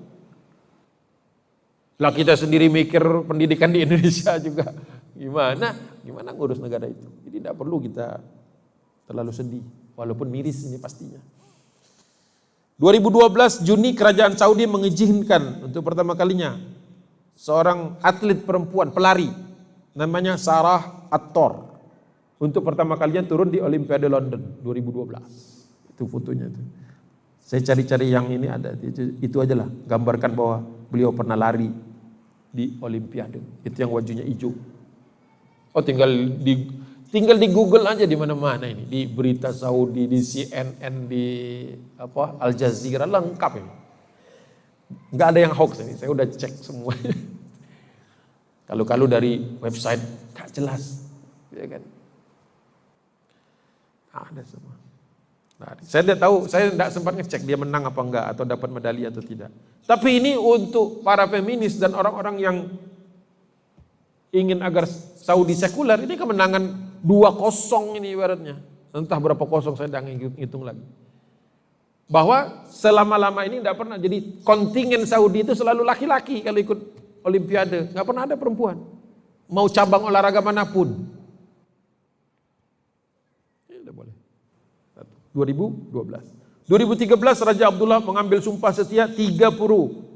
Lah 2.02 2.12
kita 2.12 2.34
sendiri 2.36 2.68
mikir 2.68 3.04
pendidikan 3.24 3.72
di 3.72 3.80
Indonesia 3.86 4.36
juga 4.42 4.74
gimana? 5.16 5.78
Gimana 6.02 6.34
ngurus 6.36 6.60
negara 6.60 6.90
itu? 6.90 7.08
Jadi 7.30 7.36
tidak 7.40 7.56
perlu 7.56 7.78
kita 7.80 8.20
terlalu 9.06 9.32
sedih, 9.32 9.64
walaupun 9.96 10.28
miris 10.28 10.66
ini 10.68 10.82
pastinya. 10.82 11.22
2012 12.82 13.62
Juni 13.62 13.94
kerajaan 13.94 14.34
Saudi 14.34 14.66
mengizinkan 14.66 15.70
untuk 15.70 15.86
pertama 15.86 16.18
kalinya 16.18 16.58
seorang 17.36 18.00
atlet 18.02 18.40
perempuan 18.42 18.94
pelari 18.94 19.30
namanya 19.96 20.40
Sarah 20.40 21.08
Attor 21.12 21.72
untuk 22.42 22.66
pertama 22.66 22.98
kalinya 22.98 23.22
turun 23.22 23.54
di 23.54 23.62
Olimpiade 23.62 24.10
London 24.10 24.58
2012. 24.66 25.94
Itu 25.94 26.10
fotonya 26.10 26.50
itu. 26.50 26.62
Saya 27.38 27.62
cari-cari 27.62 28.10
yang 28.10 28.34
ini 28.34 28.50
ada, 28.50 28.74
itu, 28.82 29.14
itu 29.22 29.38
aja 29.38 29.54
lah. 29.54 29.70
Gambarkan 29.70 30.34
bahwa 30.34 30.66
beliau 30.90 31.14
pernah 31.14 31.38
lari 31.38 31.70
di 32.50 32.82
Olimpiade. 32.82 33.62
Itu 33.62 33.78
yang 33.86 33.94
wajunya 33.94 34.26
hijau. 34.26 34.58
Oh 35.78 35.86
tinggal 35.86 36.10
di 36.42 36.66
tinggal 37.14 37.38
di 37.38 37.48
Google 37.54 37.86
aja 37.86 38.10
di 38.10 38.18
mana-mana 38.18 38.66
ini, 38.66 38.90
di 38.90 39.06
berita 39.06 39.54
Saudi, 39.54 40.10
di 40.10 40.20
CNN, 40.20 41.06
di 41.06 41.26
apa 42.02 42.42
Al 42.42 42.58
Jazeera 42.58 43.06
lengkap 43.06 43.52
ini. 43.62 43.72
Enggak 45.12 45.28
ada 45.36 45.40
yang 45.44 45.54
hoax 45.56 45.72
ini, 45.84 45.94
saya 46.00 46.10
udah 46.12 46.26
cek 46.28 46.54
semua. 46.64 46.94
Kalau-kalau 48.72 49.04
dari 49.04 49.44
website 49.60 50.00
gak 50.32 50.56
jelas, 50.56 51.04
ya 51.52 51.68
kan? 51.68 51.84
Ada 54.12 54.44
semua. 54.48 54.76
Nah, 55.62 55.78
saya 55.86 56.02
tidak 56.02 56.20
tahu, 56.24 56.36
saya 56.50 56.74
tidak 56.74 56.90
sempat 56.90 57.14
ngecek 57.22 57.42
dia 57.46 57.54
menang 57.60 57.86
apa 57.86 58.02
enggak 58.02 58.26
atau 58.34 58.44
dapat 58.48 58.70
medali 58.74 59.06
atau 59.06 59.22
tidak. 59.22 59.54
Tapi 59.86 60.10
ini 60.18 60.34
untuk 60.34 61.06
para 61.06 61.30
feminis 61.30 61.78
dan 61.78 61.94
orang-orang 61.94 62.36
yang 62.42 62.58
ingin 64.32 64.64
agar 64.64 64.88
Saudi 65.22 65.54
sekuler 65.54 66.02
ini 66.02 66.18
kemenangan 66.18 66.96
dua 67.04 67.36
kosong 67.36 68.00
ini 68.00 68.16
ibaratnya. 68.16 68.58
Entah 68.96 69.20
berapa 69.20 69.44
kosong 69.46 69.78
saya 69.78 69.92
tidak 69.92 70.08
hitung 70.40 70.66
lagi. 70.66 70.82
Bahwa 72.12 72.68
selama-lama 72.68 73.48
ini 73.48 73.64
tidak 73.64 73.80
pernah 73.80 73.96
jadi 73.96 74.44
kontingen 74.44 75.08
Saudi 75.08 75.48
itu 75.48 75.56
selalu 75.56 75.88
laki-laki 75.88 76.44
kalau 76.44 76.60
ikut 76.60 76.80
Olimpiade, 77.24 77.96
nggak 77.96 78.04
pernah 78.04 78.28
ada 78.28 78.36
perempuan. 78.36 78.82
Mau 79.48 79.70
cabang 79.72 80.10
olahraga 80.10 80.44
mana 80.44 80.68
pun, 80.68 80.92
2012. 85.34 86.68
2013 86.68 87.48
Raja 87.48 87.66
Abdullah 87.68 88.00
mengambil 88.00 88.40
sumpah 88.40 88.72
setia 88.72 89.08
tiga 89.08 89.52
puru. 89.52 90.08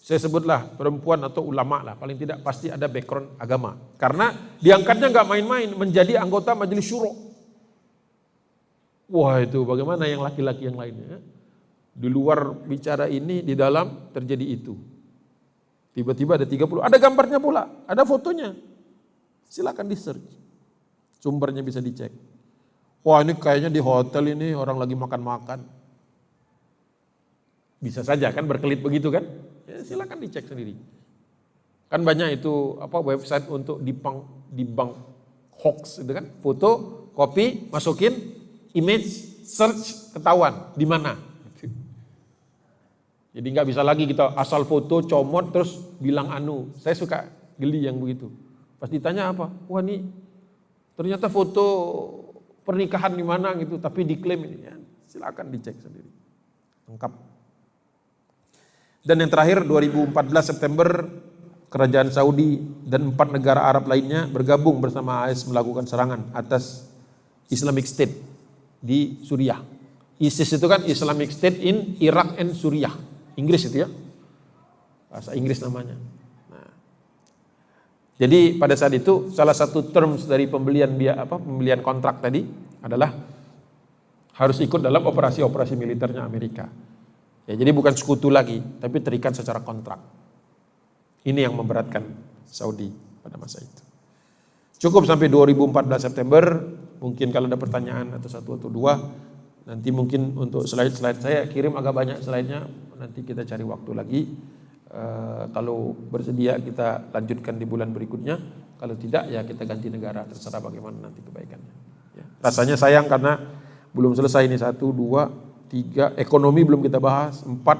Saya 0.00 0.16
sebutlah 0.16 0.64
perempuan 0.80 1.20
atau 1.20 1.44
ulama 1.44 1.84
lah, 1.84 1.94
paling 1.94 2.16
tidak 2.16 2.40
pasti 2.40 2.72
ada 2.72 2.88
background 2.88 3.36
agama. 3.36 3.76
Karena 4.00 4.32
diangkatnya 4.58 5.12
nggak 5.12 5.28
main-main 5.28 5.68
menjadi 5.76 6.18
anggota 6.18 6.56
majelis 6.56 6.88
syuro. 6.88 7.29
Wah 9.10 9.42
itu 9.42 9.66
bagaimana 9.66 10.06
yang 10.06 10.22
laki-laki 10.22 10.70
yang 10.70 10.78
lainnya? 10.78 11.18
Di 11.90 12.06
luar 12.06 12.54
bicara 12.54 13.10
ini, 13.10 13.42
di 13.42 13.58
dalam 13.58 14.14
terjadi 14.14 14.46
itu. 14.46 14.78
Tiba-tiba 15.90 16.38
ada 16.38 16.46
30, 16.46 16.86
ada 16.86 16.96
gambarnya 16.96 17.42
pula, 17.42 17.66
ada 17.90 18.06
fotonya. 18.06 18.54
Silakan 19.50 19.90
di 19.90 19.98
search. 19.98 20.30
Sumbernya 21.18 21.66
bisa 21.66 21.82
dicek. 21.82 22.14
Wah 23.02 23.20
ini 23.26 23.34
kayaknya 23.34 23.68
di 23.68 23.82
hotel 23.82 24.30
ini 24.38 24.54
orang 24.54 24.78
lagi 24.78 24.94
makan-makan. 24.94 25.60
Bisa 27.82 28.06
saja 28.06 28.30
kan 28.30 28.46
berkelit 28.46 28.78
begitu 28.78 29.10
kan? 29.10 29.26
Ya, 29.66 29.82
silakan 29.82 30.22
dicek 30.22 30.46
sendiri. 30.46 30.78
Kan 31.90 32.06
banyak 32.06 32.38
itu 32.38 32.78
apa 32.78 33.02
website 33.02 33.50
untuk 33.50 33.82
dibang 33.82 34.22
dibang 34.54 34.94
hoax 35.58 36.06
itu 36.06 36.12
kan? 36.14 36.30
Foto, 36.38 36.70
copy, 37.18 37.72
masukin, 37.74 38.39
image, 38.74 39.42
search, 39.46 40.14
ketahuan 40.14 40.70
di 40.78 40.86
mana. 40.86 41.30
Jadi 43.30 43.46
nggak 43.46 43.68
bisa 43.70 43.86
lagi 43.86 44.10
kita 44.10 44.34
asal 44.34 44.66
foto, 44.66 45.06
comot 45.06 45.54
terus 45.54 45.78
bilang 46.02 46.34
anu. 46.34 46.74
Saya 46.82 46.98
suka 46.98 47.30
geli 47.54 47.86
yang 47.86 47.94
begitu. 48.02 48.26
Pas 48.82 48.90
ditanya 48.90 49.30
apa? 49.30 49.46
Wah 49.70 49.82
ini 49.86 50.02
ternyata 50.98 51.30
foto 51.30 51.64
pernikahan 52.66 53.14
di 53.14 53.22
mana 53.22 53.54
gitu, 53.54 53.78
tapi 53.78 54.02
diklaim 54.02 54.50
ini 54.50 54.58
ya, 54.66 54.74
silakan 55.06 55.46
dicek 55.54 55.78
sendiri. 55.78 56.10
Lengkap. 56.90 57.12
Dan 59.06 59.16
yang 59.22 59.30
terakhir 59.30 59.62
2014 59.64 60.10
September 60.42 60.88
kerajaan 61.70 62.10
Saudi 62.10 62.58
dan 62.82 63.14
empat 63.14 63.30
negara 63.30 63.62
Arab 63.62 63.86
lainnya 63.86 64.26
bergabung 64.26 64.82
bersama 64.82 65.30
AS 65.30 65.46
melakukan 65.46 65.86
serangan 65.86 66.34
atas 66.34 66.90
Islamic 67.46 67.86
State 67.86 68.29
di 68.80 69.20
Suriah. 69.22 69.60
ISIS 70.20 70.56
itu 70.56 70.66
kan 70.68 70.84
Islamic 70.84 71.32
State 71.32 71.60
in 71.60 71.96
Iraq 72.00 72.36
and 72.40 72.52
Suriah. 72.52 72.92
Inggris 73.36 73.68
itu 73.68 73.84
ya. 73.84 73.88
Bahasa 75.08 75.32
Inggris 75.36 75.60
namanya. 75.64 75.96
Jadi 78.20 78.60
pada 78.60 78.76
saat 78.76 78.92
itu 78.92 79.32
salah 79.32 79.56
satu 79.56 79.88
terms 79.88 80.28
dari 80.28 80.44
pembelian 80.44 80.92
biaya 80.92 81.24
apa 81.24 81.40
pembelian 81.40 81.80
kontrak 81.80 82.20
tadi 82.20 82.44
adalah 82.84 83.16
harus 84.36 84.60
ikut 84.60 84.84
dalam 84.84 85.00
operasi-operasi 85.08 85.72
militernya 85.72 86.20
Amerika. 86.20 86.68
Ya, 87.48 87.56
jadi 87.56 87.72
bukan 87.72 87.96
sekutu 87.96 88.28
lagi, 88.28 88.60
tapi 88.76 89.00
terikat 89.00 89.40
secara 89.40 89.64
kontrak. 89.64 90.00
Ini 91.24 91.48
yang 91.48 91.56
memberatkan 91.56 92.04
Saudi 92.44 92.92
pada 93.24 93.40
masa 93.40 93.64
itu. 93.64 93.82
Cukup 94.80 95.08
sampai 95.08 95.28
2014 95.28 96.08
September, 96.08 96.44
mungkin 97.00 97.32
kalau 97.32 97.48
ada 97.48 97.56
pertanyaan 97.56 98.14
atau 98.14 98.28
satu 98.28 98.60
atau 98.60 98.68
dua, 98.68 99.00
nanti 99.64 99.88
mungkin 99.90 100.36
untuk 100.36 100.68
slide-slide 100.68 101.20
saya 101.24 101.40
kirim 101.48 101.74
agak 101.74 101.96
banyak 101.96 102.18
slide-nya, 102.20 102.68
nanti 103.00 103.24
kita 103.24 103.42
cari 103.48 103.64
waktu 103.64 103.90
lagi. 103.96 104.22
Uh, 104.90 105.46
kalau 105.54 105.94
bersedia 105.94 106.58
kita 106.58 107.14
lanjutkan 107.14 107.54
di 107.56 107.64
bulan 107.64 107.94
berikutnya. 107.94 108.36
Kalau 108.80 108.96
tidak 108.96 109.28
ya 109.28 109.44
kita 109.44 109.68
ganti 109.68 109.92
negara 109.92 110.24
terserah 110.24 110.58
bagaimana 110.58 111.08
nanti 111.08 111.20
kebaikannya. 111.20 111.74
Ya. 112.16 112.24
Rasanya 112.40 112.74
sayang 112.74 113.06
karena 113.06 113.36
belum 113.92 114.16
selesai 114.16 114.48
ini 114.48 114.56
satu, 114.56 114.88
dua, 114.90 115.28
tiga, 115.68 116.16
ekonomi 116.16 116.64
belum 116.64 116.80
kita 116.82 116.96
bahas, 116.96 117.44
empat, 117.44 117.76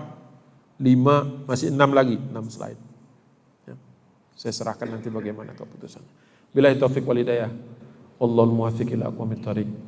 lima, 0.78 1.24
masih 1.48 1.72
enam 1.72 1.90
lagi, 1.96 2.20
enam 2.20 2.46
slide. 2.46 2.78
Ya. 3.64 3.74
Saya 4.36 4.52
serahkan 4.52 4.92
nanti 4.92 5.08
bagaimana 5.08 5.56
keputusan. 5.56 6.04
Bila 6.52 6.70
itu 6.70 6.78
taufik 6.84 7.02
walidayah. 7.02 7.50
Allahul 8.20 8.52
muwafiq 8.52 8.92
ila 8.94 9.08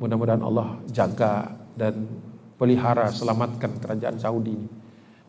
Mudah-mudahan 0.01 0.41
Allah 0.41 0.81
jaga 0.89 1.53
dan 1.77 2.09
pelihara 2.57 3.13
selamatkan 3.13 3.77
kerajaan 3.77 4.17
Saudi 4.17 4.57
ini 4.57 4.67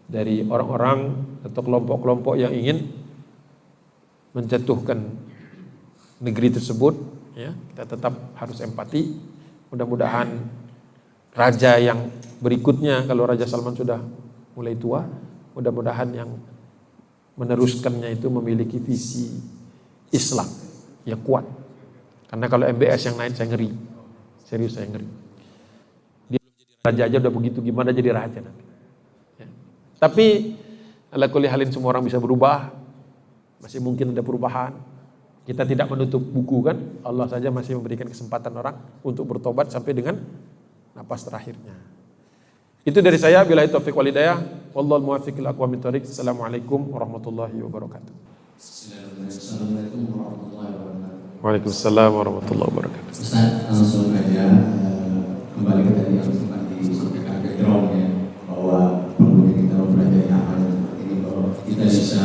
dari 0.05 0.45
orang-orang 0.45 1.17
atau 1.45 1.61
kelompok-kelompok 1.65 2.37
yang 2.37 2.53
ingin 2.53 2.89
menjatuhkan 4.37 5.01
negeri 6.21 6.49
tersebut 6.57 6.95
ya. 7.37 7.53
Kita 7.73 7.85
tetap 7.85 8.13
harus 8.41 8.59
empati. 8.65 9.17
Mudah-mudahan 9.69 10.29
raja 11.35 11.77
yang 11.83 12.09
berikutnya 12.39 13.05
kalau 13.11 13.27
Raja 13.27 13.45
Salman 13.45 13.75
sudah 13.75 13.99
mulai 14.55 14.79
tua 14.79 15.03
mudah-mudahan 15.55 16.11
yang 16.15 16.31
meneruskannya 17.35 18.15
itu 18.15 18.31
memiliki 18.31 18.79
visi 18.79 19.35
Islam 20.15 20.47
yang 21.03 21.19
kuat 21.27 21.43
karena 22.35 22.47
kalau 22.51 22.67
MBS 22.67 23.15
yang 23.15 23.17
lain 23.17 23.33
saya 23.39 23.47
ngeri 23.55 23.71
serius 24.43 24.75
saya 24.75 24.91
ngeri 24.91 25.07
dia 26.35 26.43
raja 26.83 27.03
aja 27.07 27.17
udah 27.23 27.33
begitu 27.33 27.63
gimana 27.63 27.95
jadi 27.95 28.11
raja 28.11 28.43
nanti 28.43 28.65
tapi 30.05 30.53
ala 31.09 31.33
kulli 31.33 31.49
halin 31.49 31.73
semua 31.73 31.97
orang 31.97 32.05
bisa 32.05 32.21
berubah. 32.21 32.69
Masih 33.65 33.81
mungkin 33.81 34.13
ada 34.13 34.21
perubahan. 34.21 34.77
Kita 35.49 35.65
tidak 35.65 35.89
menutup 35.89 36.21
buku 36.21 36.61
kan. 36.61 36.77
Allah 37.01 37.25
saja 37.25 37.49
masih 37.49 37.81
memberikan 37.81 38.05
kesempatan 38.05 38.53
orang 38.53 38.77
untuk 39.01 39.25
bertobat 39.25 39.73
sampai 39.73 39.97
dengan 39.97 40.21
napas 40.93 41.25
terakhirnya. 41.25 41.73
Itu 42.85 43.01
dari 43.01 43.17
saya 43.17 43.41
bila 43.49 43.65
itu 43.65 43.73
taufik 43.73 43.97
walidayah. 43.97 44.37
Wallahu 44.77 45.09
muwaffiq 45.15 45.41
ila 45.41 45.57
aqwamit 45.57 45.81
thoriq. 45.81 46.05
Assalamualaikum 46.05 46.93
warahmatullahi 46.93 47.57
wabarakatuh. 47.65 48.13
Assalamualaikum 48.61 50.01
warahmatullahi 50.13 50.69
wabarakatuh. 50.69 50.94
Waalaikumsalam 51.45 52.09
warahmatullahi 52.09 52.73
wabarakatuh. 52.73 53.13
Ustaz, 53.13 53.69
langsung 53.69 54.17
saja 54.17 54.49
eh, 54.49 55.45
kembali 55.53 55.81
ke 55.85 55.93
tadi 55.93 56.17
yang 56.17 56.25
sempat 56.25 56.73
disampaikan 56.73 57.45
backgroundnya 57.45 58.33
bahwa 58.49 59.05
kita 61.69 61.85
bisa 61.85 62.25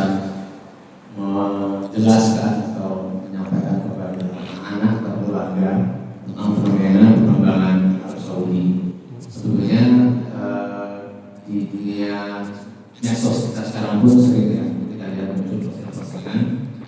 menjelaskan 1.19 2.53
atau 2.71 3.19
menyampaikan 3.27 3.83
kepada 3.91 4.23
anak-anak 4.39 4.93
atau 5.03 5.13
keluarga 5.27 5.69
tentang 6.23 6.51
fenomena 6.55 7.03
perkembangan 7.19 7.77
Arab 8.07 8.21
Saudi. 8.23 8.95
Sebetulnya 9.19 9.83
uh, 10.31 11.11
di 11.43 11.67
dunia 11.67 12.47
medsos 13.03 13.51
kita 13.51 13.67
sekarang 13.67 13.99
pun 13.99 14.15
sering 14.15 14.47
ya 14.55 14.63
kita 14.63 15.05
lihat 15.11 15.29
muncul 15.35 15.59
postingan-postingan 15.67 16.39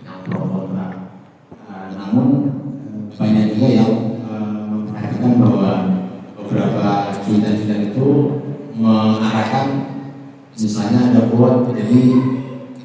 yang 0.08 0.20
pro 0.24 0.42
kontra. 0.48 0.86
Uh, 1.72 1.88
namun 1.96 2.28
uh, 2.88 3.01
banyak 3.18 3.46
juga 3.56 3.68
yang 3.68 3.92
uh, 4.28 4.64
memperhatikan 4.72 5.34
bahwa 5.40 5.72
beberapa 6.38 6.86
cuitan-cuitan 7.24 7.92
itu 7.92 8.08
mengarahkan 8.76 9.68
misalnya 10.56 11.00
ada 11.12 11.22
quote 11.32 11.72
jadi 11.76 12.04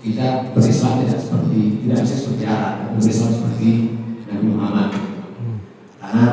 kita 0.06 0.54
berislam 0.54 1.02
tidak 1.02 1.18
seperti 1.18 1.82
tidak 1.82 1.98
bisa 2.06 2.14
seperti 2.14 2.44
Arab, 2.46 2.94
berislam 2.94 3.30
seperti 3.34 3.70
Nabi 4.30 4.46
Muhammad. 4.54 4.90
Karena 5.98 6.24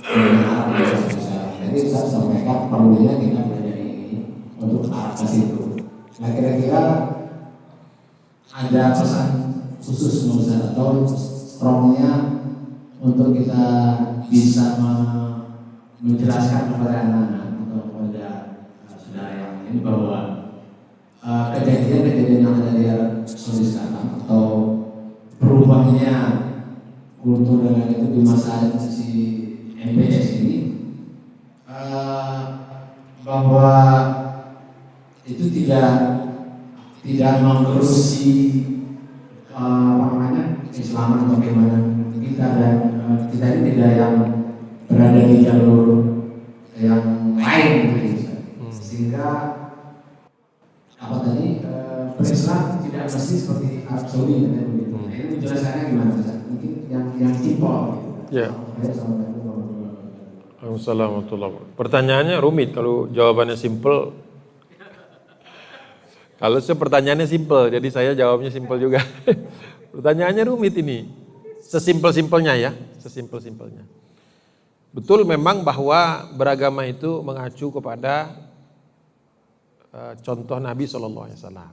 Arab 0.00 0.66
Jadi 1.60 1.78
saya 1.84 2.08
sampaikan 2.08 2.72
perlunya 2.72 3.20
kita 3.20 3.40
belajar 3.44 3.76
ini 3.76 4.40
untuk 4.56 4.88
arah 4.88 5.12
ke 5.12 5.26
situ. 5.28 5.84
Nah 6.16 6.30
kira-kira 6.32 6.84
ada 8.48 8.82
pesan 8.96 9.28
khusus 9.84 10.32
Ustaz 10.32 10.72
atau 10.72 11.04
strongnya 11.04 12.37
untuk 12.98 13.30
kita 13.30 13.66
bisa 14.26 14.74
menjelaskan 16.02 16.74
kepada 16.74 16.94
anak-anak 17.06 17.46
atau 17.62 17.80
kepada 17.90 18.26
saudara 18.90 19.30
yang 19.38 19.54
ini 19.70 19.78
bahwa 19.82 20.18
kejadian-kejadian 21.22 22.42
yang 22.42 22.54
ada 22.58 22.72
di 22.74 22.86
Saudi 23.26 23.66
sekarang 23.66 24.22
atau 24.22 24.46
berubahnya 25.38 26.14
kultur 27.22 27.66
dan 27.66 27.86
itu 27.86 28.06
di 28.14 28.20
masa 28.26 28.72
si 28.78 29.10
MPS 29.78 30.42
ini 30.42 30.58
uh, 31.66 32.66
bahwa 33.22 33.70
itu 35.26 35.44
tidak 35.50 35.90
tidak 37.02 37.34
mengurusi 37.42 38.34
apa 39.50 40.14
namanya 40.14 40.62
Islam 40.70 41.18
atau 41.18 41.26
bagaimana 41.36 41.97
kita 42.38 42.54
dan 42.54 42.78
uh, 43.02 43.18
kita 43.34 43.46
ini 43.50 43.74
tidak 43.74 43.92
yang 43.98 44.14
berada 44.86 45.20
di 45.26 45.36
jalur 45.42 45.88
yang 46.78 47.34
lain 47.34 47.74
gitu 47.98 48.30
hmm. 48.30 48.70
sehingga 48.70 49.26
apa 51.02 51.16
tadi 51.26 51.66
uh, 51.66 52.14
tidak 52.86 53.04
mesti 53.10 53.34
seperti 53.42 53.82
Arab 53.90 54.06
Saudi 54.06 54.54
dan 54.54 54.70
begitu. 54.70 54.94
Hmm. 54.94 55.10
Nah, 55.10 55.14
ini 55.18 55.34
menjelaskannya 55.34 55.82
gimana 55.90 56.14
Mungkin 56.46 56.72
yang 56.86 57.04
yang 57.18 57.34
simpel. 57.34 57.74
Gitu. 58.30 58.38
Ya. 58.38 58.48
Assalamualaikum 58.86 59.42
Pertanyaannya 61.74 62.36
rumit 62.38 62.70
kalau 62.70 63.10
jawabannya 63.10 63.58
simple. 63.58 64.14
Kalau 66.38 66.62
saya 66.62 66.78
pertanyaannya 66.78 67.26
simple, 67.26 67.66
jadi 67.66 67.88
saya 67.90 68.10
jawabnya 68.14 68.54
simple 68.54 68.78
juga. 68.78 69.02
Pertanyaannya 69.98 70.46
rumit 70.46 70.78
ini. 70.78 71.26
Sesimpel-simpelnya 71.68 72.56
ya, 72.56 72.72
sesimpel-simpelnya. 72.96 73.84
Betul 74.88 75.28
memang 75.28 75.60
bahwa 75.60 76.32
beragama 76.32 76.88
itu 76.88 77.20
mengacu 77.20 77.68
kepada 77.68 78.32
uh, 79.92 80.16
contoh 80.24 80.56
Nabi 80.56 80.88
Shallallahu 80.88 81.28
Alaihi 81.28 81.36
Wasallam. 81.44 81.72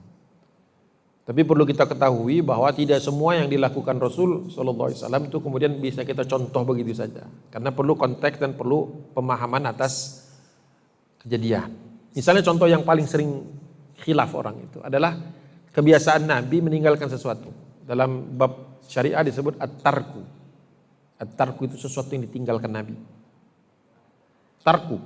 Tapi 1.26 1.42
perlu 1.42 1.64
kita 1.64 1.88
ketahui 1.88 2.44
bahwa 2.44 2.68
tidak 2.76 3.00
semua 3.00 3.40
yang 3.40 3.48
dilakukan 3.48 3.96
Rasul 3.96 4.52
Shallallahu 4.52 4.92
Alaihi 4.92 5.00
Wasallam 5.00 5.22
itu 5.32 5.36
kemudian 5.40 5.72
bisa 5.80 6.04
kita 6.04 6.28
contoh 6.28 6.62
begitu 6.68 6.92
saja, 6.92 7.24
karena 7.48 7.72
perlu 7.72 7.96
konteks 7.96 8.36
dan 8.36 8.52
perlu 8.52 9.10
pemahaman 9.16 9.64
atas 9.64 10.22
kejadian. 11.24 11.72
Misalnya 12.12 12.44
contoh 12.44 12.68
yang 12.68 12.84
paling 12.84 13.08
sering 13.08 13.48
khilaf 14.04 14.28
orang 14.36 14.60
itu 14.60 14.78
adalah 14.84 15.16
kebiasaan 15.72 16.28
Nabi 16.28 16.60
meninggalkan 16.60 17.08
sesuatu. 17.08 17.64
Dalam 17.86 18.34
bab 18.34 18.82
syariah 18.90 19.22
disebut 19.22 19.62
at-tarku. 19.62 20.26
At-tarku 21.22 21.70
itu 21.70 21.78
sesuatu 21.78 22.10
yang 22.12 22.26
ditinggalkan 22.26 22.68
Nabi. 22.68 22.98
Tarku, 24.66 24.98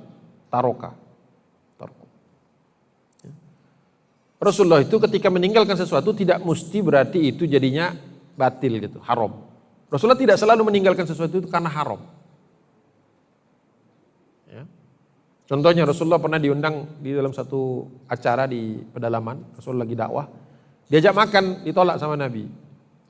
taroka. 0.49 0.97
Rasulullah 4.41 4.81
itu 4.81 4.97
ketika 4.97 5.29
meninggalkan 5.29 5.77
sesuatu 5.77 6.17
tidak 6.17 6.41
mesti 6.41 6.81
berarti 6.81 7.29
itu 7.29 7.45
jadinya 7.45 7.93
batil 8.41 8.81
gitu, 8.81 8.97
haram. 9.05 9.45
Rasulullah 9.93 10.17
tidak 10.17 10.41
selalu 10.41 10.65
meninggalkan 10.73 11.05
sesuatu 11.05 11.45
itu 11.45 11.49
karena 11.53 11.69
haram. 11.69 12.01
Ya. 14.49 14.65
Contohnya 15.45 15.85
Rasulullah 15.85 16.17
pernah 16.17 16.41
diundang 16.41 16.89
di 17.05 17.13
dalam 17.13 17.37
satu 17.37 17.85
acara 18.09 18.49
di 18.49 18.81
pedalaman, 18.81 19.61
Rasulullah 19.61 19.85
lagi 19.85 19.97
dakwah. 20.01 20.27
Diajak 20.89 21.13
makan, 21.13 21.45
ditolak 21.61 22.01
sama 22.01 22.17
Nabi. 22.17 22.49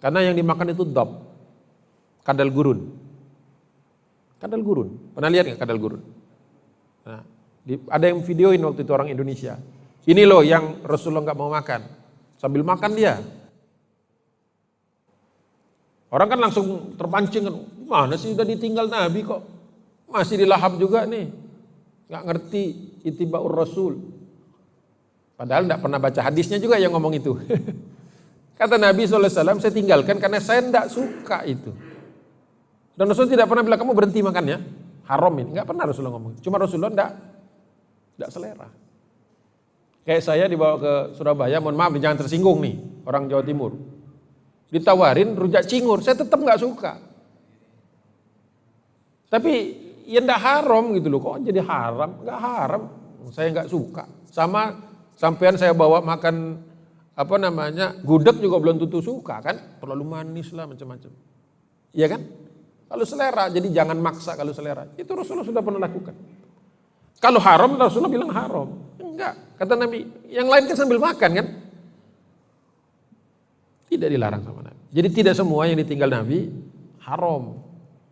Karena 0.01 0.25
yang 0.25 0.35
dimakan 0.35 0.73
itu 0.73 0.83
dab, 0.89 1.29
kadal 2.25 2.49
gurun. 2.49 2.89
Kadal 4.41 4.65
gurun, 4.65 5.13
pernah 5.13 5.29
lihat 5.29 5.53
nggak 5.53 5.61
kadal 5.61 5.77
gurun? 5.77 6.01
Nah, 7.05 7.21
ada 7.93 8.05
yang 8.09 8.25
videoin 8.25 8.65
waktu 8.65 8.81
itu 8.89 8.93
orang 8.97 9.13
Indonesia. 9.13 9.61
Ini 10.09 10.25
loh 10.25 10.41
yang 10.41 10.81
Rasulullah 10.81 11.29
nggak 11.29 11.39
mau 11.39 11.53
makan. 11.53 11.81
Sambil 12.41 12.65
makan 12.65 12.97
dia. 12.97 13.21
Orang 16.11 16.27
kan 16.33 16.41
langsung 16.41 16.97
terpancing 16.97 17.45
kan, 17.47 17.55
mana 17.85 18.17
sih 18.17 18.33
udah 18.33 18.43
ditinggal 18.43 18.89
Nabi 18.89 19.23
kok 19.23 19.45
masih 20.09 20.41
dilahap 20.41 20.81
juga 20.81 21.05
nih. 21.05 21.29
Nggak 22.09 22.23
ngerti 22.27 22.63
itibaur 23.05 23.53
Rasul. 23.53 24.01
Padahal 25.37 25.69
nggak 25.69 25.81
pernah 25.85 26.01
baca 26.01 26.21
hadisnya 26.25 26.57
juga 26.57 26.81
yang 26.81 26.97
ngomong 26.97 27.15
itu. 27.15 27.37
Kata 28.61 28.77
Nabi 28.77 29.09
SAW, 29.09 29.57
saya 29.57 29.73
tinggalkan 29.73 30.21
karena 30.21 30.37
saya 30.37 30.61
tidak 30.61 30.93
suka 30.93 31.49
itu. 31.49 31.73
Dan 32.93 33.09
Rasul 33.09 33.33
tidak 33.33 33.49
pernah 33.49 33.65
bilang 33.65 33.81
kamu 33.81 33.97
berhenti 33.97 34.21
makannya. 34.21 34.61
Haram 35.09 35.33
ini, 35.41 35.57
nggak 35.57 35.65
pernah 35.65 35.89
Rasulullah 35.89 36.21
ngomong. 36.21 36.45
Cuma 36.45 36.61
Rasulullah 36.61 36.93
tidak, 36.93 37.11
tidak 38.21 38.31
selera. 38.37 38.69
Kayak 40.05 40.23
saya 40.29 40.45
dibawa 40.45 40.77
ke 40.77 40.93
Surabaya, 41.17 41.57
mohon 41.57 41.73
maaf 41.73 41.97
jangan 41.97 42.21
tersinggung 42.21 42.61
nih 42.61 42.77
orang 43.09 43.33
Jawa 43.33 43.41
Timur. 43.49 43.73
Ditawarin 44.69 45.41
rujak 45.41 45.65
cingur, 45.65 46.05
saya 46.05 46.21
tetap 46.21 46.37
nggak 46.37 46.61
suka. 46.61 47.01
Tapi 49.33 49.53
ya 50.05 50.21
ndak 50.21 50.37
haram 50.37 50.93
gitu 51.01 51.09
loh, 51.09 51.25
kok 51.25 51.49
jadi 51.49 51.65
haram? 51.65 52.21
Nggak 52.29 52.39
haram, 52.45 52.83
saya 53.33 53.49
nggak 53.57 53.73
suka. 53.73 54.05
Sama 54.29 54.77
sampean 55.17 55.57
saya 55.57 55.73
bawa 55.73 56.05
makan 56.05 56.61
apa 57.21 57.37
namanya 57.37 58.01
gudeg 58.01 58.41
juga 58.41 58.57
belum 58.57 58.81
tentu 58.81 59.05
suka 59.05 59.45
kan, 59.45 59.77
terlalu 59.77 60.05
manis 60.09 60.49
lah 60.57 60.65
macam-macam. 60.65 61.13
Iya 61.93 62.07
kan? 62.09 62.21
Kalau 62.89 63.05
selera, 63.05 63.53
jadi 63.53 63.69
jangan 63.69 64.01
maksa 64.01 64.33
kalau 64.35 64.57
selera. 64.57 64.89
Itu 64.97 65.13
Rasulullah 65.13 65.45
sudah 65.45 65.61
pernah 65.61 65.85
lakukan. 65.85 66.17
Kalau 67.21 67.37
haram, 67.45 67.77
Rasulullah 67.77 68.11
bilang 68.11 68.33
haram. 68.33 68.69
Enggak, 68.97 69.37
kata 69.61 69.77
Nabi. 69.77 70.09
Yang 70.33 70.49
lain 70.49 70.65
kan 70.65 70.77
sambil 70.81 70.99
makan 70.99 71.31
kan? 71.37 71.47
Tidak 73.93 74.09
dilarang 74.09 74.43
sama 74.43 74.65
Nabi. 74.65 74.81
Jadi 74.91 75.09
tidak 75.13 75.35
semua 75.37 75.69
yang 75.69 75.77
ditinggal 75.77 76.09
Nabi 76.09 76.49
haram. 77.05 77.61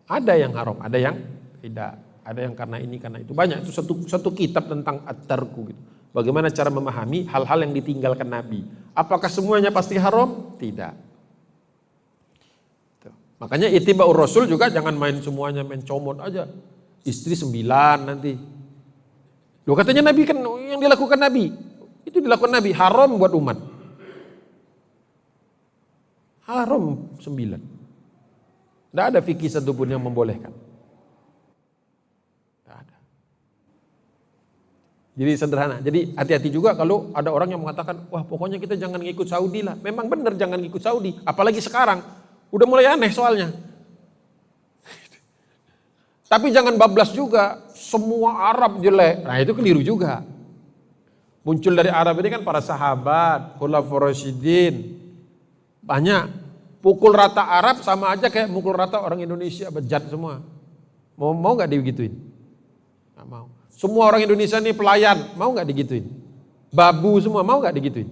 Ada 0.05 0.33
yang 0.37 0.53
haram, 0.53 0.77
ada 0.79 0.97
yang 1.01 1.17
tidak. 1.65 1.97
Ada 2.23 2.39
yang 2.45 2.53
karena 2.53 2.77
ini, 2.77 3.01
karena 3.01 3.17
itu. 3.25 3.33
Banyak, 3.33 3.65
itu 3.65 3.73
satu, 3.73 4.05
satu 4.05 4.29
kitab 4.37 4.69
tentang 4.69 5.01
at-tarku 5.01 5.73
gitu. 5.73 5.81
Bagaimana 6.09 6.49
cara 6.49 6.73
memahami 6.73 7.29
hal-hal 7.29 7.59
yang 7.65 7.73
ditinggalkan 7.73 8.25
Nabi. 8.25 8.65
Apakah 8.97 9.29
semuanya 9.29 9.69
pasti 9.69 9.95
haram? 9.95 10.57
Tidak. 10.57 11.07
Makanya 13.39 13.71
itiba'ur 13.71 14.17
rasul 14.17 14.49
juga 14.49 14.67
jangan 14.67 14.97
main 14.99 15.21
semuanya, 15.23 15.63
main 15.63 15.79
comot 15.85 16.19
aja. 16.19 16.43
Istri 17.07 17.39
sembilan 17.39 17.97
nanti, 18.03 18.35
Loh 19.69 19.77
katanya 19.77 20.09
Nabi 20.09 20.25
kan 20.25 20.41
yang 20.65 20.81
dilakukan 20.81 21.21
Nabi. 21.21 21.53
Itu 22.01 22.17
dilakukan 22.17 22.57
Nabi. 22.57 22.73
Haram 22.73 23.21
buat 23.21 23.29
umat. 23.37 23.57
Haram 26.49 27.05
sembilan. 27.21 27.61
Tidak 28.89 29.05
ada 29.13 29.21
fikih 29.21 29.45
satupun 29.45 29.93
yang 29.93 30.01
membolehkan. 30.01 30.49
Tidak 32.65 32.73
ada. 32.81 32.97
Jadi 35.19 35.35
sederhana. 35.35 35.83
Jadi 35.83 36.15
hati-hati 36.15 36.47
juga 36.47 36.71
kalau 36.79 37.11
ada 37.11 37.27
orang 37.27 37.51
yang 37.51 37.59
mengatakan, 37.59 38.07
wah 38.07 38.23
pokoknya 38.23 38.55
kita 38.55 38.79
jangan 38.79 39.03
ngikut 39.03 39.27
Saudi 39.27 39.59
lah. 39.59 39.75
Memang 39.83 40.07
benar 40.07 40.31
jangan 40.39 40.55
ngikut 40.63 40.79
Saudi. 40.79 41.11
Apalagi 41.27 41.59
sekarang. 41.59 41.99
Udah 42.47 42.63
mulai 42.63 42.87
aneh 42.87 43.11
soalnya. 43.11 43.51
Tapi 46.31 46.55
jangan 46.55 46.79
bablas 46.79 47.11
juga, 47.11 47.67
semua 47.75 48.47
Arab 48.47 48.79
jelek. 48.79 49.27
Nah 49.27 49.35
itu 49.43 49.51
keliru 49.51 49.83
juga. 49.83 50.23
Muncul 51.43 51.75
dari 51.75 51.91
Arab 51.91 52.15
ini 52.23 52.39
kan 52.39 52.47
para 52.47 52.63
sahabat, 52.63 53.59
khulafaur 53.59 54.07
rasyidin. 54.07 55.03
Banyak. 55.83 56.31
Pukul 56.79 57.11
rata 57.11 57.43
Arab 57.43 57.83
sama 57.83 58.15
aja 58.15 58.31
kayak 58.31 58.47
pukul 58.47 58.71
rata 58.71 59.03
orang 59.03 59.19
Indonesia, 59.19 59.67
bejat 59.67 60.07
semua. 60.07 60.39
Mau 61.19 61.35
mau 61.35 61.59
nggak 61.59 61.75
digituin? 61.75 62.15
Nggak 63.19 63.27
mau. 63.27 63.58
Semua 63.79 64.11
orang 64.11 64.27
Indonesia 64.27 64.59
ini 64.59 64.75
pelayan, 64.75 65.31
mau 65.39 65.55
nggak 65.55 65.67
digituin? 65.71 66.03
Babu 66.67 67.15
semua 67.23 67.47
mau 67.47 67.63
nggak 67.63 67.75
digituin? 67.79 68.11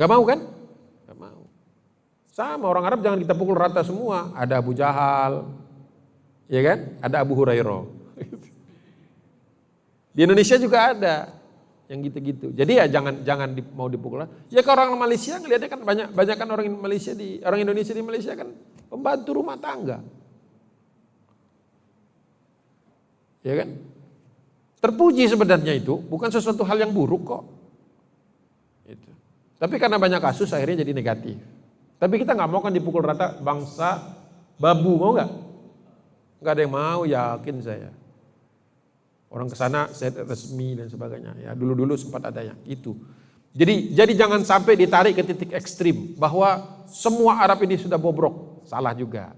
Nggak 0.00 0.08
mau 0.08 0.24
kan? 0.24 0.40
Nggak 1.04 1.18
mau. 1.20 1.44
Sama 2.32 2.64
orang 2.64 2.88
Arab 2.88 3.04
jangan 3.04 3.20
kita 3.20 3.36
pukul 3.36 3.52
rata 3.52 3.84
semua. 3.84 4.32
Ada 4.32 4.64
Abu 4.64 4.72
Jahal, 4.72 5.44
Ya 6.48 6.60
kan? 6.60 6.78
Ada 7.00 7.16
Abu 7.24 7.32
Hurairah. 7.36 7.84
Di 10.14 10.20
Indonesia 10.22 10.56
juga 10.60 10.92
ada 10.94 11.14
yang 11.88 12.04
gitu-gitu. 12.04 12.52
Jadi 12.52 12.72
ya 12.78 12.84
jangan 12.86 13.24
jangan 13.24 13.48
di, 13.56 13.62
mau 13.74 13.88
dipukul. 13.88 14.24
Ya 14.52 14.60
kalau 14.60 14.88
orang 14.88 15.00
Malaysia 15.00 15.40
ngelihatnya 15.40 15.68
kan 15.72 15.80
banyak 15.82 16.08
banyak 16.12 16.36
kan 16.36 16.48
orang 16.48 16.66
Malaysia 16.78 17.12
di 17.16 17.40
orang 17.42 17.64
Indonesia 17.64 17.92
di 17.96 18.04
Malaysia 18.04 18.32
kan 18.36 18.48
pembantu 18.88 19.30
rumah 19.34 19.56
tangga. 19.58 19.98
Ya 23.44 23.54
kan? 23.60 23.68
Terpuji 24.84 25.24
sebenarnya 25.24 25.72
itu 25.72 25.96
bukan 25.96 26.28
sesuatu 26.28 26.60
hal 26.60 26.76
yang 26.76 26.92
buruk 26.92 27.24
kok. 27.24 27.42
Itu. 28.84 29.08
Tapi 29.56 29.80
karena 29.80 29.96
banyak 29.96 30.20
kasus 30.20 30.52
akhirnya 30.52 30.84
jadi 30.84 30.92
negatif. 30.92 31.40
Tapi 31.96 32.20
kita 32.20 32.36
nggak 32.36 32.50
mau 32.52 32.60
kan 32.60 32.68
dipukul 32.68 33.00
rata 33.00 33.32
bangsa 33.40 34.12
babu 34.60 35.00
mau 35.00 35.16
nggak? 35.16 35.30
Gak 36.44 36.52
ada 36.52 36.62
yang 36.68 36.74
mau, 36.76 37.08
yakin 37.08 37.56
saya. 37.64 37.88
Orang 39.32 39.48
ke 39.48 39.56
sana 39.56 39.88
set 39.88 40.20
resmi 40.20 40.76
dan 40.76 40.92
sebagainya. 40.92 41.32
Ya 41.40 41.56
dulu-dulu 41.56 41.96
sempat 41.96 42.28
ada 42.28 42.44
yang 42.44 42.60
itu. 42.68 42.92
Jadi 43.56 43.96
jadi 43.96 44.12
jangan 44.12 44.44
sampai 44.44 44.76
ditarik 44.76 45.16
ke 45.16 45.24
titik 45.24 45.56
ekstrim 45.56 46.12
bahwa 46.20 46.60
semua 46.92 47.40
Arab 47.40 47.64
ini 47.64 47.80
sudah 47.80 47.96
bobrok. 47.96 48.60
Salah 48.68 48.92
juga. 48.92 49.32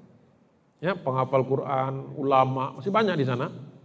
Ya, 0.82 0.98
penghafal 0.98 1.46
Quran, 1.46 2.18
ulama, 2.18 2.74
masih 2.74 2.90
banyak 2.90 3.14
di 3.14 3.24
sana. 3.30 3.75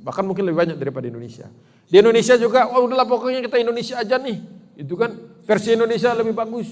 Bahkan 0.00 0.24
mungkin 0.24 0.48
lebih 0.48 0.64
banyak 0.64 0.76
daripada 0.80 1.04
Indonesia. 1.04 1.52
Di 1.90 2.00
Indonesia 2.00 2.40
juga, 2.40 2.64
wah 2.70 2.80
udahlah 2.80 3.04
pokoknya 3.04 3.44
kita 3.44 3.60
Indonesia 3.60 4.00
aja 4.00 4.16
nih. 4.16 4.40
Itu 4.80 4.96
kan 4.96 5.12
versi 5.44 5.76
Indonesia 5.76 6.16
lebih 6.16 6.32
bagus. 6.32 6.68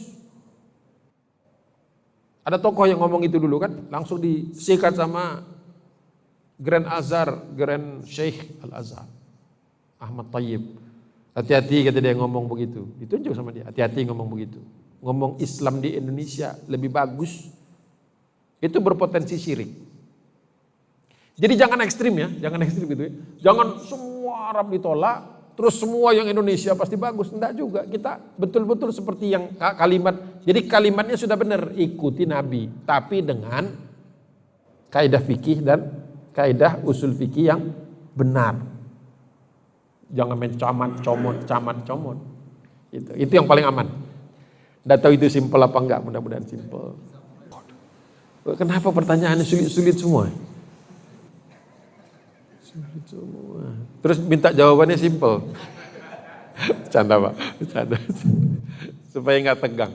Ada 2.41 2.57
tokoh 2.57 2.89
yang 2.89 2.97
ngomong 2.97 3.21
itu 3.29 3.37
dulu 3.37 3.61
kan, 3.61 3.73
langsung 3.93 4.17
disikat 4.17 4.97
sama 4.97 5.45
Grand 6.57 6.89
Azhar, 6.89 7.45
Grand 7.53 8.01
Sheikh 8.09 8.65
Al 8.65 8.81
Azhar, 8.81 9.05
Ahmad 10.01 10.33
Tayyib. 10.33 10.65
Hati-hati 11.37 11.85
kata 11.89 12.01
dia 12.01 12.17
ngomong 12.17 12.49
begitu. 12.49 12.89
Ditunjuk 12.97 13.37
sama 13.37 13.53
dia, 13.53 13.69
hati-hati 13.69 14.09
ngomong 14.09 14.29
begitu. 14.33 14.61
Ngomong 15.05 15.37
Islam 15.41 15.85
di 15.85 15.97
Indonesia 15.97 16.57
lebih 16.69 16.89
bagus, 16.89 17.53
itu 18.61 18.77
berpotensi 18.81 19.37
syirik. 19.37 19.90
Jadi 21.41 21.55
jangan 21.57 21.81
ekstrim 21.81 22.13
ya, 22.21 22.29
jangan 22.37 22.61
ekstrim 22.61 22.85
gitu 22.85 23.03
ya. 23.09 23.13
Jangan 23.49 23.81
semua 23.89 24.53
Arab 24.53 24.69
ditolak, 24.69 25.25
terus 25.57 25.81
semua 25.81 26.13
yang 26.13 26.29
Indonesia 26.29 26.77
pasti 26.77 27.01
bagus. 27.01 27.33
Enggak 27.33 27.57
juga, 27.57 27.81
kita 27.89 28.21
betul-betul 28.37 28.93
seperti 28.93 29.33
yang 29.33 29.49
kalimat. 29.57 30.21
Jadi 30.45 30.69
kalimatnya 30.69 31.17
sudah 31.17 31.41
benar, 31.41 31.73
ikuti 31.81 32.29
Nabi. 32.29 32.69
Tapi 32.85 33.25
dengan 33.25 33.73
kaidah 34.93 35.23
fikih 35.25 35.65
dan 35.65 35.89
kaidah 36.37 36.85
usul 36.85 37.17
fikih 37.17 37.49
yang 37.49 37.73
benar. 38.13 38.61
Jangan 40.13 40.37
mencamat, 40.37 41.01
comot, 41.01 41.37
camat, 41.49 41.77
comot. 41.89 42.19
Itu, 42.93 43.17
itu 43.17 43.33
yang 43.33 43.49
paling 43.49 43.65
aman. 43.65 43.89
Tidak 44.85 44.99
tahu 45.01 45.17
itu 45.17 45.33
simpel 45.33 45.65
apa 45.65 45.79
enggak, 45.81 46.05
mudah-mudahan 46.05 46.45
simpel. 46.45 47.01
Kenapa 48.61 48.93
pertanyaannya 48.93 49.45
sulit-sulit 49.47 49.97
semua? 49.97 50.29
Terus 54.01 54.19
minta 54.23 54.55
jawabannya 54.55 54.97
simple. 54.99 55.51
Canda 56.93 57.17
pak, 57.17 57.35
canda. 57.73 57.97
Supaya 59.11 59.37
nggak 59.43 59.59
tegang. 59.65 59.93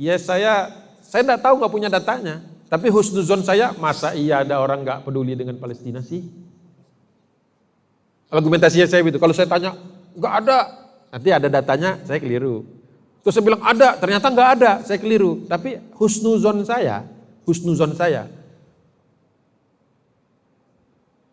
Ya 0.00 0.16
saya, 0.16 0.72
saya 1.04 1.22
nggak 1.22 1.42
tahu 1.44 1.54
nggak 1.60 1.72
punya 1.72 1.88
datanya. 1.92 2.40
Tapi 2.72 2.88
husnuzon 2.88 3.44
saya, 3.44 3.76
masa 3.76 4.16
iya 4.16 4.40
ada 4.40 4.56
orang 4.58 4.80
nggak 4.80 5.04
peduli 5.04 5.36
dengan 5.36 5.60
Palestina 5.60 6.00
sih? 6.00 6.24
Argumentasinya 8.32 8.88
saya 8.88 9.04
begitu. 9.04 9.20
Kalau 9.20 9.36
saya 9.36 9.44
tanya, 9.44 9.76
nggak 10.16 10.34
ada. 10.40 10.58
Nanti 11.12 11.28
ada 11.28 11.48
datanya, 11.52 12.00
saya 12.08 12.16
keliru. 12.16 12.64
Terus 13.20 13.36
saya 13.36 13.44
bilang 13.44 13.60
ada, 13.60 14.00
ternyata 14.00 14.26
nggak 14.32 14.50
ada, 14.56 14.72
saya 14.88 14.96
keliru. 14.96 15.44
Tapi 15.44 15.76
husnuzon 16.00 16.64
saya, 16.64 17.04
husnuzon 17.44 17.92
saya, 17.92 18.24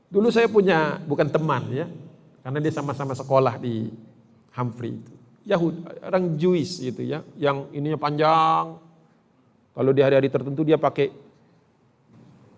Dulu 0.10 0.34
saya 0.34 0.50
punya 0.50 0.98
bukan 1.06 1.30
teman 1.30 1.70
ya, 1.70 1.86
karena 2.42 2.58
dia 2.58 2.74
sama-sama 2.74 3.14
sekolah 3.14 3.62
di 3.62 3.94
Humphrey 4.58 4.98
itu. 4.98 5.14
Yahudi, 5.46 5.80
orang 6.02 6.24
Jewish 6.38 6.82
gitu 6.82 7.06
ya, 7.06 7.22
yang 7.38 7.70
ininya 7.70 7.98
panjang. 7.98 8.78
Kalau 9.74 9.92
di 9.94 10.02
hari-hari 10.02 10.30
tertentu 10.34 10.66
dia 10.66 10.82
pakai, 10.82 11.14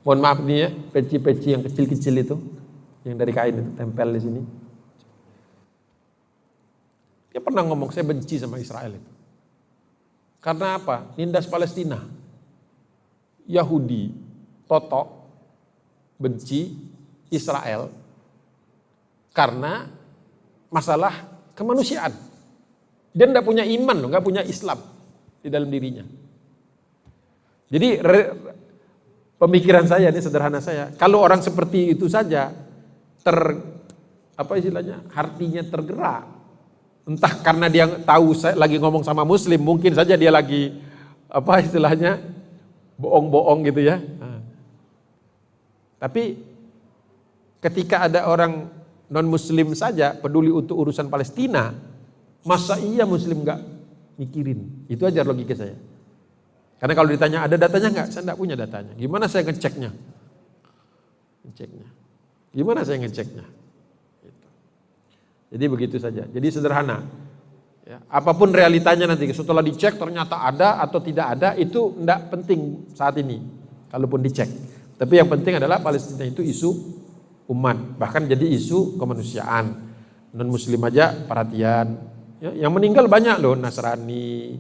mohon 0.08 0.20
maaf 0.24 0.40
nih 0.42 0.58
ya, 0.64 0.70
peci-peci 0.96 1.54
yang 1.54 1.64
kecil-kecil 1.68 2.16
itu, 2.24 2.36
yang 3.04 3.20
dari 3.20 3.36
kain 3.36 3.56
itu 3.60 3.72
tempel 3.76 4.10
di 4.16 4.22
sini. 4.24 4.42
Dia 7.32 7.40
pernah 7.40 7.64
ngomong 7.68 7.92
saya 7.96 8.08
benci 8.08 8.40
sama 8.40 8.60
Israel 8.60 8.96
itu. 8.96 9.12
Karena 10.42 10.76
apa? 10.76 11.16
Nindas 11.16 11.48
Palestina. 11.48 12.02
Yahudi, 13.48 14.12
totok, 14.68 15.08
benci, 16.18 16.91
Israel 17.32 17.88
karena 19.32 19.88
masalah 20.68 21.26
kemanusiaan. 21.56 22.12
Dia 23.12 23.28
tidak 23.28 23.44
punya 23.44 23.64
iman, 23.68 24.08
nggak 24.08 24.24
punya 24.24 24.44
Islam 24.44 24.80
di 25.44 25.48
dalam 25.52 25.68
dirinya. 25.68 26.04
Jadi 27.72 28.00
pemikiran 29.40 29.88
saya 29.88 30.12
ini 30.12 30.20
sederhana 30.20 30.60
saya, 30.60 30.92
kalau 31.00 31.24
orang 31.24 31.40
seperti 31.40 31.96
itu 31.96 32.12
saja 32.12 32.52
ter 33.24 33.38
apa 34.36 34.52
istilahnya 34.60 35.04
hatinya 35.12 35.64
tergerak, 35.64 36.24
entah 37.08 37.34
karena 37.40 37.68
dia 37.72 37.88
tahu 37.88 38.36
saya 38.36 38.56
lagi 38.60 38.80
ngomong 38.80 39.04
sama 39.08 39.24
Muslim, 39.24 39.60
mungkin 39.60 39.96
saja 39.96 40.16
dia 40.20 40.32
lagi 40.32 40.76
apa 41.32 41.64
istilahnya 41.64 42.20
bohong-bohong 43.00 43.64
gitu 43.72 43.82
ya. 43.88 43.98
Nah. 44.00 44.40
Tapi 46.00 46.51
Ketika 47.62 48.10
ada 48.10 48.26
orang 48.26 48.74
non 49.14 49.28
muslim 49.30 49.78
saja 49.78 50.18
peduli 50.18 50.50
untuk 50.50 50.82
urusan 50.82 51.14
Palestina, 51.14 51.70
masa 52.42 52.82
iya 52.82 53.06
muslim 53.06 53.46
nggak 53.46 53.60
mikirin? 54.18 54.90
Itu 54.90 55.06
aja 55.06 55.22
logika 55.22 55.54
saya. 55.54 55.78
Karena 56.82 56.98
kalau 56.98 57.14
ditanya 57.14 57.46
ada 57.46 57.56
datanya 57.62 57.90
nggak, 57.94 58.08
saya 58.10 58.26
nggak 58.26 58.40
punya 58.42 58.58
datanya. 58.58 58.98
Gimana 58.98 59.30
saya 59.30 59.46
ngeceknya? 59.46 59.94
Ngeceknya. 61.46 61.88
Gimana 62.58 62.82
saya 62.82 62.98
ngeceknya? 63.06 63.46
Gitu. 64.26 64.48
Jadi 65.54 65.66
begitu 65.70 65.96
saja. 66.02 66.26
Jadi 66.26 66.48
sederhana. 66.50 67.06
Ya, 67.86 68.02
apa 68.10 68.34
pun 68.34 68.50
realitanya 68.50 69.06
nanti 69.06 69.30
setelah 69.30 69.62
dicek 69.62 70.02
ternyata 70.02 70.42
ada 70.42 70.82
atau 70.82 70.98
tidak 70.98 71.38
ada 71.38 71.54
itu 71.54 71.94
tidak 72.02 72.34
penting 72.34 72.90
saat 72.98 73.14
ini. 73.22 73.38
Kalaupun 73.94 74.26
dicek. 74.26 74.50
Tapi 74.98 75.14
yang 75.22 75.30
penting 75.30 75.62
adalah 75.62 75.78
Palestina 75.86 76.26
itu 76.26 76.42
isu 76.42 77.02
umat, 77.50 77.78
bahkan 77.98 78.26
jadi 78.26 78.46
isu 78.46 79.00
kemanusiaan. 79.00 79.90
Non 80.32 80.48
muslim 80.48 80.80
aja 80.88 81.12
perhatian. 81.28 82.00
Ya, 82.42 82.66
yang 82.66 82.74
meninggal 82.74 83.06
banyak 83.06 83.38
loh, 83.38 83.54
Nasrani, 83.54 84.58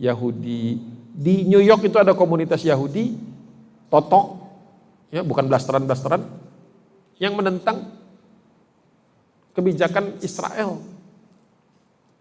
Yahudi. 0.00 0.80
Di 1.18 1.44
New 1.44 1.60
York 1.60 1.90
itu 1.90 1.98
ada 1.98 2.14
komunitas 2.14 2.62
Yahudi, 2.62 3.18
totok, 3.90 4.38
ya 5.10 5.26
bukan 5.26 5.50
blasteran-blasteran, 5.50 6.22
yang 7.18 7.34
menentang 7.34 7.90
kebijakan 9.58 10.22
Israel. 10.22 10.78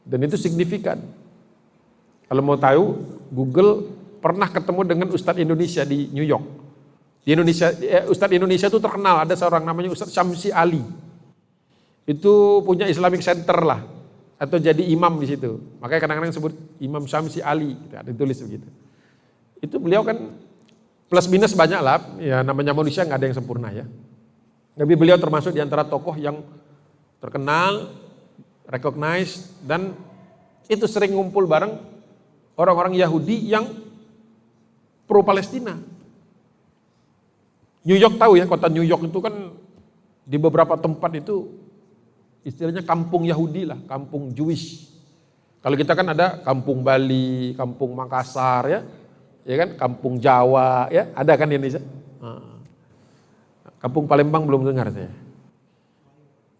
Dan 0.02 0.26
itu 0.26 0.36
signifikan. 0.40 0.98
Kalau 2.28 2.42
mau 2.42 2.58
tahu, 2.58 2.98
Google 3.30 3.86
pernah 4.18 4.50
ketemu 4.50 4.82
dengan 4.84 5.08
Ustadz 5.14 5.40
Indonesia 5.40 5.86
di 5.86 6.10
New 6.10 6.26
York. 6.26 6.57
Di 7.28 7.36
Indonesia, 7.36 7.76
eh, 7.84 8.08
Ustadz 8.08 8.40
Indonesia 8.40 8.72
itu 8.72 8.80
terkenal, 8.80 9.28
ada 9.28 9.36
seorang 9.36 9.68
namanya 9.68 9.92
Ustadz 9.92 10.16
Syamsi 10.16 10.48
Ali. 10.48 10.80
Itu 12.08 12.64
punya 12.64 12.88
Islamic 12.88 13.20
Center 13.20 13.68
lah, 13.68 13.84
atau 14.40 14.56
jadi 14.56 14.80
imam 14.80 15.20
di 15.20 15.36
situ. 15.36 15.60
Makanya 15.84 16.08
kadang-kadang 16.08 16.32
sebut 16.32 16.56
Imam 16.80 17.04
Syamsi 17.04 17.44
Ali, 17.44 17.76
gitu, 17.76 18.00
ada 18.00 18.08
tulis 18.16 18.40
begitu. 18.48 18.68
Itu 19.60 19.76
beliau 19.76 20.08
kan 20.08 20.40
plus 21.12 21.28
minus 21.28 21.52
banyak 21.52 21.82
lah, 21.84 22.00
ya 22.16 22.48
namanya 22.48 22.72
manusia 22.72 23.04
nggak 23.04 23.20
ada 23.20 23.28
yang 23.28 23.36
sempurna 23.36 23.76
ya. 23.76 23.84
Tapi 24.80 24.94
beliau 24.96 25.20
termasuk 25.20 25.52
di 25.52 25.60
antara 25.60 25.84
tokoh 25.84 26.16
yang 26.16 26.40
terkenal, 27.20 27.92
recognize, 28.72 29.52
dan 29.68 29.92
itu 30.72 30.88
sering 30.88 31.12
ngumpul 31.12 31.44
bareng 31.44 31.76
orang-orang 32.56 32.96
Yahudi 32.96 33.52
yang 33.52 33.68
pro 35.04 35.28
Palestina. 35.28 35.97
New 37.88 37.96
York 37.96 38.20
tahu 38.20 38.36
ya, 38.36 38.44
kota 38.44 38.68
New 38.68 38.84
York 38.84 39.08
itu 39.08 39.20
kan 39.24 39.56
di 40.28 40.36
beberapa 40.36 40.76
tempat 40.76 41.24
itu 41.24 41.56
istilahnya 42.44 42.84
kampung 42.84 43.24
Yahudi 43.24 43.64
lah, 43.64 43.80
kampung 43.88 44.36
Jewish. 44.36 44.92
Kalau 45.64 45.80
kita 45.80 45.96
kan 45.96 46.12
ada 46.12 46.44
kampung 46.44 46.84
Bali, 46.84 47.56
kampung 47.56 47.96
Makassar 47.96 48.68
ya, 48.68 48.80
ya 49.48 49.56
kan, 49.56 49.70
kampung 49.80 50.20
Jawa 50.20 50.92
ya, 50.92 51.08
ada 51.16 51.32
kan 51.40 51.48
di 51.48 51.56
Indonesia. 51.56 51.80
Ah. 52.20 52.60
Kampung 53.80 54.04
Palembang 54.04 54.44
belum 54.44 54.68
dengar 54.68 54.92
saya. 54.92 55.08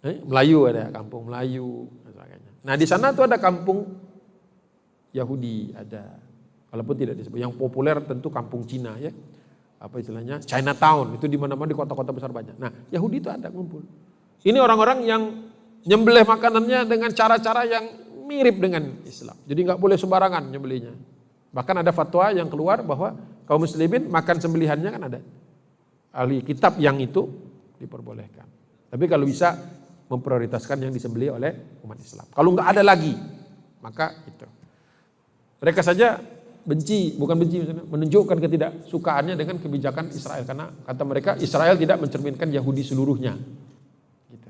Eh, 0.08 0.24
Melayu 0.24 0.64
ada, 0.64 0.96
kampung 0.96 1.28
Melayu. 1.28 1.92
Nah 2.64 2.76
di 2.76 2.88
sana 2.88 3.12
tuh 3.12 3.28
ada 3.28 3.36
kampung 3.36 3.84
Yahudi 5.12 5.76
ada. 5.76 6.24
Walaupun 6.72 6.96
tidak 7.00 7.16
disebut. 7.20 7.40
Yang 7.40 7.56
populer 7.56 8.00
tentu 8.04 8.28
kampung 8.28 8.64
Cina 8.68 8.96
ya 9.00 9.12
apa 9.78 9.96
istilahnya 10.02 10.42
Chinatown 10.42 11.22
itu 11.22 11.30
di 11.30 11.38
mana-mana 11.38 11.70
di 11.70 11.78
kota-kota 11.78 12.10
besar 12.10 12.34
banyak. 12.34 12.58
Nah 12.58 12.72
Yahudi 12.90 13.22
itu 13.22 13.30
ada 13.30 13.50
ngumpul. 13.54 13.86
Ini 14.42 14.58
orang-orang 14.58 15.06
yang 15.06 15.22
nyembelih 15.86 16.26
makanannya 16.26 16.90
dengan 16.90 17.10
cara-cara 17.14 17.64
yang 17.66 17.86
mirip 18.28 18.60
dengan 18.60 19.02
Islam. 19.08 19.38
Jadi 19.48 19.60
nggak 19.70 19.80
boleh 19.80 19.96
sembarangan 19.96 20.44
nyembelihnya. 20.52 20.94
Bahkan 21.54 21.76
ada 21.86 21.92
fatwa 21.96 22.28
yang 22.34 22.52
keluar 22.52 22.84
bahwa 22.84 23.16
kaum 23.48 23.64
muslimin 23.64 24.12
makan 24.12 24.38
sembelihannya 24.44 24.90
kan 24.92 25.02
ada. 25.08 25.20
Ahli 26.12 26.44
kitab 26.44 26.76
yang 26.82 27.00
itu 27.00 27.30
diperbolehkan. 27.78 28.46
Tapi 28.92 29.06
kalau 29.06 29.24
bisa 29.24 29.56
memprioritaskan 30.08 30.88
yang 30.88 30.92
disembelih 30.92 31.36
oleh 31.36 31.82
umat 31.84 32.00
Islam. 32.00 32.28
Kalau 32.32 32.50
nggak 32.56 32.68
ada 32.78 32.84
lagi, 32.84 33.14
maka 33.84 34.16
itu. 34.24 34.48
Mereka 35.60 35.82
saja 35.84 36.22
benci, 36.68 37.16
bukan 37.16 37.40
benci 37.40 37.64
menunjukkan 37.64 38.38
ketidaksukaannya 38.44 39.40
dengan 39.40 39.56
kebijakan 39.56 40.12
Israel 40.12 40.44
karena 40.44 40.68
kata 40.84 41.04
mereka 41.08 41.32
Israel 41.40 41.80
tidak 41.80 42.04
mencerminkan 42.04 42.52
Yahudi 42.52 42.84
seluruhnya. 42.84 43.40
Gitu. 44.28 44.50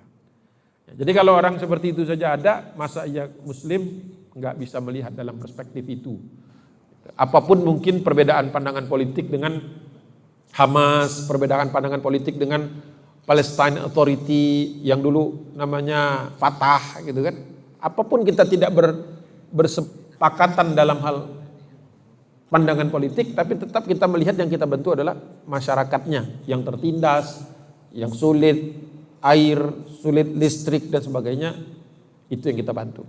Ya, 0.89 0.93
jadi 1.05 1.11
kalau 1.13 1.37
orang 1.37 1.61
seperti 1.61 1.93
itu 1.93 2.01
saja 2.09 2.33
ada, 2.33 2.73
masa 2.73 3.05
ia 3.05 3.29
Muslim 3.45 4.01
nggak 4.33 4.57
bisa 4.57 4.81
melihat 4.81 5.13
dalam 5.13 5.37
perspektif 5.37 5.85
itu. 5.85 6.17
Apa 7.13 7.45
pun 7.45 7.61
mungkin 7.61 8.01
perbedaan 8.01 8.49
pandangan 8.49 8.89
politik 8.89 9.29
dengan 9.29 9.85
Hamas, 10.57 11.29
perbedaan 11.29 11.69
pandangan 11.69 12.01
politik 12.01 12.41
dengan 12.41 12.65
Palestine 13.29 13.77
Authority 13.85 14.81
yang 14.81 15.05
dulu 15.05 15.53
namanya 15.53 16.33
Fatah 16.33 16.97
gitu 17.05 17.21
kan. 17.21 17.35
Apa 17.77 18.01
pun 18.01 18.25
kita 18.25 18.41
tidak 18.49 18.73
ber, 18.73 18.87
bersepakatan 19.53 20.73
dalam 20.73 20.97
hal 21.05 21.36
pandangan 22.47 22.87
politik, 22.87 23.35
tapi 23.35 23.59
tetap 23.59 23.83
kita 23.83 24.07
melihat 24.07 24.35
yang 24.39 24.47
kita 24.47 24.63
bentuk 24.63 24.95
adalah 24.95 25.15
masyarakatnya 25.47 26.47
yang 26.47 26.63
tertindas, 26.63 27.43
yang 27.91 28.11
sulit 28.11 28.75
air, 29.19 29.59
sulit 29.99 30.31
listrik 30.31 30.87
dan 30.87 31.03
sebagainya, 31.03 31.59
itu 32.31 32.43
yang 32.47 32.57
kita 32.59 32.71
bantu. 32.71 33.03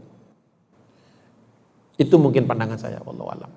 Itu 1.99 2.19
mungkin 2.19 2.47
pandangan 2.47 2.79
saya, 2.79 2.99
wallahu 3.03 3.31
alam. 3.31 3.51